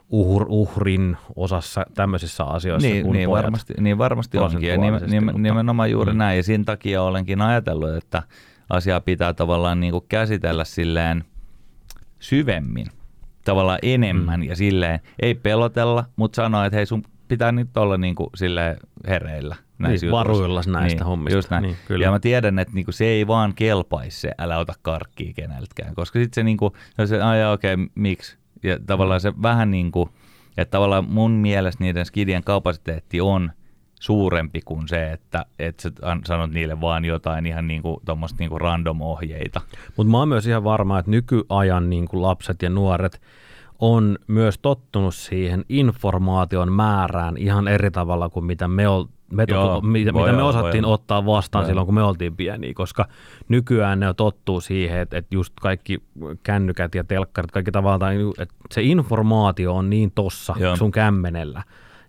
uhr, 0.10 0.46
uhrin 0.50 1.18
osassa 1.36 1.86
tämmöisissä 1.94 2.44
asioissa 2.44 2.90
Niin, 2.90 3.04
kuin 3.06 3.14
niin, 3.14 3.30
pojat. 3.30 3.44
varmasti, 3.44 3.74
niin 3.80 3.98
varmasti 3.98 4.38
onkin. 4.38 4.70
Ja 4.70 4.78
nimen, 4.78 5.02
mutta- 5.24 5.40
nimenomaan 5.40 5.92
juuri 5.92 6.12
Mm. 6.12 6.18
näin. 6.18 6.38
Ja 6.38 6.44
siinä 6.44 6.64
takia 6.64 7.02
olenkin 7.04 7.42
ajatellut, 7.42 7.90
että 7.96 8.24
asiaa 8.70 9.02
pitää 9.02 9.34
tavallaan 9.34 9.80
niin 9.80 9.92
kuin 9.92 10.06
käsitellä 10.10 10.64
silleen 10.64 11.24
syvemmin, 12.20 12.86
tavallaan 13.46 13.80
enemmän 13.82 14.40
mm. 14.40 14.44
ja 14.46 14.56
silleen, 14.56 15.00
ei 15.22 15.36
pelotella, 15.36 16.06
mutta 16.16 16.36
sanoa, 16.36 16.66
että 16.66 16.78
hei 16.78 16.86
sun 16.86 17.04
pitää 17.28 17.52
nyt 17.52 17.78
olla 17.78 17.98
niin 17.98 18.16
kuin 18.16 18.30
silleen 18.36 18.78
hereillä 19.08 19.56
näissä 19.78 20.06
Niin, 20.06 20.12
varuillas 20.12 20.68
näistä 20.68 21.06
hommista. 21.06 21.38
Just 21.38 21.50
näin. 21.50 21.64
Niin, 21.64 21.76
kyllä. 21.88 22.06
ja 22.06 22.12
mä 22.12 22.20
tiedän, 22.20 22.60
että 22.60 22.74
niinku 22.74 22.92
se 22.92 23.06
ei 23.06 23.28
vaan 23.28 23.54
kelpaisi 23.56 24.20
se, 24.22 24.32
älä 24.40 24.58
ota 24.58 24.74
karkkia 24.82 25.34
keneltäkään, 25.34 25.96
koska 25.96 26.20
sitten 26.20 26.36
se, 26.36 26.44
niinku, 26.44 26.74
no 26.98 27.06
se 27.06 27.16
okei, 27.54 27.74
okay, 27.74 27.88
miksi? 27.96 28.38
Ja 28.64 28.80
tavallaan 28.86 29.22
se 29.22 29.34
vähän 29.42 29.72
niin 29.72 29.92
kuin, 29.92 30.10
että 30.58 30.72
tavallaan 30.72 31.06
mun 31.10 31.32
mielestä 31.32 31.84
niiden 31.84 32.06
skidien 32.06 32.44
kapasiteetti 32.44 33.22
on 33.22 33.52
suurempi 34.00 34.62
kuin 34.66 34.88
se, 34.88 35.12
että, 35.12 35.46
että 35.60 35.82
sä 35.82 35.92
an- 36.02 36.22
sanot 36.26 36.52
niille 36.52 36.82
vaan 36.82 37.06
jotain 37.06 37.46
ihan 37.46 37.68
niinku, 37.68 38.02
tommoista 38.06 38.38
niinku 38.40 38.60
random 38.60 39.02
ohjeita. 39.02 39.62
Mutta 39.98 40.12
mä 40.12 40.18
oon 40.18 40.28
myös 40.28 40.48
ihan 40.48 40.64
varma, 40.64 41.00
että 41.00 41.12
nykyajan 41.12 41.90
niin 41.90 42.08
kuin 42.08 42.22
lapset 42.22 42.62
ja 42.62 42.70
nuoret 42.70 43.22
on 43.80 44.18
myös 44.28 44.58
tottunut 44.58 45.16
siihen 45.16 45.66
informaation 45.70 46.72
määrään 46.72 47.38
ihan 47.38 47.68
eri 47.68 47.92
tavalla 47.92 48.30
kuin 48.30 48.46
mitä 48.46 48.68
me, 48.68 48.84
ol, 49.42 49.48
me, 49.48 49.54
Joo, 49.54 49.82
mitä, 49.82 50.12
mitä 50.12 50.26
me 50.26 50.32
olla, 50.32 50.44
osattiin 50.44 50.84
voi 50.84 50.88
olla. 50.88 50.94
ottaa 50.94 51.26
vastaan 51.26 51.64
Voi 51.64 51.70
silloin, 51.70 51.86
kun 51.86 51.96
me 51.96 52.04
oltiin 52.04 52.36
pieniä, 52.36 52.74
koska 52.76 53.08
nykyään 53.50 54.00
ne 54.00 54.14
tottuu 54.14 54.62
siihen, 54.62 55.00
että, 55.00 55.18
että 55.18 55.36
just 55.36 55.54
kaikki 55.62 56.04
kännykät 56.44 56.96
ja 56.96 57.04
telkkarit, 57.04 57.52
kaikki 57.52 57.72
tavallaan, 57.72 58.16
että 58.38 58.56
se 58.72 58.82
informaatio 58.82 59.76
on 59.76 59.90
niin 59.90 60.12
tossa 60.12 60.56
Joo. 60.60 60.76
sun 60.76 60.92
kämmenellä, 60.92 61.64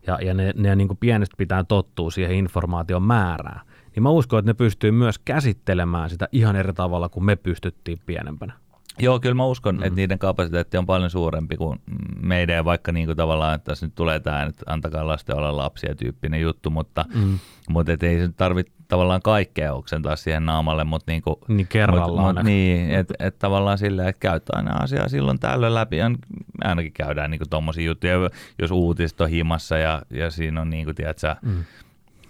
ja, 0.07 0.19
ja 0.23 0.35
ne, 0.35 0.53
ne 0.57 0.77
niin 0.77 0.89
kuin 0.89 0.99
pienestä 0.99 1.35
pitää 1.39 1.65
tottua 1.65 2.11
siihen 2.11 2.37
informaation 2.37 3.03
määrään. 3.03 3.61
Niin 3.95 4.03
mä 4.03 4.11
uskon, 4.11 4.39
että 4.39 4.51
ne 4.51 4.55
pystyy 4.55 4.91
myös 4.91 5.19
käsittelemään 5.19 6.11
sitä 6.11 6.29
ihan 6.33 6.57
eri 6.57 6.73
tavalla 6.73 7.09
kuin 7.09 7.25
me 7.25 7.37
pystyttiin 7.37 7.99
pienempänä. 8.07 8.53
Joo, 8.99 9.21
kyllä 9.21 9.35
mä 9.35 9.47
uskon, 9.47 9.77
mm. 9.77 9.83
että 9.83 9.97
niiden 9.97 10.19
kapasiteetti 10.19 10.77
on 10.77 10.87
paljon 10.87 11.11
suurempi 11.11 11.57
kuin 11.57 11.81
meidän, 12.23 12.65
vaikka 12.65 12.93
niin 12.93 13.07
kuin 13.07 13.17
tavallaan, 13.17 13.55
että 13.55 13.65
tässä 13.65 13.87
nyt 13.87 13.95
tulee 13.95 14.21
tämä, 14.21 14.43
että 14.43 14.63
antakaa 14.67 15.07
lasten 15.07 15.37
olla 15.37 15.57
lapsia 15.57 15.95
tyyppinen 15.95 16.41
juttu, 16.41 16.71
mutta, 16.71 17.05
mm. 17.15 17.39
mutta 17.69 17.93
et 17.93 18.03
ei 18.03 18.19
se 18.19 18.29
tarvitse 18.37 18.73
tavallaan 18.89 19.23
kaikkea 19.23 19.75
oksentaa 19.75 20.17
siihen 20.17 20.47
naamalle, 20.47 20.85
mutta 20.85 21.13
niin 21.13 21.23
kuin, 21.23 21.37
Niin 21.49 21.67
kerrallaan. 21.67 22.27
Mut, 22.27 22.35
mut, 22.35 22.45
niin, 22.45 22.91
että 22.91 23.15
et 23.19 23.39
tavallaan 23.39 23.79
silleen, 23.79 24.09
että 24.09 24.21
käyttää 24.21 24.57
aina 24.57 24.77
asiaa 24.77 25.09
silloin 25.09 25.39
tällöin 25.39 25.75
läpi. 25.75 25.97
Ja 25.97 26.09
me 26.11 26.19
ainakin 26.65 26.93
käydään 26.93 27.31
niinku 27.31 27.47
tommosia 27.51 27.85
juttuja, 27.85 28.15
jos 28.59 28.71
uutiset 28.71 29.21
on 29.21 29.29
himassa 29.29 29.79
ja, 29.79 30.03
ja 30.11 30.31
siinä 30.31 30.61
on 30.61 30.71
niinku, 30.71 30.95
tiedätkö, 30.95 31.37
mm. 31.43 31.65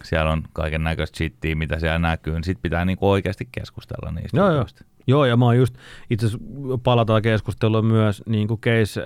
siellä 0.03 0.31
on 0.31 0.43
kaiken 0.53 0.85
näköistä 0.85 1.17
shittiä, 1.17 1.55
mitä 1.55 1.81
siellä 1.81 1.99
näkyy, 1.99 2.35
niin 2.35 2.45
sit 2.45 2.59
pitää 2.63 2.85
niinku 2.85 3.11
oikeasti 3.11 3.49
keskustella 3.53 4.11
niistä 4.11 4.37
Joo, 4.37 4.53
joo. 4.53 4.67
Joo, 5.07 5.25
ja 5.25 5.37
mä 5.37 5.45
oon 5.45 5.57
just, 5.57 5.75
itse 6.11 6.27
asiassa 6.27 6.45
palataan 6.83 7.23
keskusteluun 7.23 7.87
myös 7.87 8.23
niin 8.27 8.49
kuin 8.49 8.61
Case 8.61 9.03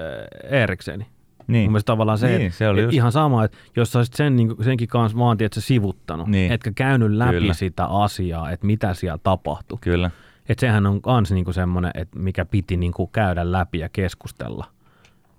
Erikseni. 0.51 1.07
Niin. 1.47 1.65
Mun 1.65 1.73
mielestä 1.73 1.87
tavallaan 1.87 2.19
se, 2.19 2.39
Niin, 2.39 2.53
se 2.53 2.69
oli 2.69 2.81
et 2.81 2.85
just- 2.87 2.95
ihan 2.95 3.13
sama, 3.13 3.45
että 3.45 3.59
jos 3.77 3.93
sä 3.93 3.99
olisit 3.99 4.15
sen, 4.15 4.37
niin 4.37 4.49
kuin, 4.57 4.65
senkin 4.65 4.89
kanssa 4.89 5.19
vaan 5.19 5.37
tiedät, 5.37 5.53
sä 5.53 5.61
sivuttanut, 5.61 6.29
Niin. 6.29 6.53
etkä 6.53 6.73
käynyt 6.75 7.11
läpi 7.11 7.33
Kyllä. 7.33 7.55
sitä 7.55 7.85
asiaa, 7.87 8.51
että 8.51 8.67
mitä 8.67 8.95
siellä 8.95 9.19
tapahtui. 9.23 9.79
Kyllä. 9.81 10.11
Että 10.49 10.61
sehän 10.61 10.87
on 10.87 11.03
kans 11.03 11.31
niinku 11.33 11.53
semmoinen, 11.53 11.91
että 11.95 12.19
mikä 12.19 12.45
piti 12.45 12.77
niinku 12.77 13.07
käydä 13.07 13.53
läpi 13.53 13.79
ja 13.79 13.89
keskustella. 13.89 14.67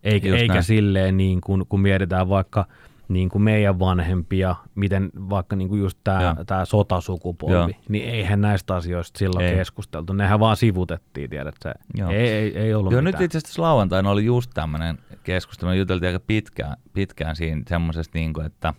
Eikä, 0.04 0.28
Just 0.28 0.41
eikä 0.41 0.54
näin. 0.54 0.63
silleen, 0.63 1.17
niin 1.17 1.41
kuin, 1.41 1.65
kun 1.69 1.80
mietitään 1.80 2.30
vaikka 2.30 2.65
niin 3.10 3.30
kuin 3.30 3.41
meidän 3.41 3.80
vanhempia, 3.80 4.56
miten 4.76 5.10
vaikka 5.30 5.56
niin 5.56 5.69
kuin 5.69 5.82
just 5.82 6.00
tämä 6.04 6.36
tää 6.48 6.65
sotasukupolvi, 6.65 7.54
Joo. 7.54 7.69
niin 7.89 8.10
eihän 8.10 8.41
näistä 8.41 8.76
asioista 8.76 9.17
silloin 9.19 9.45
Ei. 9.45 9.56
keskusteltu. 9.56 10.13
Nehän 10.13 10.39
vaan 10.39 10.58
sivutettiin, 10.58 11.30
tiedätkö? 11.30 11.74
Joo. 11.98 12.10
Ei, 12.10 12.30
ei, 12.30 12.58
ei 12.58 12.74
ollut 12.74 12.91
Joo, 12.91 13.02
mitään. 13.02 13.22
nyt 13.22 13.26
itse 13.26 13.38
asiassa 13.38 13.62
lauantaina 13.62 14.10
oli 14.10 14.26
just 14.26 14.52
tämmöinen 14.54 14.98
keskustelu. 15.24 15.69
Me 15.69 15.78
juteltiin 15.78 16.08
aika 16.08 16.24
pitkään, 16.28 16.78
pitkään 16.93 17.36
siinä 17.36 17.62
semmoisesta, 17.67 18.17
niin 18.17 18.34
kuin, 18.34 18.45
että, 18.45 18.74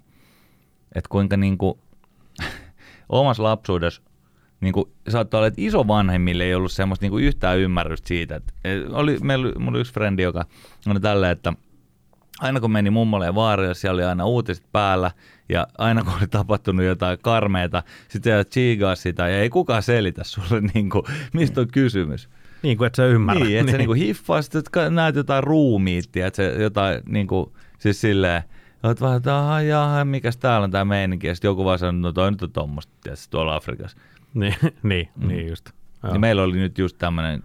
että 0.94 1.08
kuinka 1.08 1.36
niin 1.36 1.58
kuin, 1.58 1.78
omassa 3.08 3.42
lapsuudessa 3.42 4.02
niin 4.60 4.72
kuin, 4.72 4.84
saattoi 5.08 5.38
olla, 5.38 5.46
että 5.46 5.62
isovanhemmille 5.62 6.44
ei 6.44 6.54
ollut 6.54 6.72
semmoista 6.72 7.04
niin 7.04 7.10
kuin 7.10 7.24
yhtään 7.24 7.58
ymmärrystä 7.58 8.08
siitä. 8.08 8.36
Että, 8.36 8.52
et 8.64 8.82
oli, 8.92 9.18
meillä 9.22 9.52
mulla 9.58 9.70
oli 9.70 9.80
yksi 9.80 9.94
frendi, 9.94 10.22
joka 10.22 10.44
oli 10.86 11.00
tällä, 11.00 11.30
että 11.30 11.52
aina 12.40 12.60
kun 12.60 12.70
meni 12.70 12.90
mummolle 12.90 13.26
ja 13.26 13.34
vaarille, 13.34 13.74
siellä 13.74 13.94
oli 13.94 14.04
aina 14.04 14.26
uutiset 14.26 14.64
päällä, 14.72 15.10
ja 15.48 15.66
aina 15.78 16.04
kun 16.04 16.12
oli 16.18 16.26
tapahtunut 16.26 16.84
jotain 16.84 17.18
karmeita, 17.22 17.82
sitten 18.08 18.32
sä 18.32 18.44
tsiigaa 18.44 18.94
sitä, 18.94 19.28
ja 19.28 19.40
ei 19.40 19.50
kukaan 19.50 19.82
selitä 19.82 20.24
sulle, 20.24 20.60
niin 20.74 20.90
kuin, 20.90 21.04
mistä 21.32 21.60
on 21.60 21.68
kysymys. 21.68 22.28
Niin 22.62 22.78
kuin 22.78 22.86
et 22.86 22.94
sä 22.94 23.06
ymmärrä. 23.06 23.44
Niin, 23.44 23.58
että 23.58 23.72
sä 23.72 23.78
niinku 23.78 23.92
hiffaa, 23.92 24.42
sit 24.42 24.54
että 24.54 24.90
näet 24.90 25.16
jotain 25.16 25.44
ruumiittia, 25.44 26.26
että 26.26 26.36
se 26.36 26.62
jotain 26.62 27.02
niinku, 27.06 27.56
siis 27.78 28.00
silleen, 28.00 28.42
oot 28.82 29.00
vähän, 29.00 29.16
että 29.16 29.38
aha, 29.38 29.62
jaha, 29.62 30.04
mikäs 30.04 30.36
täällä 30.36 30.64
on 30.64 30.70
tää 30.70 30.84
meininki, 30.84 31.26
ja 31.26 31.34
sit 31.34 31.44
joku 31.44 31.64
vaan 31.64 31.78
sanoo, 31.78 32.00
no 32.00 32.12
toi 32.12 32.30
nyt 32.30 32.42
on 32.42 32.52
tommoista, 32.52 32.92
tietysti, 33.02 33.30
tuolla 33.30 33.56
Afrikassa. 33.56 33.98
niin, 34.34 34.54
niin, 34.82 35.08
niin 35.16 35.48
just. 35.48 35.70
Joo. 36.02 36.12
Ja 36.12 36.18
meillä 36.18 36.42
oli 36.42 36.56
nyt 36.56 36.78
just 36.78 36.98
tämmönen, 36.98 37.42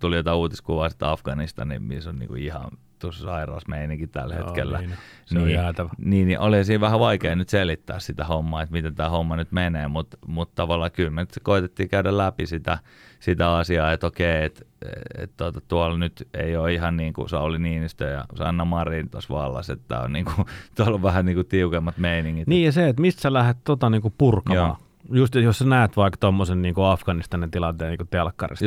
tuli 0.00 0.16
jotain 0.16 0.36
uutiskuvaa 0.36 0.88
sitä 0.88 1.10
Afganistanin, 1.10 1.82
missä 1.82 2.10
on 2.10 2.18
niinku 2.18 2.34
ihan 2.34 2.70
tuossa 2.98 3.24
sairaus 3.24 3.68
meininki 3.68 4.06
tällä 4.06 4.34
Joo, 4.34 4.44
hetkellä. 4.44 4.78
niin, 4.78 4.94
se 5.24 5.38
on 5.38 5.50
jäätävä. 5.50 5.90
Niin, 5.98 6.28
niin 6.28 6.38
oli 6.38 6.64
siinä 6.64 6.80
vähän 6.80 7.00
vaikea 7.00 7.36
nyt 7.36 7.48
selittää 7.48 7.98
sitä 7.98 8.24
hommaa, 8.24 8.62
että 8.62 8.72
miten 8.72 8.94
tämä 8.94 9.08
homma 9.08 9.36
nyt 9.36 9.52
menee, 9.52 9.88
mutta 9.88 10.18
mut 10.26 10.54
tavallaan 10.54 10.90
kyllä 10.90 11.10
me 11.10 11.20
nyt 11.20 11.38
koitettiin 11.42 11.88
käydä 11.88 12.16
läpi 12.16 12.46
sitä, 12.46 12.78
sitä 13.20 13.56
asiaa, 13.56 13.92
että 13.92 14.06
okei, 14.06 14.44
että 14.44 14.64
et, 15.18 15.36
tuota, 15.36 15.60
tuolla 15.60 15.98
nyt 15.98 16.28
ei 16.34 16.56
ole 16.56 16.72
ihan 16.74 16.96
niin 16.96 17.12
kuin 17.12 17.28
Sauli 17.28 17.58
Niinistö 17.58 18.04
ja 18.04 18.24
Sanna 18.34 18.64
Marin 18.64 19.10
tuossa 19.10 19.34
vallassa, 19.34 19.72
että 19.72 20.00
on 20.00 20.12
niin 20.12 20.24
kuin, 20.24 20.46
tuolla 20.76 20.94
on 20.94 21.02
vähän 21.02 21.26
niin 21.26 21.36
kuin 21.36 21.46
tiukemmat 21.46 21.98
meiningit. 21.98 22.46
Niin 22.46 22.64
ja 22.64 22.72
se, 22.72 22.88
että 22.88 23.02
mistä 23.02 23.22
sä 23.22 23.32
lähdet 23.32 23.56
tota 23.64 23.90
niinku 23.90 24.14
purkamaan. 24.18 24.68
Joo. 24.68 24.76
Just 25.12 25.34
jos 25.34 25.58
sä 25.58 25.64
näet 25.64 25.96
vaikka 25.96 26.16
tommosen 26.20 26.62
niinku 26.62 26.82
Afganistanin 26.82 27.50
tilanteen 27.50 27.88
niinku 27.88 28.04
telkkarista, 28.04 28.64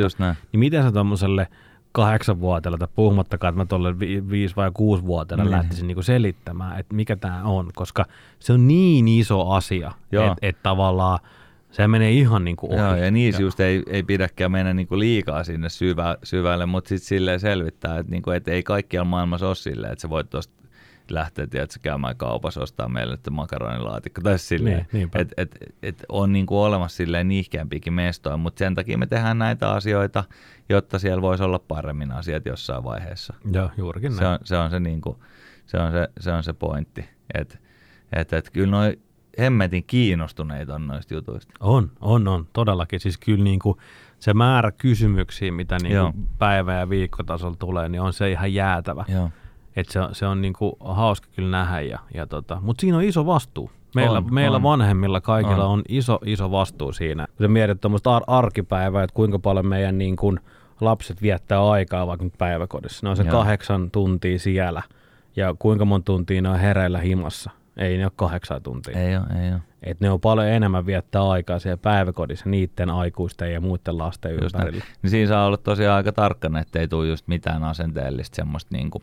niin 0.52 0.60
miten 0.60 0.82
sä 0.82 0.92
tommoselle 0.92 1.48
kahdeksanvuotiaelle 1.92 2.78
tai 2.78 2.88
puhumattakaan, 2.94 3.52
että 3.52 3.60
mä 3.62 3.66
tuolle 3.66 3.98
vi- 3.98 4.30
viisi 4.30 4.56
vai 4.56 4.70
kuusi 4.74 5.04
vuotiaelle 5.04 5.44
Niin. 5.44 5.50
lähtisin 5.52 5.86
niinku 5.86 6.02
selittämään, 6.02 6.78
että 6.80 6.94
mikä 6.94 7.16
tämä 7.16 7.42
on, 7.44 7.70
koska 7.74 8.04
se 8.38 8.52
on 8.52 8.68
niin 8.68 9.08
iso 9.08 9.48
asia, 9.50 9.92
että 10.26 10.36
et 10.42 10.56
tavallaan 10.62 11.18
se 11.70 11.88
menee 11.88 12.10
ihan 12.10 12.44
niinku 12.44 12.66
ohi. 12.72 12.80
Joo, 12.82 12.94
ja 12.96 13.10
niissä 13.10 13.42
just 13.42 13.60
ei, 13.60 13.82
ei 13.86 14.02
pidäkään 14.02 14.52
mennä 14.52 14.74
niinku 14.74 14.98
liikaa 14.98 15.44
sinne 15.44 15.68
syvä, 15.68 16.16
syvälle, 16.22 16.66
mutta 16.66 16.88
sitten 16.88 17.06
silleen 17.08 17.40
selvittää, 17.40 17.98
että 17.98 18.10
niinku, 18.12 18.30
et 18.30 18.48
ei 18.48 18.62
kaikkialla 18.62 19.08
maailmassa 19.08 19.46
ole 19.46 19.54
silleen, 19.54 19.92
että 19.92 20.02
sä 20.02 20.10
voit 20.10 20.30
tuosta 20.30 20.61
lähteä 21.14 21.46
tiedätkö, 21.46 21.78
käymään 21.82 22.16
kaupassa 22.16 22.60
ostaa 22.62 22.88
meille 22.88 23.14
että 23.14 23.30
makaronilaatikko 23.30 24.20
tai 24.20 24.38
silleen, 24.38 24.76
Niin, 24.76 24.86
niinpä. 24.92 25.18
että 25.18 25.34
et, 25.42 25.56
et 25.82 26.04
on 26.08 26.32
niinku 26.32 26.62
olemassa 26.62 26.96
silleen 26.96 27.28
niihkeämpiäkin 27.28 27.92
mestoja, 27.92 28.36
mutta 28.36 28.58
sen 28.58 28.74
takia 28.74 28.98
me 28.98 29.06
tehdään 29.06 29.38
näitä 29.38 29.70
asioita, 29.70 30.24
jotta 30.68 30.98
siellä 30.98 31.22
voisi 31.22 31.42
olla 31.42 31.58
paremmin 31.58 32.12
asiat 32.12 32.46
jossain 32.46 32.84
vaiheessa. 32.84 33.34
Joo, 33.52 33.70
juurikin 33.76 34.12
Se 34.14 34.20
näin. 34.22 34.32
on 34.32 34.38
se, 34.44 34.56
on 34.56 34.70
se, 34.70 34.80
niinku, 34.80 35.22
se, 35.66 35.78
on 35.78 35.92
se, 35.92 36.08
se, 36.20 36.32
on 36.32 36.42
se 36.42 36.52
pointti, 36.52 37.04
että 37.34 37.58
et, 38.12 38.32
et 38.32 38.50
kyllä 38.50 38.70
noi 38.70 38.98
hemmetin 39.38 39.84
kiinnostuneita 39.86 40.74
on 40.74 40.86
noista 40.86 41.14
jutuista. 41.14 41.52
On, 41.60 41.90
on, 42.00 42.28
on, 42.28 42.46
todellakin. 42.52 43.00
Siis 43.00 43.18
kyllä 43.18 43.44
niinku 43.44 43.78
se 44.18 44.34
määrä 44.34 44.72
kysymyksiä, 44.72 45.52
mitä 45.52 45.76
niinku 45.82 46.28
päivä- 46.38 46.74
ja 46.78 46.88
viikkotasolla 46.88 47.56
tulee, 47.58 47.88
niin 47.88 48.00
on 48.00 48.12
se 48.12 48.30
ihan 48.30 48.54
jäätävä. 48.54 49.04
Joo. 49.08 49.30
Et 49.76 49.88
se, 49.88 50.00
on- 50.00 50.14
se 50.14 50.26
on 50.26 50.42
niinku 50.42 50.76
hauska 50.80 51.28
kyllä 51.36 51.50
nähdä. 51.50 51.80
Ja, 51.80 51.98
ja 52.14 52.26
tota, 52.26 52.58
Mutta 52.60 52.80
siinä 52.80 52.96
on 52.96 53.02
iso 53.02 53.26
vastuu. 53.26 53.70
Meillä, 53.94 54.18
On, 54.18 54.34
meillä 54.34 54.56
on. 54.56 54.62
vanhemmilla 54.62 55.20
kaikilla 55.20 55.64
On. 55.64 55.70
on. 55.70 55.82
iso, 55.88 56.18
iso 56.24 56.50
vastuu 56.50 56.92
siinä. 56.92 57.26
Kun 57.36 57.44
sä 57.44 57.48
mietit 57.48 57.80
tuommoista 57.80 58.16
ar- 58.16 58.22
arkipäivää, 58.26 59.04
että 59.04 59.14
kuinka 59.14 59.38
paljon 59.38 59.66
meidän 59.66 59.98
niin 59.98 60.16
kuin 60.16 60.40
lapset 60.80 61.22
viettää 61.22 61.70
aikaa 61.70 62.06
vaikka 62.06 62.24
nyt 62.24 62.34
päiväkodissa. 62.38 63.06
Ne 63.06 63.10
on 63.10 63.16
se 63.16 63.22
Joo. 63.22 63.32
kahdeksan 63.32 63.90
tuntia 63.90 64.38
siellä. 64.38 64.82
Ja 65.36 65.54
kuinka 65.58 65.84
monta 65.84 66.04
tuntia 66.04 66.42
ne 66.42 66.48
on 66.48 66.58
hereillä 66.58 66.98
himassa. 66.98 67.50
Ei 67.76 67.96
ne 67.98 68.04
ole 68.04 68.12
kahdeksan 68.16 68.62
tuntia. 68.62 68.98
Ei 68.98 69.16
ole, 69.16 69.24
ei 69.44 69.52
ole. 69.52 69.60
Et 69.82 70.00
ne 70.00 70.10
on 70.10 70.20
paljon 70.20 70.46
enemmän 70.46 70.86
viettää 70.86 71.28
aikaa 71.30 71.58
siellä 71.58 71.76
päiväkodissa 71.76 72.48
niiden 72.48 72.90
aikuisten 72.90 73.52
ja 73.52 73.60
muiden 73.60 73.98
lasten 73.98 74.32
Just 74.42 74.54
ympärillä. 74.54 74.84
Niin 75.02 75.10
siinä 75.10 75.28
saa 75.28 75.46
olla 75.46 75.56
tosiaan 75.56 75.96
aika 75.96 76.12
tarkkana, 76.12 76.60
ettei 76.60 76.88
tule 76.88 77.06
just 77.08 77.28
mitään 77.28 77.64
asenteellista 77.64 78.36
semmoista 78.36 78.76
niinku, 78.76 79.02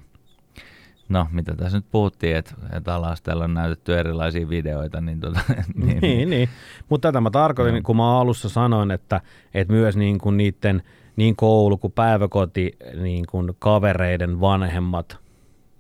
no 1.10 1.28
mitä 1.32 1.56
tässä 1.56 1.78
nyt 1.78 1.86
puhuttiin, 1.92 2.36
että, 2.36 2.54
että 2.74 2.96
alastella 2.96 3.44
on 3.44 3.54
näytetty 3.54 4.00
erilaisia 4.00 4.50
videoita, 4.50 5.02
niin, 5.02 5.20
tota, 5.20 5.40
Niin, 5.76 6.00
niin. 6.02 6.30
niin. 6.30 6.50
Mutta 6.90 7.08
tätä 7.08 7.22
mä 7.22 7.32
tarkoitin, 7.32 7.76
Joo. 7.76 7.84
kun 7.84 7.98
mä 7.98 8.20
alussa 8.20 8.50
sanoin, 8.50 8.92
että, 8.92 9.22
että 9.54 9.74
myös 9.74 9.98
niin 9.98 10.18
kuin 10.18 10.38
niiden 10.38 10.84
niin 11.16 11.36
koulu 11.36 11.78
kuin 11.78 11.94
päiväkoti 11.94 12.78
niin 13.02 13.26
kuin 13.30 13.52
kavereiden 13.60 14.42
vanhemmat, 14.42 15.18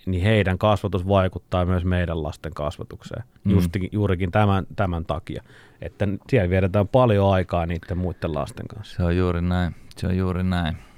niin 0.05 0.23
heidän 0.23 0.57
kasvatus 0.57 1.07
vaikuttaa 1.07 1.65
myös 1.65 1.85
meidän 1.85 2.23
lasten 2.23 2.53
kasvatukseen. 2.53 3.23
Mm. 3.23 3.51
Mm. 3.51 3.55
Justi, 3.55 3.89
juurikin 3.91 4.31
tämän, 4.31 4.67
tämän 4.75 5.05
takia. 5.05 5.43
Että 5.81 6.07
siellä 6.29 6.49
vietetään 6.49 6.87
paljon 6.87 7.33
aikaa 7.33 7.65
niiden 7.65 7.97
muiden 7.97 8.33
lasten 8.33 8.67
kanssa. 8.67 8.95
Se 8.95 9.03
on 9.03 9.17
juuri 9.17 9.41
näin, 9.41 9.75
se 9.97 10.07
on 10.07 10.17
juuri 10.17 10.43
näin. 10.43 10.88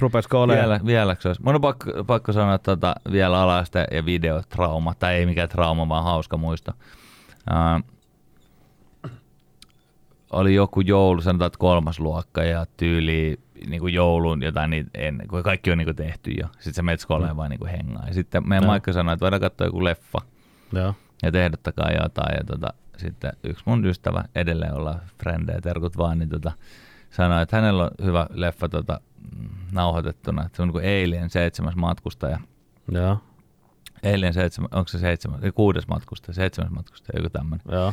Rupesko 0.00 0.42
olemaan? 0.42 0.68
Vielä, 0.68 0.80
vieläkö 0.86 1.28
olisi? 1.28 1.42
Mun 1.42 1.54
on 1.54 1.60
pakko, 1.60 2.04
pakko 2.04 2.32
sanoa 2.32 2.58
tota, 2.58 2.94
vielä 3.12 3.40
alaste 3.40 3.84
ja 3.90 4.04
videotrauma, 4.04 4.94
tai 4.94 5.14
ei 5.14 5.26
mikään 5.26 5.48
trauma, 5.48 5.88
vaan 5.88 6.04
hauska 6.04 6.36
muisto. 6.36 6.72
Uh, 7.50 7.84
oli 10.30 10.54
joku 10.54 10.80
joulu, 10.80 11.20
sanotaan, 11.20 11.46
että 11.46 11.58
kolmas 11.58 12.00
luokka 12.00 12.42
ja 12.42 12.66
tyyli 12.76 13.38
niin 13.66 13.80
kuin 13.80 13.94
joulun 13.94 14.42
jotain 14.42 14.70
niitä 14.70 14.90
ennen, 14.94 15.28
kun 15.28 15.42
kaikki 15.42 15.70
on 15.70 15.78
niin 15.78 15.86
kuin 15.86 15.96
tehty 15.96 16.30
jo. 16.30 16.46
Sitten 16.52 16.74
se 16.74 16.82
menet 16.82 17.00
skoleen 17.00 17.36
vaan 17.36 17.50
niin 17.50 17.58
kuin 17.58 17.70
hengaa. 17.70 18.06
Ja 18.06 18.14
sitten 18.14 18.48
meidän 18.48 18.62
Joo. 18.62 18.70
Maikka 18.70 18.92
sanoi, 18.92 19.12
että 19.12 19.22
voidaan 19.22 19.40
katsoa 19.40 19.66
joku 19.66 19.84
leffa 19.84 20.18
Joo. 20.72 20.94
ja 21.22 21.32
tehdottakaa 21.32 21.90
jotain. 22.02 22.36
Ja 22.38 22.44
tota, 22.44 22.74
sitten 22.96 23.32
yksi 23.44 23.64
mun 23.66 23.86
ystävä, 23.86 24.24
edelleen 24.34 24.74
olla 24.74 24.98
frendejä, 25.22 25.60
terkut 25.60 25.98
vaan, 25.98 26.18
niin 26.18 26.28
tota, 26.28 26.52
sanoi, 27.10 27.42
että 27.42 27.56
hänellä 27.56 27.84
on 27.84 27.90
hyvä 28.04 28.26
leffa 28.30 28.68
tota, 28.68 29.00
mm, 29.02 29.11
nauhoitettuna. 29.72 30.46
Että 30.46 30.56
se 30.56 30.62
on 30.62 30.68
niin 30.68 30.72
kuin 30.72 30.84
Alien 30.84 31.30
seitsemäs 31.30 31.76
matkustaja. 31.76 32.38
Joo. 32.92 33.18
Alien 34.14 34.34
seitsemän, 34.34 34.68
onko 34.72 34.88
se 34.88 34.98
seitsemän, 34.98 35.44
ei, 35.44 35.52
kuudes 35.52 35.88
matkustaja, 35.88 36.34
seitsemäs 36.34 36.70
matkustaja, 36.70 37.18
joku 37.18 37.30
tämmöinen. 37.30 37.66
Joo. 37.72 37.92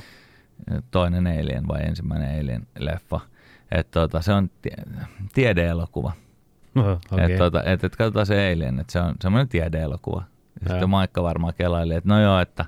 Toinen 0.92 1.28
Alien 1.28 1.68
vai 1.68 1.82
ensimmäinen 1.84 2.40
Alien 2.40 2.68
leffa. 2.80 3.20
Et 3.72 3.92
tota, 3.92 4.22
se 4.22 4.34
on 4.34 4.50
tie- 4.62 4.86
tiedeelokuva. 5.34 6.12
Okay. 6.76 7.32
Et, 7.32 7.38
tota, 7.38 7.64
et, 7.64 7.84
et 7.84 7.96
katsotaan 7.96 8.26
se 8.26 8.52
Alien, 8.52 8.80
että 8.80 8.94
se 8.94 9.00
on 9.00 9.16
semmoinen 9.22 9.48
tiedeelokuva. 9.48 10.24
Ja 10.64 10.70
sitten 10.70 10.90
Maikka 10.90 11.24
varmaan 11.24 11.54
kelaili, 11.58 11.96
että 11.96 12.10
no 12.10 12.22
joo, 12.22 12.40
että 12.40 12.66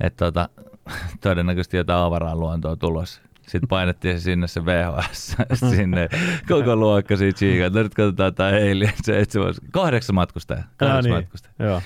et, 0.00 0.16
tota, 0.16 0.48
todennäköisesti 1.20 1.76
jotain 1.76 2.04
avaraa 2.04 2.36
luontoa 2.36 2.76
tulossa. 2.76 3.22
Sitten 3.52 3.68
painettiin 3.68 4.18
se 4.18 4.22
sinne 4.22 4.46
se 4.46 4.64
VHS, 4.64 5.36
sinne 5.76 6.08
koko 6.48 6.76
luokka 6.76 7.16
siitä 7.16 7.38
chiikaa. 7.38 7.68
No 7.68 7.82
nyt 7.82 7.94
katsotaan 7.94 8.34
tämä 8.34 8.48
Alien 8.48 8.92
seitsemän, 9.02 9.54
kahdeksan 9.70 10.14
matkustajaa. 10.14 10.64
Kahdeksan 10.76 11.04
niin. 11.04 11.14
matkustajaa. 11.14 11.54
Joo. 11.58 11.82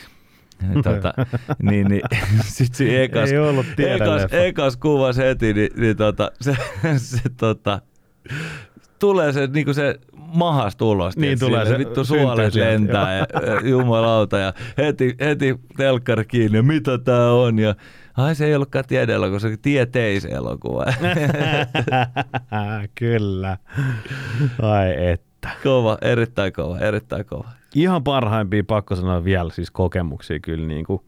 Niin, 0.63 0.83
tota, 0.83 1.15
niin, 1.63 1.87
niin 1.89 2.01
sitten 2.57 2.77
siinä 2.77 3.03
ekas, 3.03 3.33
Ei 3.33 3.39
ollut 3.39 3.67
ekas, 3.79 4.23
ekas 4.33 4.77
kuvas 4.77 5.17
heti, 5.17 5.55
niin, 5.55 5.71
niin 5.77 5.97
tota, 5.97 6.31
se, 6.41 6.57
se 6.97 7.21
tota, 7.37 7.81
tulee 8.99 9.33
se, 9.33 9.47
niinku 9.47 9.75
se 9.75 10.01
mahasta 10.17 10.85
ulos. 10.85 11.17
Niin 11.17 11.39
tulee 11.39 11.65
silleen, 11.65 11.85
se- 11.85 11.89
Vittu 11.89 12.05
suolet 12.05 12.55
lentää 12.55 13.17
ja 13.19 13.27
ja 13.47 13.69
jumalauta 13.69 14.39
ja 14.39 14.53
heti, 14.79 15.15
heti 15.21 15.61
telkkari 15.77 16.25
kiinni 16.25 16.59
ja 16.59 16.63
mitä 16.63 16.99
tää 16.99 17.33
on 17.33 17.59
ja 17.59 17.75
ai 18.17 18.35
se 18.35 18.47
ei 18.47 18.55
ollutkaan 18.55 18.85
tiedeelokuva, 18.89 19.39
se 19.39 19.47
oli 19.47 19.57
tieteiselokuva. 19.57 20.85
Kyllä. 22.95 23.59
Ai 24.63 25.07
että. 25.07 25.49
kova, 25.63 25.99
erittäin 26.01 26.53
kova, 26.53 26.79
erittäin 26.79 27.25
kova. 27.25 27.49
Ihan 27.75 28.05
parhaimpia 28.05 28.65
pakko 28.65 28.97
sanoa 28.97 29.25
vielä 29.25 29.51
siis 29.51 29.71
kokemuksia 29.71 30.41
kyllä 30.41 30.67
niin 30.67 30.87
kuin 30.87 31.03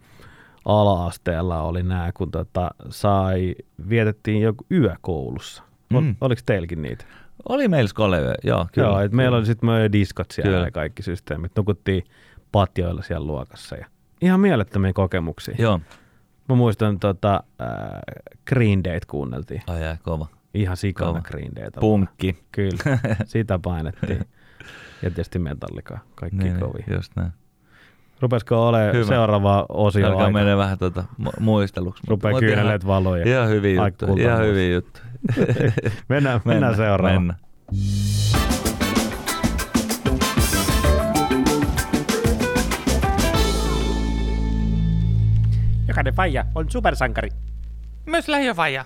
ala-asteella 0.64 1.62
oli 1.62 1.82
nämä, 1.82 2.10
kun 2.14 2.30
tota, 2.30 2.70
sai, 2.88 3.54
vietettiin 3.88 4.42
joku 4.42 4.66
yö 4.70 4.94
koulussa. 5.00 5.62
Mm. 5.90 5.98
Mm. 5.98 6.16
Oliko 6.20 6.42
teilläkin 6.46 6.82
niitä? 6.82 7.04
Oli 7.48 7.68
meillä 7.68 7.88
skolevö, 7.88 8.34
joo, 8.44 8.66
kyllä. 8.72 8.88
Joo, 8.88 9.00
et 9.00 9.12
meillä 9.12 9.36
oli 9.36 9.46
sitten 9.46 9.70
myös 9.70 9.92
diskot 9.92 10.30
siellä 10.30 10.50
Kyllä. 10.50 10.66
ja 10.66 10.70
kaikki 10.70 11.02
systeemit. 11.02 11.52
Nukuttiin 11.56 12.04
patioilla 12.52 13.02
siellä 13.02 13.26
luokassa 13.26 13.76
ja 13.76 13.86
ihan 14.20 14.40
mielettömiä 14.40 14.92
kokemuksia. 14.92 15.54
Joo, 15.58 15.80
Mä 16.48 16.54
muistan, 16.54 16.98
tota, 16.98 17.34
äh, 17.60 17.68
Green 18.48 18.84
Dayt 18.84 19.04
kuunneltiin. 19.04 19.62
ai 19.66 19.86
ai, 19.86 19.96
kova. 20.02 20.26
Ihan 20.54 20.76
sikana 20.76 21.10
Kova. 21.10 21.20
Green 21.22 21.56
Dayta. 21.56 21.80
Punkki. 21.80 22.44
Kyllä, 22.52 22.98
sitä 23.24 23.58
painettiin. 23.58 24.18
Ja 25.02 25.10
tietysti 25.10 25.38
Metallica, 25.38 25.98
kaikki 26.14 26.36
Niin, 26.38 26.52
niin, 26.56 26.60
kovia. 26.66 26.84
just 26.96 27.12
näin. 27.16 27.32
Rupesko 28.20 28.68
olemaan 28.68 28.94
Hyvä. 28.94 29.04
seuraava 29.06 29.66
osio 29.68 30.06
Alkaa 30.06 30.26
aika? 30.26 30.38
menee 30.38 30.56
vähän 30.56 30.78
mu- 31.22 31.40
muisteluksi. 31.40 32.02
Rupeaa 32.08 32.40
kyyneleet 32.40 32.86
valoja. 32.86 33.28
Ihan, 33.28 33.48
hyviä 33.48 33.82
Aika 33.82 34.06
juttuja. 34.06 34.24
Ihan 34.24 34.38
kultamuista. 34.38 34.60
hyviä 34.60 34.74
juttuja. 34.74 35.72
mennään, 36.08 36.40
mennään 36.44 36.76
seuraavaan. 36.76 37.22
Mennään. 37.22 37.38
Jokainen 45.98 46.14
faija 46.14 46.44
on 46.54 46.70
supersankari. 46.70 47.28
Myös 48.06 48.28
lähiöfaija. 48.28 48.84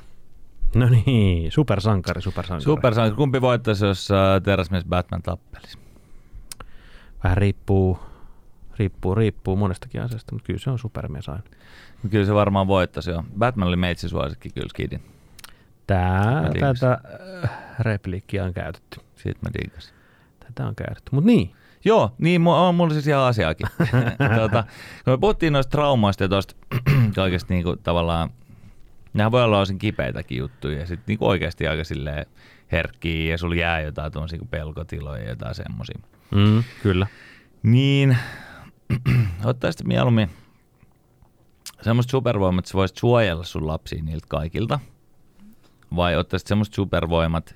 No 0.74 0.88
niin, 0.88 1.52
supersankari, 1.52 2.22
supersankari. 2.22 2.64
Supersankari. 2.64 3.16
Kumpi 3.16 3.40
voittaisi, 3.40 3.86
jos 3.86 4.10
äh, 4.10 4.42
teräsmies 4.42 4.84
Batman 4.84 5.22
tappelisi? 5.22 5.78
Vähän 7.24 7.36
riippuu, 7.36 7.98
riippuu, 8.78 9.14
riippuu 9.14 9.56
monestakin 9.56 10.02
asiasta, 10.02 10.34
mutta 10.34 10.46
kyllä 10.46 10.58
se 10.58 10.70
on 10.70 10.78
supermies 10.78 11.28
aina. 11.28 11.42
Kyllä 12.10 12.26
se 12.26 12.34
varmaan 12.34 12.66
voittaisi 12.66 13.10
jo. 13.10 13.24
Batman 13.38 13.68
oli 13.68 13.76
meitsi 13.76 14.08
suosikki 14.08 14.50
kyllä 14.50 14.68
skidin. 14.68 15.02
Tää, 15.86 16.50
tätä 16.60 17.00
äh, 17.44 17.50
repliikkiä 17.80 18.44
on 18.44 18.54
käytetty. 18.54 19.00
Siitä 19.16 19.40
mä 19.42 19.50
digasin. 19.52 19.94
Tätä 20.40 20.66
on 20.66 20.74
käytetty. 20.74 21.10
Mutta 21.12 21.26
niin, 21.26 21.52
Joo, 21.84 22.14
niin 22.18 22.46
on 22.46 22.74
mulla 22.74 22.92
siis 22.92 23.06
ihan 23.06 23.22
asiaakin. 23.22 23.66
tota, 24.40 24.64
kun 25.04 25.12
me 25.12 25.18
puhuttiin 25.18 25.52
noista 25.52 25.70
traumoista 25.70 26.24
ja 26.24 26.28
tuosta 26.28 26.54
kaikesta 27.14 27.52
niinku 27.54 27.76
tavallaan, 27.76 28.30
nämä 29.14 29.30
voi 29.30 29.42
olla 29.44 29.60
osin 29.60 29.78
kipeitäkin 29.78 30.38
juttuja 30.38 30.78
ja 30.78 30.86
sitten 30.86 31.04
niinku 31.06 31.26
oikeasti 31.26 31.66
aika 31.66 31.84
silleen 31.84 32.26
herkkiä 32.72 33.30
ja 33.30 33.38
sulla 33.38 33.54
jää 33.54 33.80
jotain 33.80 34.12
tuollaisia 34.12 34.38
kuin 34.38 34.48
pelkotiloja 34.48 35.22
ja 35.22 35.28
jotain 35.28 35.54
semmoisia. 35.54 35.98
mm, 36.34 36.64
kyllä. 36.82 37.06
Niin, 37.62 38.16
ottaisit 39.44 39.86
mieluummin 39.86 40.30
semmoista 41.82 42.10
supervoimat, 42.10 42.62
että 42.62 42.70
sä 42.70 42.78
voisit 42.78 42.96
suojella 42.96 43.44
sun 43.44 43.66
lapsia 43.66 44.02
niiltä 44.02 44.26
kaikilta? 44.28 44.80
Vai 45.96 46.16
ottaisit 46.16 46.48
semmoista 46.48 46.74
supervoimat, 46.74 47.54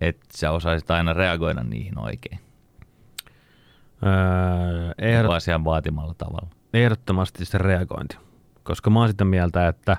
että 0.00 0.26
sä 0.34 0.50
osaisit 0.50 0.90
aina 0.90 1.12
reagoida 1.12 1.62
niihin 1.62 1.98
oikein? 1.98 2.43
Öö, 4.06 4.92
ehdot, 4.98 5.32
asian 5.32 5.64
vaatimalla 5.64 6.14
tavalla? 6.18 6.48
ehdottomasti 6.74 7.44
se 7.44 7.58
reagointi. 7.58 8.16
Koska 8.62 8.90
mä 8.90 8.98
oon 9.00 9.08
sitä 9.08 9.24
mieltä, 9.24 9.68
että 9.68 9.96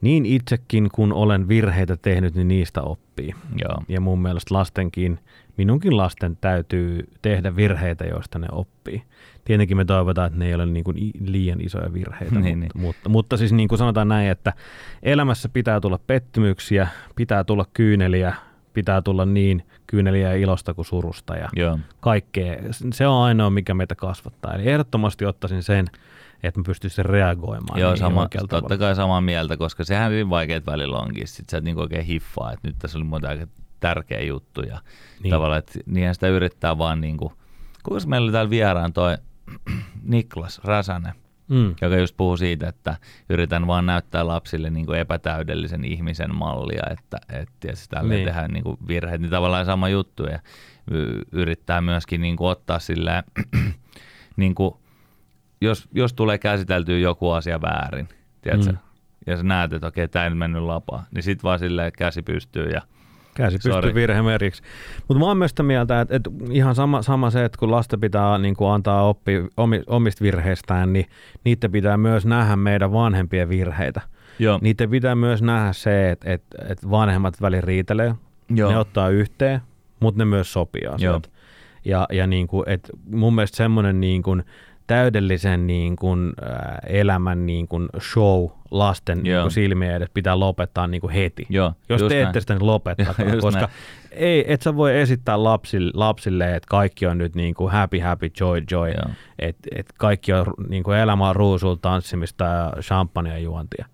niin 0.00 0.26
itsekin 0.26 0.88
kun 0.92 1.12
olen 1.12 1.48
virheitä 1.48 1.96
tehnyt, 1.96 2.34
niin 2.34 2.48
niistä 2.48 2.82
oppii. 2.82 3.34
Joo. 3.56 3.82
Ja 3.88 4.00
mun 4.00 4.22
mielestä 4.22 4.54
lastenkin, 4.54 5.18
minunkin 5.56 5.96
lasten 5.96 6.38
täytyy 6.40 7.08
tehdä 7.22 7.56
virheitä, 7.56 8.04
joista 8.04 8.38
ne 8.38 8.46
oppii. 8.52 9.02
Tietenkin 9.44 9.76
me 9.76 9.84
toivotaan, 9.84 10.26
että 10.26 10.38
ne 10.38 10.46
ei 10.46 10.54
ole 10.54 10.66
niin 10.66 10.84
kuin 10.84 11.10
liian 11.20 11.60
isoja 11.60 11.92
virheitä, 11.92 12.40
Niin, 12.40 12.58
mutta, 12.58 12.74
niin. 12.74 12.86
Mutta, 12.86 13.08
mutta 13.08 13.36
siis 13.36 13.52
niin 13.52 13.68
kuin 13.68 13.78
sanotaan 13.78 14.08
näin, 14.08 14.30
että 14.30 14.52
elämässä 15.02 15.48
pitää 15.48 15.80
tulla 15.80 15.98
pettymyksiä, 16.06 16.88
pitää 17.16 17.44
tulla 17.44 17.64
kyyneliä, 17.74 18.34
pitää 18.72 19.02
tulla 19.02 19.26
niin 19.26 19.66
kyyneliä 19.86 20.28
ja 20.28 20.36
ilosta 20.36 20.74
kuin 20.74 20.84
surusta 20.84 21.36
ja 21.36 21.48
Joo. 21.56 21.78
kaikkea. 22.00 22.56
Se 22.92 23.06
on 23.06 23.22
ainoa, 23.22 23.50
mikä 23.50 23.74
meitä 23.74 23.94
kasvattaa. 23.94 24.54
Eli 24.54 24.68
ehdottomasti 24.70 25.26
ottaisin 25.26 25.62
sen, 25.62 25.86
että 26.42 26.60
mä 26.60 26.64
pystyisin 26.66 27.04
reagoimaan 27.04 27.80
Joo, 27.80 27.90
niihin 27.90 27.98
sama, 27.98 28.28
totta 28.28 28.46
tavalla. 28.60 28.76
kai 28.78 28.94
samaa 28.94 29.20
mieltä, 29.20 29.56
koska 29.56 29.84
sehän 29.84 30.10
hyvin 30.12 30.30
vaikeat 30.30 30.66
välillä 30.66 30.98
onkin. 30.98 31.28
Sitten 31.28 31.50
sä 31.50 31.56
et 31.58 31.64
niinku 31.64 31.80
oikein 31.80 32.04
hiffaa, 32.04 32.52
että 32.52 32.68
nyt 32.68 32.76
tässä 32.78 32.98
oli 32.98 33.04
muuten 33.04 33.30
aika 33.30 33.46
tärkeä 33.80 34.20
juttu. 34.20 34.60
Ja 34.62 34.74
Niin. 34.74 35.22
niin. 35.22 35.30
tavallaan, 35.30 35.58
että 35.58 35.78
niinhän 35.86 36.14
sitä 36.14 36.28
yrittää 36.28 36.78
vaan 36.78 37.00
niinku, 37.00 37.32
kuinka 37.82 38.06
meillä 38.08 38.24
oli 38.24 38.32
täällä 38.32 38.50
vieraan 38.50 38.92
toi 38.92 39.16
Niklas 40.02 40.60
Räsänen, 40.64 41.12
Mm. 41.50 41.74
joka 41.82 41.96
just 41.96 42.16
puhuu 42.16 42.36
siitä, 42.36 42.68
että 42.68 42.96
yritän 43.28 43.66
vaan 43.66 43.86
näyttää 43.86 44.26
lapsille 44.26 44.70
niin 44.70 44.86
kuin 44.86 44.98
epätäydellisen 44.98 45.84
ihmisen 45.84 46.34
mallia, 46.34 46.82
että, 46.90 47.18
että 47.32 47.54
tietysti 47.60 47.88
tällä 47.88 48.14
Niin. 48.14 48.24
tehdään 48.26 48.50
niin 48.50 48.64
kuin 48.64 48.76
virheet, 48.88 49.20
niin 49.20 49.30
tavallaan 49.30 49.66
sama 49.66 49.88
juttu 49.88 50.24
ja 50.26 50.38
yrittää 51.32 51.80
myöskin 51.80 52.20
niin 52.20 52.36
kuin 52.36 52.50
ottaa 52.50 52.78
silleen, 52.78 53.22
niin 54.36 54.54
kuin, 54.54 54.74
jos, 55.60 55.88
jos 55.92 56.12
tulee 56.12 56.38
käsiteltyä 56.38 56.98
joku 56.98 57.30
asia 57.30 57.60
väärin, 57.62 58.08
tiedätkö, 58.42 58.72
Mm. 58.72 58.78
ja 59.26 59.36
sä 59.36 59.42
näet, 59.42 59.72
että 59.72 59.86
okei, 59.86 60.08
tämä 60.08 60.24
ei 60.24 60.30
nyt 60.30 60.38
mennyt 60.38 60.62
lapaa, 60.62 61.04
niin 61.14 61.22
sit 61.22 61.42
vaan 61.42 61.58
silleen 61.58 61.92
käsi 61.98 62.22
pystyy 62.22 62.68
ja 62.70 62.82
Käsi 63.40 63.58
pystyy 63.68 63.94
virhemerkiksi. 63.94 64.62
Mutta 65.08 65.18
mä 65.18 65.26
oon 65.26 65.36
myös 65.36 65.50
sitä 65.50 65.62
mieltä, 65.62 66.00
että, 66.00 66.16
että 66.16 66.30
ihan 66.50 66.74
sama, 66.74 67.02
sama 67.02 67.30
se, 67.30 67.44
että 67.44 67.58
kun 67.58 67.70
lasten 67.70 68.00
pitää 68.00 68.38
niin 68.38 68.56
kuin 68.56 68.70
antaa 68.70 69.08
oppi 69.08 69.32
omi, 69.56 69.82
omista 69.86 70.24
virheistään, 70.24 70.92
niin 70.92 71.06
niitä 71.44 71.68
pitää 71.68 71.96
myös 71.96 72.26
nähdä 72.26 72.56
meidän 72.56 72.92
vanhempien 72.92 73.48
virheitä. 73.48 74.00
joo, 74.38 74.58
Niitä 74.62 74.88
pitää 74.88 75.14
myös 75.14 75.42
nähdä 75.42 75.72
se, 75.72 76.10
että, 76.10 76.32
että, 76.32 76.58
että 76.68 76.90
vanhemmat 76.90 77.40
välin 77.40 77.64
riitelee, 77.64 78.14
joo. 78.54 78.70
ne 78.70 78.78
ottaa 78.78 79.08
yhteen, 79.08 79.60
mutta 80.00 80.18
ne 80.18 80.24
myös 80.24 80.52
sopii 80.52 80.86
asioita. 80.86 81.28
Ja, 81.84 82.06
ja 82.12 82.26
niin 82.26 82.46
kuin, 82.46 82.68
että 82.68 82.92
mun 83.10 83.34
mielestä 83.34 83.56
semmoinen 83.56 84.00
niin 84.00 84.22
kuin 84.22 84.44
täydellisen 84.90 85.66
niin 85.66 85.96
kuin, 85.96 86.32
äh, 86.42 86.78
elämän 86.86 87.46
niin 87.46 87.68
kuin 87.68 87.88
show 88.00 88.48
lasten 88.70 89.18
niin 89.22 89.32
Joo. 89.32 89.42
kuin 89.42 89.52
silmien 89.52 89.94
edessä 89.94 90.14
pitää 90.14 90.40
lopettaa 90.40 90.86
niin 90.86 91.00
kuin 91.00 91.12
heti. 91.12 91.46
Joo, 91.48 91.72
Jos 91.88 92.00
just 92.00 92.08
te 92.08 92.22
ette 92.22 92.32
näin. 92.32 92.42
sitä, 92.42 92.54
niin 92.54 92.66
lopettakaa, 92.66 93.26
Just 93.32 93.40
koska 93.40 93.60
näin. 93.60 93.72
ei, 94.10 94.52
et 94.52 94.62
sä 94.62 94.76
voi 94.76 95.00
esittää 95.00 95.44
lapsille, 95.44 95.90
lapsille 95.94 96.56
että 96.56 96.66
kaikki 96.70 97.06
on 97.06 97.18
nyt 97.18 97.34
niin 97.34 97.54
kuin 97.54 97.72
happy, 97.72 97.98
happy, 97.98 98.30
joy, 98.40 98.62
joy, 98.70 98.88
Joo. 98.88 99.14
että 99.38 99.68
et 99.76 99.92
kaikki 99.98 100.32
on 100.32 100.46
niin 100.68 100.82
kuin 100.82 100.98
elämä 100.98 101.28
on 101.28 101.36
ruusulla 101.36 101.78
tanssimista 101.82 102.44
ja 102.44 102.72
champagnea 102.80 103.38
juontia. 103.38 103.86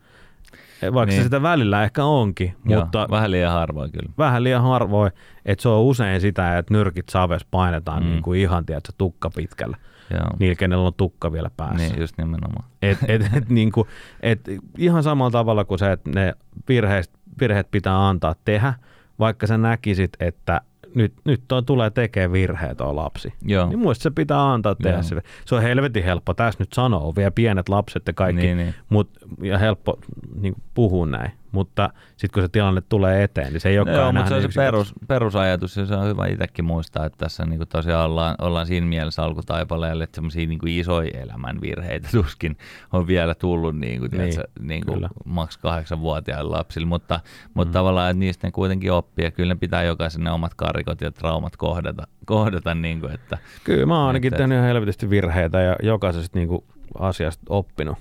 Vaikka 0.83 1.11
niin. 1.11 1.21
se 1.21 1.25
sitä 1.25 1.43
välillä 1.43 1.85
ehkä 1.85 2.05
onkin, 2.05 2.55
Joo, 2.65 2.81
mutta 2.81 3.07
vähän 3.11 3.31
liian 3.31 3.53
harvoin 3.53 3.93
kyllä. 3.93 4.13
vähän 4.19 4.45
liian 4.45 4.63
harvoin, 4.63 5.13
että 5.45 5.63
se 5.63 5.69
on 5.69 5.83
usein 5.83 6.21
sitä, 6.21 6.59
että 6.59 6.75
nyrkit 6.75 7.09
saves 7.09 7.45
painetaan. 7.51 8.03
Mm. 8.03 8.09
niin 8.09 8.23
kuin 8.23 8.41
ihan, 8.41 8.67
tiedätkö, 8.67 8.93
tukka 8.99 9.31
pitkällä. 9.31 9.77
Joo. 10.11 10.31
Niillä, 10.39 10.55
kenellä 10.55 10.87
on 10.87 10.95
tukka 10.95 11.33
vielä 11.33 11.51
päässä. 11.57 11.89
Niin, 11.89 12.01
just 12.01 12.19
nimenomaan. 12.19 12.65
Et, 12.83 12.99
et, 13.09 13.23
et, 13.37 13.49
niin 13.59 13.73
kuin, 13.73 13.89
et 14.21 14.41
ihan 14.79 15.03
samalla 15.03 15.31
tavalla 15.31 15.65
kuin 15.65 15.79
se, 15.79 15.93
että 15.93 16.11
ne 16.15 16.35
virheet, 16.69 17.11
virheet 17.41 17.71
pitää 17.71 18.09
antaa 18.09 18.35
tehdä, 18.45 18.75
vaikka 19.19 19.47
sä 19.47 19.59
näkisit, 19.59 20.13
että 20.21 20.61
nyt, 20.95 21.15
nyt 21.25 21.43
toi 21.49 21.63
tulee 21.63 21.91
tekemään 21.91 22.33
virheet 22.33 22.77
tuo 22.77 22.97
lapsi. 22.97 23.35
Joo. 23.43 23.69
Niin 23.69 23.79
muista 23.79 24.03
se 24.03 24.11
pitää 24.11 24.53
antaa 24.53 24.75
tehdä 24.75 24.97
Joo. 24.97 25.03
sille. 25.03 25.23
Se 25.45 25.55
on 25.55 25.63
helvetin 25.63 26.05
helppo 26.05 26.35
tässä 26.35 26.63
nyt 26.63 26.73
sanoa, 26.73 27.01
on 27.01 27.17
vielä 27.17 27.31
pienet 27.31 27.69
lapset 27.69 28.07
ja 28.07 28.13
kaikki, 28.13 28.43
Niin, 28.43 28.57
niin. 28.57 28.75
Mut, 28.89 29.11
ja 29.43 29.59
helppo 29.59 29.99
niin 30.41 30.55
puhua 30.75 31.07
näin. 31.07 31.31
Mutta 31.57 31.91
sitten 32.17 32.31
kun 32.35 32.43
se 32.43 32.49
tilanne 32.49 32.83
tulee 32.89 33.23
eteen, 33.23 33.53
niin 33.53 33.61
se 33.61 33.69
ei 33.69 33.79
olekaan 33.79 33.97
Joo, 33.97 34.09
enää 34.09 34.23
mutta 34.23 34.29
se 34.29 34.35
on 34.35 34.43
niin 34.43 34.53
se 34.53 34.61
perus, 34.61 34.93
perusajatus 35.09 35.77
ja 35.77 35.87
se 35.87 35.95
on 35.95 36.07
hyvä 36.07 36.27
itsekin 36.27 36.65
muistaa, 36.65 37.07
että 37.07 37.19
tässä 37.19 37.47
niin 37.47 37.61
tosiaan 37.69 38.05
ollaan, 38.05 38.35
ollaan 38.39 38.67
siinä 38.67 38.87
mielessä 38.87 39.23
alkutaipaleelle, 39.23 40.05
että 40.05 40.15
semmoisia 40.15 40.47
niin 40.47 40.69
isoja 40.69 41.11
elämän 41.15 41.61
virheitä 41.61 42.09
tuskin 42.13 42.57
on 42.93 43.07
vielä 43.07 43.35
tullut 43.35 43.79
niin 43.79 44.01
kuin, 44.01 44.11
Niin, 44.11 44.21
niin, 44.21 44.31
tiedätkö, 44.31 44.61
niin 44.61 44.87
kuin 44.87 45.09
maks 45.25 45.57
kahdeksanvuotiaille 45.57 46.51
lapsille, 46.51 46.87
mutta, 46.87 47.21
mutta 47.55 47.71
mm. 47.71 47.73
tavallaan, 47.73 48.11
että 48.11 48.19
niistä 48.19 48.47
ne 48.47 48.51
kuitenkin 48.51 48.93
oppii 48.93 49.25
ja 49.25 49.31
kyllä 49.31 49.55
ne 49.55 49.59
pitää 49.59 49.83
jokaisen 49.83 50.25
ne 50.25 50.31
omat 50.31 50.55
karikot 50.55 51.01
ja 51.01 51.11
traumat 51.11 51.57
kohdata, 51.57 52.07
kohdata 52.27 52.75
niin 52.75 53.01
kuin, 53.01 53.13
että 53.13 53.39
Kyllä 53.65 53.87
mä 53.87 53.99
oon 53.99 54.07
ainakin 54.07 54.29
Että- 54.29 54.39
tehnyt 54.39 54.57
ihan 54.57 54.67
helvetisti 54.67 55.11
virheitä 55.11 55.61
ja 55.61 55.77
jokaisesta 55.83 56.39
niin 56.39 56.49
kuin 56.49 56.65
asiasta 56.99 57.43
oppinut. 57.49 57.99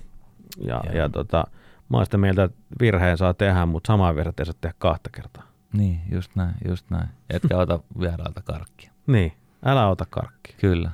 Ja, 0.58 0.82
Joo. 0.86 0.96
ja 0.96 1.10
tota, 1.10 1.44
mä 1.90 1.98
oon 1.98 2.06
sitä 2.06 2.18
mieltä, 2.18 2.44
että 2.44 2.58
virheen 2.80 3.18
saa 3.18 3.34
tehdä, 3.34 3.66
mutta 3.66 3.88
samaa 3.88 4.16
virhettä 4.16 4.42
ei 4.42 4.46
saa 4.46 4.56
tehdä 4.62 4.76
kahta 4.78 5.10
kertaa. 5.10 5.44
niin, 5.74 6.02
just 6.12 6.36
näin, 6.36 6.56
just 6.68 6.90
näin. 6.90 7.08
Etkä 7.30 7.58
ota 7.58 7.80
vieraalta 8.02 8.42
karkkia. 8.42 8.92
Niin, 9.08 9.34
Älä 9.66 9.88
ota 9.88 10.06
karkkia. 10.10 10.56
Kyllä. 10.62 10.92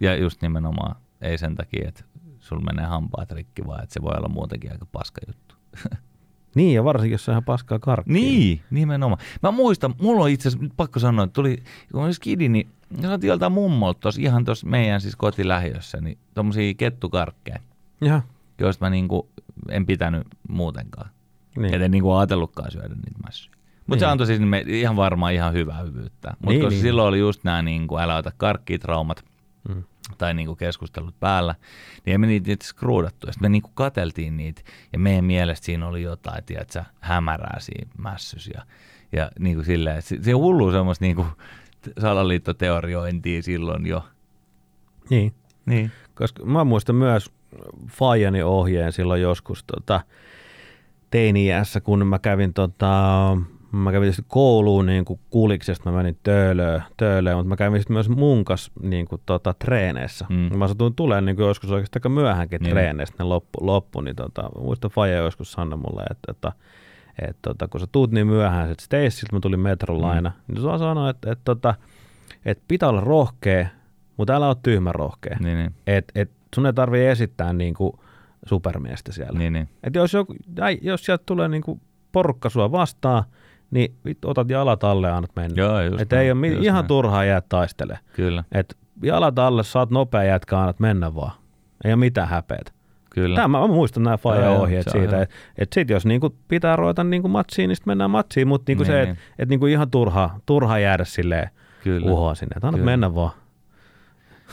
Ja 0.00 0.16
just 0.16 0.42
nimenomaan 0.42 0.96
ei 1.20 1.38
sen 1.38 1.54
takia, 1.54 1.88
että 1.88 2.04
sulla 2.38 2.62
menee 2.62 2.86
hampaat 2.86 3.30
rikki, 3.30 3.66
vaan 3.66 3.82
että 3.82 3.92
se 3.92 4.02
voi 4.02 4.14
olla 4.16 4.28
muutenkin 4.28 4.72
aika 4.72 4.86
paska 4.92 5.20
juttu. 5.26 5.54
Niin, 6.54 6.74
ja 6.74 6.84
varsinkin 6.84 7.12
jos 7.12 7.24
se 7.24 7.30
on 7.30 7.32
ihan 7.32 7.44
paskaa 7.44 7.78
karkkia. 7.78 8.12
Niin, 8.12 8.60
nimenomaan. 8.70 9.20
Mä 9.42 9.50
muistan, 9.50 9.94
mulla 10.00 10.22
on 10.24 10.30
itse 10.30 10.48
asiassa, 10.48 10.68
pakko 10.76 11.00
sanoa, 11.00 11.24
että 11.24 11.32
tuli, 11.32 11.62
kun 11.92 12.02
olin 12.02 12.14
skidi, 12.14 12.48
niin 12.48 12.68
saatiin 13.02 13.28
joltain 13.28 13.52
mummolta 13.52 14.00
tuossa 14.00 14.20
ihan 14.20 14.44
tuossa 14.44 14.66
meidän 14.66 15.00
siis 15.00 15.16
kotilähiössä, 15.16 16.00
niin 16.00 16.18
tommosia 16.34 16.74
kettukarkkeja, 16.74 17.58
Jaha, 18.00 18.22
joista 18.58 18.84
mä 18.84 18.90
niinku 18.90 19.28
en 19.70 19.86
pitänyt 19.86 20.26
muutenkaan. 20.48 21.10
niin. 21.56 21.62
Niin. 21.62 21.74
Et 21.74 21.82
en 21.82 21.90
niinku 21.90 22.12
ajatellutkaan 22.12 22.70
syödä 22.72 22.94
niitä 22.94 23.18
mässyjä. 23.26 23.54
Mutta 23.86 23.94
Niin. 23.94 24.00
se 24.00 24.06
antoi 24.06 24.26
siis 24.26 24.40
me 24.40 24.64
ihan 24.66 24.96
varmaan 24.96 25.32
ihan 25.32 25.52
hyvää 25.52 25.82
hyvyyttä. 25.82 26.28
Mutta 26.30 26.48
Niin, 26.48 26.60
koska 26.60 26.70
niin. 26.70 26.82
silloin 26.82 27.08
oli 27.08 27.18
just 27.18 27.44
nämä 27.44 27.62
niinku, 27.62 27.96
älä 27.98 28.16
ota 28.16 28.32
karkkia 28.36 28.78
traumat 28.78 29.24
Mm. 29.68 29.82
tai 30.18 30.34
niinku 30.34 30.56
keskustelut 30.56 31.20
päällä, 31.20 31.54
niin 32.06 32.12
ei 32.12 32.18
me 32.18 32.26
niitä 32.26 32.52
itse 32.52 32.66
skruudattu. 32.68 33.26
Sitten 33.26 33.44
me 33.44 33.48
niinku 33.48 33.70
kateltiin 33.74 34.36
niitä 34.36 34.62
ja 34.92 34.98
meidän 34.98 35.24
mielestä 35.24 35.64
siinä 35.66 35.86
oli 35.86 36.02
jotain, 36.02 36.44
tiedätkö, 36.44 36.84
hämärää 37.00 37.56
siinä 37.60 37.90
mässys. 37.98 38.50
Ja, 38.54 38.62
ja 39.12 39.30
niinku 39.38 39.64
silleen, 39.64 39.98
että 39.98 40.08
se, 40.08 40.18
se 40.22 40.32
hullu 40.32 40.72
semmoista 40.72 41.04
niinku 41.04 41.26
salaliittoteoriointia 42.00 43.42
silloin 43.42 43.86
jo. 43.86 44.04
niin. 45.10 45.34
Niin. 45.66 45.92
Koska 46.14 46.44
mä 46.44 46.64
muistan 46.64 46.96
myös 46.96 47.30
Fajani 47.90 48.42
ohjeen 48.42 48.92
silloin 48.92 49.22
joskus 49.22 49.64
tota, 49.64 50.00
teini-iässä, 51.10 51.80
kun 51.80 52.06
mä 52.06 52.18
kävin, 52.18 52.54
tota, 52.54 52.92
mä 53.72 53.92
kävin 53.92 54.06
tietysti 54.06 54.24
kouluun 54.28 54.86
niin 54.86 55.04
kuin 55.04 55.20
kuliksesta, 55.30 55.90
mä 55.90 55.96
menin 55.96 56.18
töölöön, 56.22 56.82
töölöön 56.96 57.36
mutta 57.36 57.48
mä 57.48 57.56
kävin 57.56 57.80
sitten 57.80 57.94
myös 57.94 58.08
munkas 58.08 58.70
niin 58.82 59.06
kuin, 59.06 59.22
tota, 59.26 59.54
treeneissä. 59.58 60.26
Mm. 60.28 60.58
Mä 60.58 60.68
satuin 60.68 60.94
tulemaan 60.94 61.24
niin 61.24 61.36
kuin 61.36 61.46
joskus 61.46 61.70
oikeastaan 61.70 62.00
aika 62.00 62.08
myöhänkin 62.08 62.60
Niin. 62.62 62.70
treeneistä, 62.70 63.16
ne 63.18 63.28
loppu, 63.28 63.66
loppu 63.66 64.00
niin 64.00 64.16
tota, 64.16 64.50
muistan 64.58 64.90
Faja 64.90 65.16
joskus 65.16 65.52
sanoi 65.52 65.78
mulle, 65.78 66.02
että, 66.10 66.32
että 66.32 66.52
että 67.28 67.38
tota, 67.42 67.68
kun 67.68 67.80
sä 67.80 67.86
tuut 67.92 68.10
niin 68.10 68.26
myöhään, 68.26 68.70
että 68.70 68.84
Stacyilta 68.84 69.32
mä 69.32 69.40
tulin 69.40 69.60
metrolla 69.60 70.10
aina, 70.10 70.30
mm. 70.30 70.54
niin 70.54 70.62
se 70.62 70.78
sanoi, 70.78 71.10
että, 71.10 71.32
että, 71.32 71.52
että, 71.52 71.74
että 72.44 72.64
pitää 72.68 72.88
olla 72.88 73.00
rohkea, 73.00 73.66
mutta 74.16 74.34
älä 74.34 74.48
ole 74.48 74.56
tyhmä 74.62 74.92
rohkea. 74.92 75.36
Niin, 75.40 75.58
niin. 75.58 75.74
Et, 75.86 76.12
et 76.14 76.30
sun 76.54 76.66
ei 76.66 76.72
tarvii 76.72 77.06
esittää 77.06 77.52
niinku 77.52 78.00
supermiestä 78.46 79.12
siellä. 79.12 79.38
niin, 79.38 79.52
niin. 79.52 79.68
Et 79.84 79.94
jos, 79.94 80.12
joku, 80.14 80.34
ai, 80.60 80.78
jos 80.82 81.04
sieltä 81.04 81.22
tulee 81.26 81.48
niinku 81.48 81.80
porukka 82.12 82.48
sua 82.50 82.72
vastaan, 82.72 83.24
niin 83.70 83.94
otat 84.24 84.50
jalat 84.50 84.84
alle 84.84 85.08
ja 85.08 85.16
annat 85.16 85.30
mennä. 85.36 85.62
Joo, 85.62 85.80
just 85.80 86.00
et 86.00 86.10
näin, 86.10 86.24
ei 86.24 86.30
ole 86.32 86.46
just 86.48 86.62
ihan 86.64 86.74
näin. 86.74 86.86
turhaa 86.86 87.24
jää 87.24 87.42
taistele. 87.48 87.98
Kyllä, 88.12 88.44
Et 88.52 88.76
jalat 89.02 89.38
alle, 89.38 89.64
saat 89.64 89.90
nopea 89.90 90.22
jätkä, 90.24 90.60
annat 90.60 90.80
mennä 90.80 91.14
vaan. 91.14 91.32
Ei 91.84 91.92
ole 91.92 91.96
mitään 91.96 92.28
häpeät. 92.28 92.72
kyllä. 93.10 93.36
Tämä, 93.36 93.58
mä 93.58 93.66
muistan 93.66 94.02
nämä 94.02 94.18
Joo, 94.24 94.34
joo, 94.34 94.62
ohjeet 94.62 94.86
on 94.86 94.92
siitä, 94.92 95.22
että 95.22 95.34
et 95.58 95.72
sit 95.72 95.90
jos 95.90 96.06
niinku 96.06 96.36
pitää 96.48 96.76
ruveta 96.76 97.04
niinku 97.04 97.28
matsiin, 97.28 97.68
niin 97.68 97.76
sitten 97.76 97.90
mennään 97.90 98.10
matsiin, 98.10 98.48
mutta 98.48 98.70
niinku 98.70 98.82
Niin, 98.82 98.92
se, 98.92 99.02
että 99.02 99.14
niin. 99.14 99.22
et 99.38 99.48
niinku 99.48 99.66
ihan 99.66 99.90
turha, 99.90 100.30
turha 100.46 100.78
jäädä 100.78 101.04
silleen 101.04 101.50
Kyllä. 101.84 102.10
uhoa 102.12 102.34
sinne, 102.34 102.54
että 102.56 102.66
annat 102.68 102.80
Kyllä. 102.80 102.90
mennä 102.90 103.14
vaan. 103.14 103.30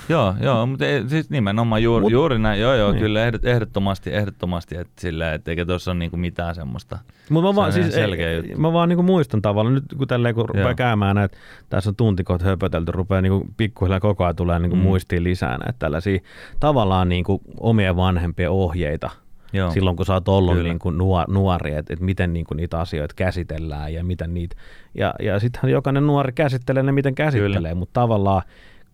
Joo, 0.09 0.33
joo, 0.41 0.65
mutta 0.65 0.85
ei, 0.85 1.09
siis 1.09 1.29
nimenomaan 1.29 1.83
juuri, 1.83 2.03
Mut- 2.03 2.11
juuri 2.11 2.39
näin, 2.39 2.61
joo 2.61 2.75
joo, 2.75 2.87
Niin. 2.87 2.93
niin. 2.95 3.01
kyllä 3.03 3.25
ehdot, 3.25 3.45
ehdottomasti, 3.45 4.13
ehdottomasti, 4.15 4.77
että 4.77 4.93
sillä, 5.01 5.33
että 5.33 5.51
eikä 5.51 5.65
tuossa 5.65 5.91
ole 5.91 5.99
niinku 5.99 6.17
mitään 6.17 6.55
semmoista. 6.55 6.97
Mutta 7.29 7.49
mä, 7.49 7.55
vaan, 7.55 7.73
Se 7.73 7.81
siis, 7.83 7.95
selkeä 7.95 8.29
ei, 8.29 8.37
juttu. 8.37 8.57
mä 8.61 8.73
vaan 8.73 8.89
niinku 8.89 9.03
muistan 9.03 9.41
tavallaan, 9.41 9.75
nyt 9.75 9.83
kun 9.97 10.07
tälleen 10.07 10.35
kun 10.35 10.49
rupeaa 10.49 10.73
käymään 10.75 11.15
näitä, 11.15 11.37
tässä 11.69 11.89
on 11.89 11.95
tuntikot 11.95 12.41
höpötelty, 12.41 12.91
rupeaa 12.91 13.21
niinku 13.21 13.47
pikkuhiljaa 13.57 13.99
koko 13.99 14.23
ajan 14.23 14.35
tulee 14.35 14.59
niinku 14.59 14.75
Mm. 14.75 14.81
muistiin 14.81 15.23
lisää 15.23 15.57
näitä 15.57 15.75
tällaisia 15.79 16.19
tavallaan 16.59 17.09
niinku 17.09 17.41
omien 17.59 17.95
vanhempien 17.95 18.51
ohjeita. 18.51 19.09
Joo. 19.53 19.71
Silloin 19.71 19.95
kun 19.95 20.05
sä 20.05 20.13
oot 20.13 20.27
ollut 20.27 20.53
Kyllä. 20.55 20.69
niinku 20.69 20.89
nuor, 20.91 21.25
nuori, 21.31 21.73
että 21.73 21.93
et 21.93 21.99
miten 21.99 22.33
niinku 22.33 22.53
niitä 22.53 22.79
asioita 22.79 23.13
käsitellään 23.15 23.93
ja 23.93 24.03
miten 24.03 24.33
niitä, 24.33 24.55
ja, 24.95 25.13
ja 25.21 25.39
sittenhän 25.39 25.71
jokainen 25.71 26.07
nuori 26.07 26.31
käsittelee 26.31 26.83
ne 26.83 26.91
miten 26.91 27.15
käsittelee, 27.15 27.73
mutta 27.73 28.01
tavallaan 28.01 28.41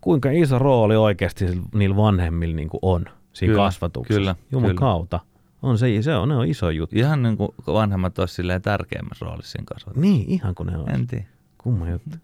kuinka 0.02 0.30
iso 0.30 0.58
rooli 0.58 0.96
oikeasti 0.96 1.44
niillä 1.74 1.96
vanhemmilla 1.96 2.56
niinku 2.56 2.78
on 2.82 3.04
siinä 3.32 3.52
Kyllä, 3.52 3.64
kasvatuksessa. 3.64 4.18
kyllä, 4.20 4.34
Juman 4.52 4.68
kyllä. 4.70 4.78
kautta. 4.80 5.20
On 5.62 5.78
se, 5.78 6.02
se 6.02 6.16
on, 6.16 6.28
ne 6.28 6.36
on 6.36 6.46
iso 6.46 6.70
juttu. 6.70 6.96
Ihan 6.98 7.22
niin 7.22 7.36
kuin 7.36 7.48
vanhemmat 7.66 8.18
olisi 8.18 8.42
tärkeimmässä 8.62 9.24
roolissa 9.24 9.52
siinä 9.52 9.64
kasvatuksessa. 9.66 10.00
Niin, 10.16 10.30
ihan 10.30 10.54
kun 10.54 10.66
ne 10.66 10.76
on. 10.76 10.90
En 10.90 11.06
tiedä. 11.06 11.24
Kumma 11.58 11.90
juttu. 11.90 12.16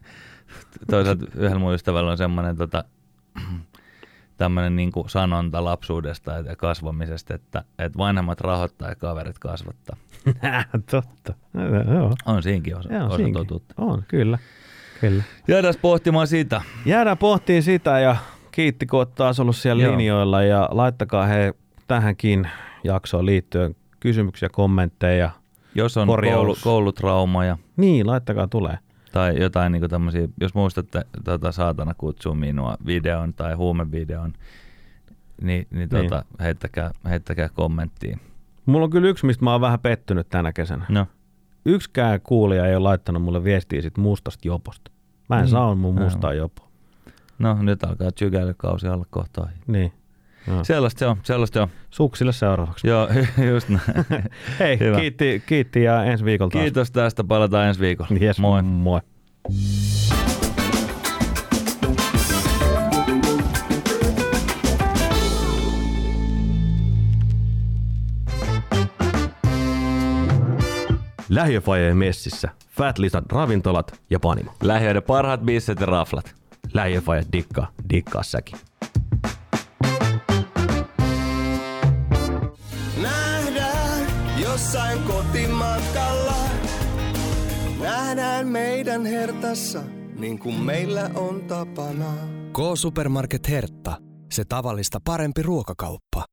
Toisaalta 0.90 1.26
yhdellä 1.36 1.58
mun 1.58 1.74
ystävällä 1.74 2.10
on 2.10 2.18
semmoinen 2.18 2.56
tota, 2.56 2.84
tämmöinen 4.36 4.76
niin 4.76 4.92
kuin 4.92 5.10
sanonta 5.10 5.64
lapsuudesta 5.64 6.32
ja 6.32 6.56
kasvamisesta, 6.56 7.34
että, 7.34 7.64
että 7.78 7.98
vanhemmat 7.98 8.40
rahoittaa 8.40 8.88
ja 8.88 8.94
kaverit 8.94 9.38
kasvattaa. 9.38 9.96
Totta. 10.90 11.34
Joo, 11.94 12.14
On 12.26 12.42
siinkin 12.42 12.76
osa, 12.76 12.92
Joo 12.92 13.06
osa 13.06 13.16
siinkin. 13.16 13.34
totuutta. 13.34 13.74
On, 13.78 14.02
kyllä. 14.08 14.38
Kyllä. 15.00 15.22
Jäädään 15.48 15.74
pohtimaan 15.82 16.26
sitä. 16.26 16.62
Jäädään 16.86 17.18
pohtiin 17.18 17.62
sitä 17.62 18.00
ja 18.00 18.16
kiitti, 18.52 18.86
kun 18.86 18.98
oot 18.98 19.14
taas 19.14 19.40
ollut 19.40 19.56
siellä 19.56 19.82
Joo. 19.82 19.92
linjoilla 19.92 20.42
ja 20.42 20.68
laittakaa 20.72 21.26
he 21.26 21.54
tähänkin 21.88 22.48
jaksoon 22.84 23.26
liittyen 23.26 23.76
kysymyksiä, 24.00 24.48
kommentteja. 24.48 25.30
Jos 25.74 25.96
on 25.96 26.06
Korjaus. 26.08 26.36
koulu, 26.36 26.56
koulutraumaja 26.62 27.58
Niin, 27.76 28.06
laittakaa 28.06 28.46
tulee. 28.46 28.78
tai 29.12 29.40
jotain 29.40 29.72
niin 29.72 29.90
tämmöisiä, 29.90 30.28
jos 30.40 30.54
muistatte 30.54 31.04
tota, 31.24 31.52
saatana 31.52 31.94
kutsuu 31.94 32.34
minua 32.34 32.76
videon 32.86 33.34
tai 33.34 33.54
huumevideon, 33.54 34.32
niin, 35.42 35.66
niin, 35.70 35.70
Niin. 35.70 35.88
tota, 35.88 36.24
heittäkää, 36.40 36.90
heittäkää 37.08 37.48
kommenttiin. 37.48 38.20
Mulla 38.66 38.84
on 38.84 38.90
kyllä 38.90 39.08
yksi, 39.08 39.26
mistä 39.26 39.44
mä 39.44 39.52
oon 39.52 39.60
vähän 39.60 39.80
pettynyt 39.80 40.28
tänä 40.28 40.52
kesänä. 40.52 40.86
No, 40.88 41.06
Yksikään 41.68 42.20
kuulija 42.20 42.66
ei 42.66 42.74
ole 42.76 42.82
laittanut 42.82 43.22
mulle 43.22 43.44
viestiä 43.44 43.82
sit 43.82 43.96
mustasta 43.98 44.48
joposta. 44.48 44.90
Mä 45.28 45.36
en 45.36 45.42
Niin. 45.42 45.50
saa 45.50 45.74
mun 45.74 45.94
mustaa 45.94 46.34
jopoa. 46.34 46.68
no 47.38 47.62
nyt 47.62 47.84
alkaa 47.84 48.12
tsykäilykausi 48.12 48.88
olla 48.88 49.06
kohta. 49.10 49.48
Niin. 49.66 49.92
Joo. 50.46 50.64
Sellaista 50.64 50.98
se 50.98 51.06
on, 51.06 51.16
sellaista 51.22 51.54
se 51.54 51.60
on. 51.60 51.68
Suksille 51.90 52.32
seuraavaksi. 52.32 52.88
Joo, 52.88 53.08
just 53.52 53.68
näin. 53.68 53.82
Hei, 54.60 54.78
Hyvä. 54.80 54.96
kiitti, 55.00 55.42
kiitti 55.46 55.82
ja 55.82 56.04
ensi 56.04 56.24
viikolla 56.24 56.50
taas. 56.50 56.62
Kiitos 56.62 56.90
tästä, 56.90 57.24
palataan 57.24 57.68
ensi 57.68 57.80
viikolla. 57.80 58.10
Yes, 58.20 58.38
Moi. 58.40 58.62
moi. 58.62 59.00
Lähiöfajeen 71.28 71.96
messissä. 71.96 72.48
Fat 72.70 72.98
Lisan 72.98 73.24
ravintolat 73.32 74.00
ja 74.10 74.20
panimo. 74.20 74.50
Lähiöiden 74.62 75.02
parhaat 75.02 75.40
bisset 75.40 75.80
ja 75.80 75.86
raflat. 75.86 76.34
Lähiöfaje 76.74 77.22
dikkaa, 77.32 77.72
dikkaa 77.90 78.22
säkin. 78.22 78.58
Nähdään 83.02 84.06
jossain 84.42 85.02
kotimatkalla. 85.02 86.34
Nähdään 87.80 88.46
meidän 88.46 89.06
hertassa, 89.06 89.82
niin 90.18 90.38
kuin 90.38 90.54
meillä 90.54 91.10
on 91.14 91.40
tapana. 91.40 92.12
K-Supermarket 92.52 93.48
Hertta. 93.48 93.96
Se 94.32 94.44
tavallista 94.44 94.98
parempi 95.04 95.42
ruokakauppa. 95.42 96.24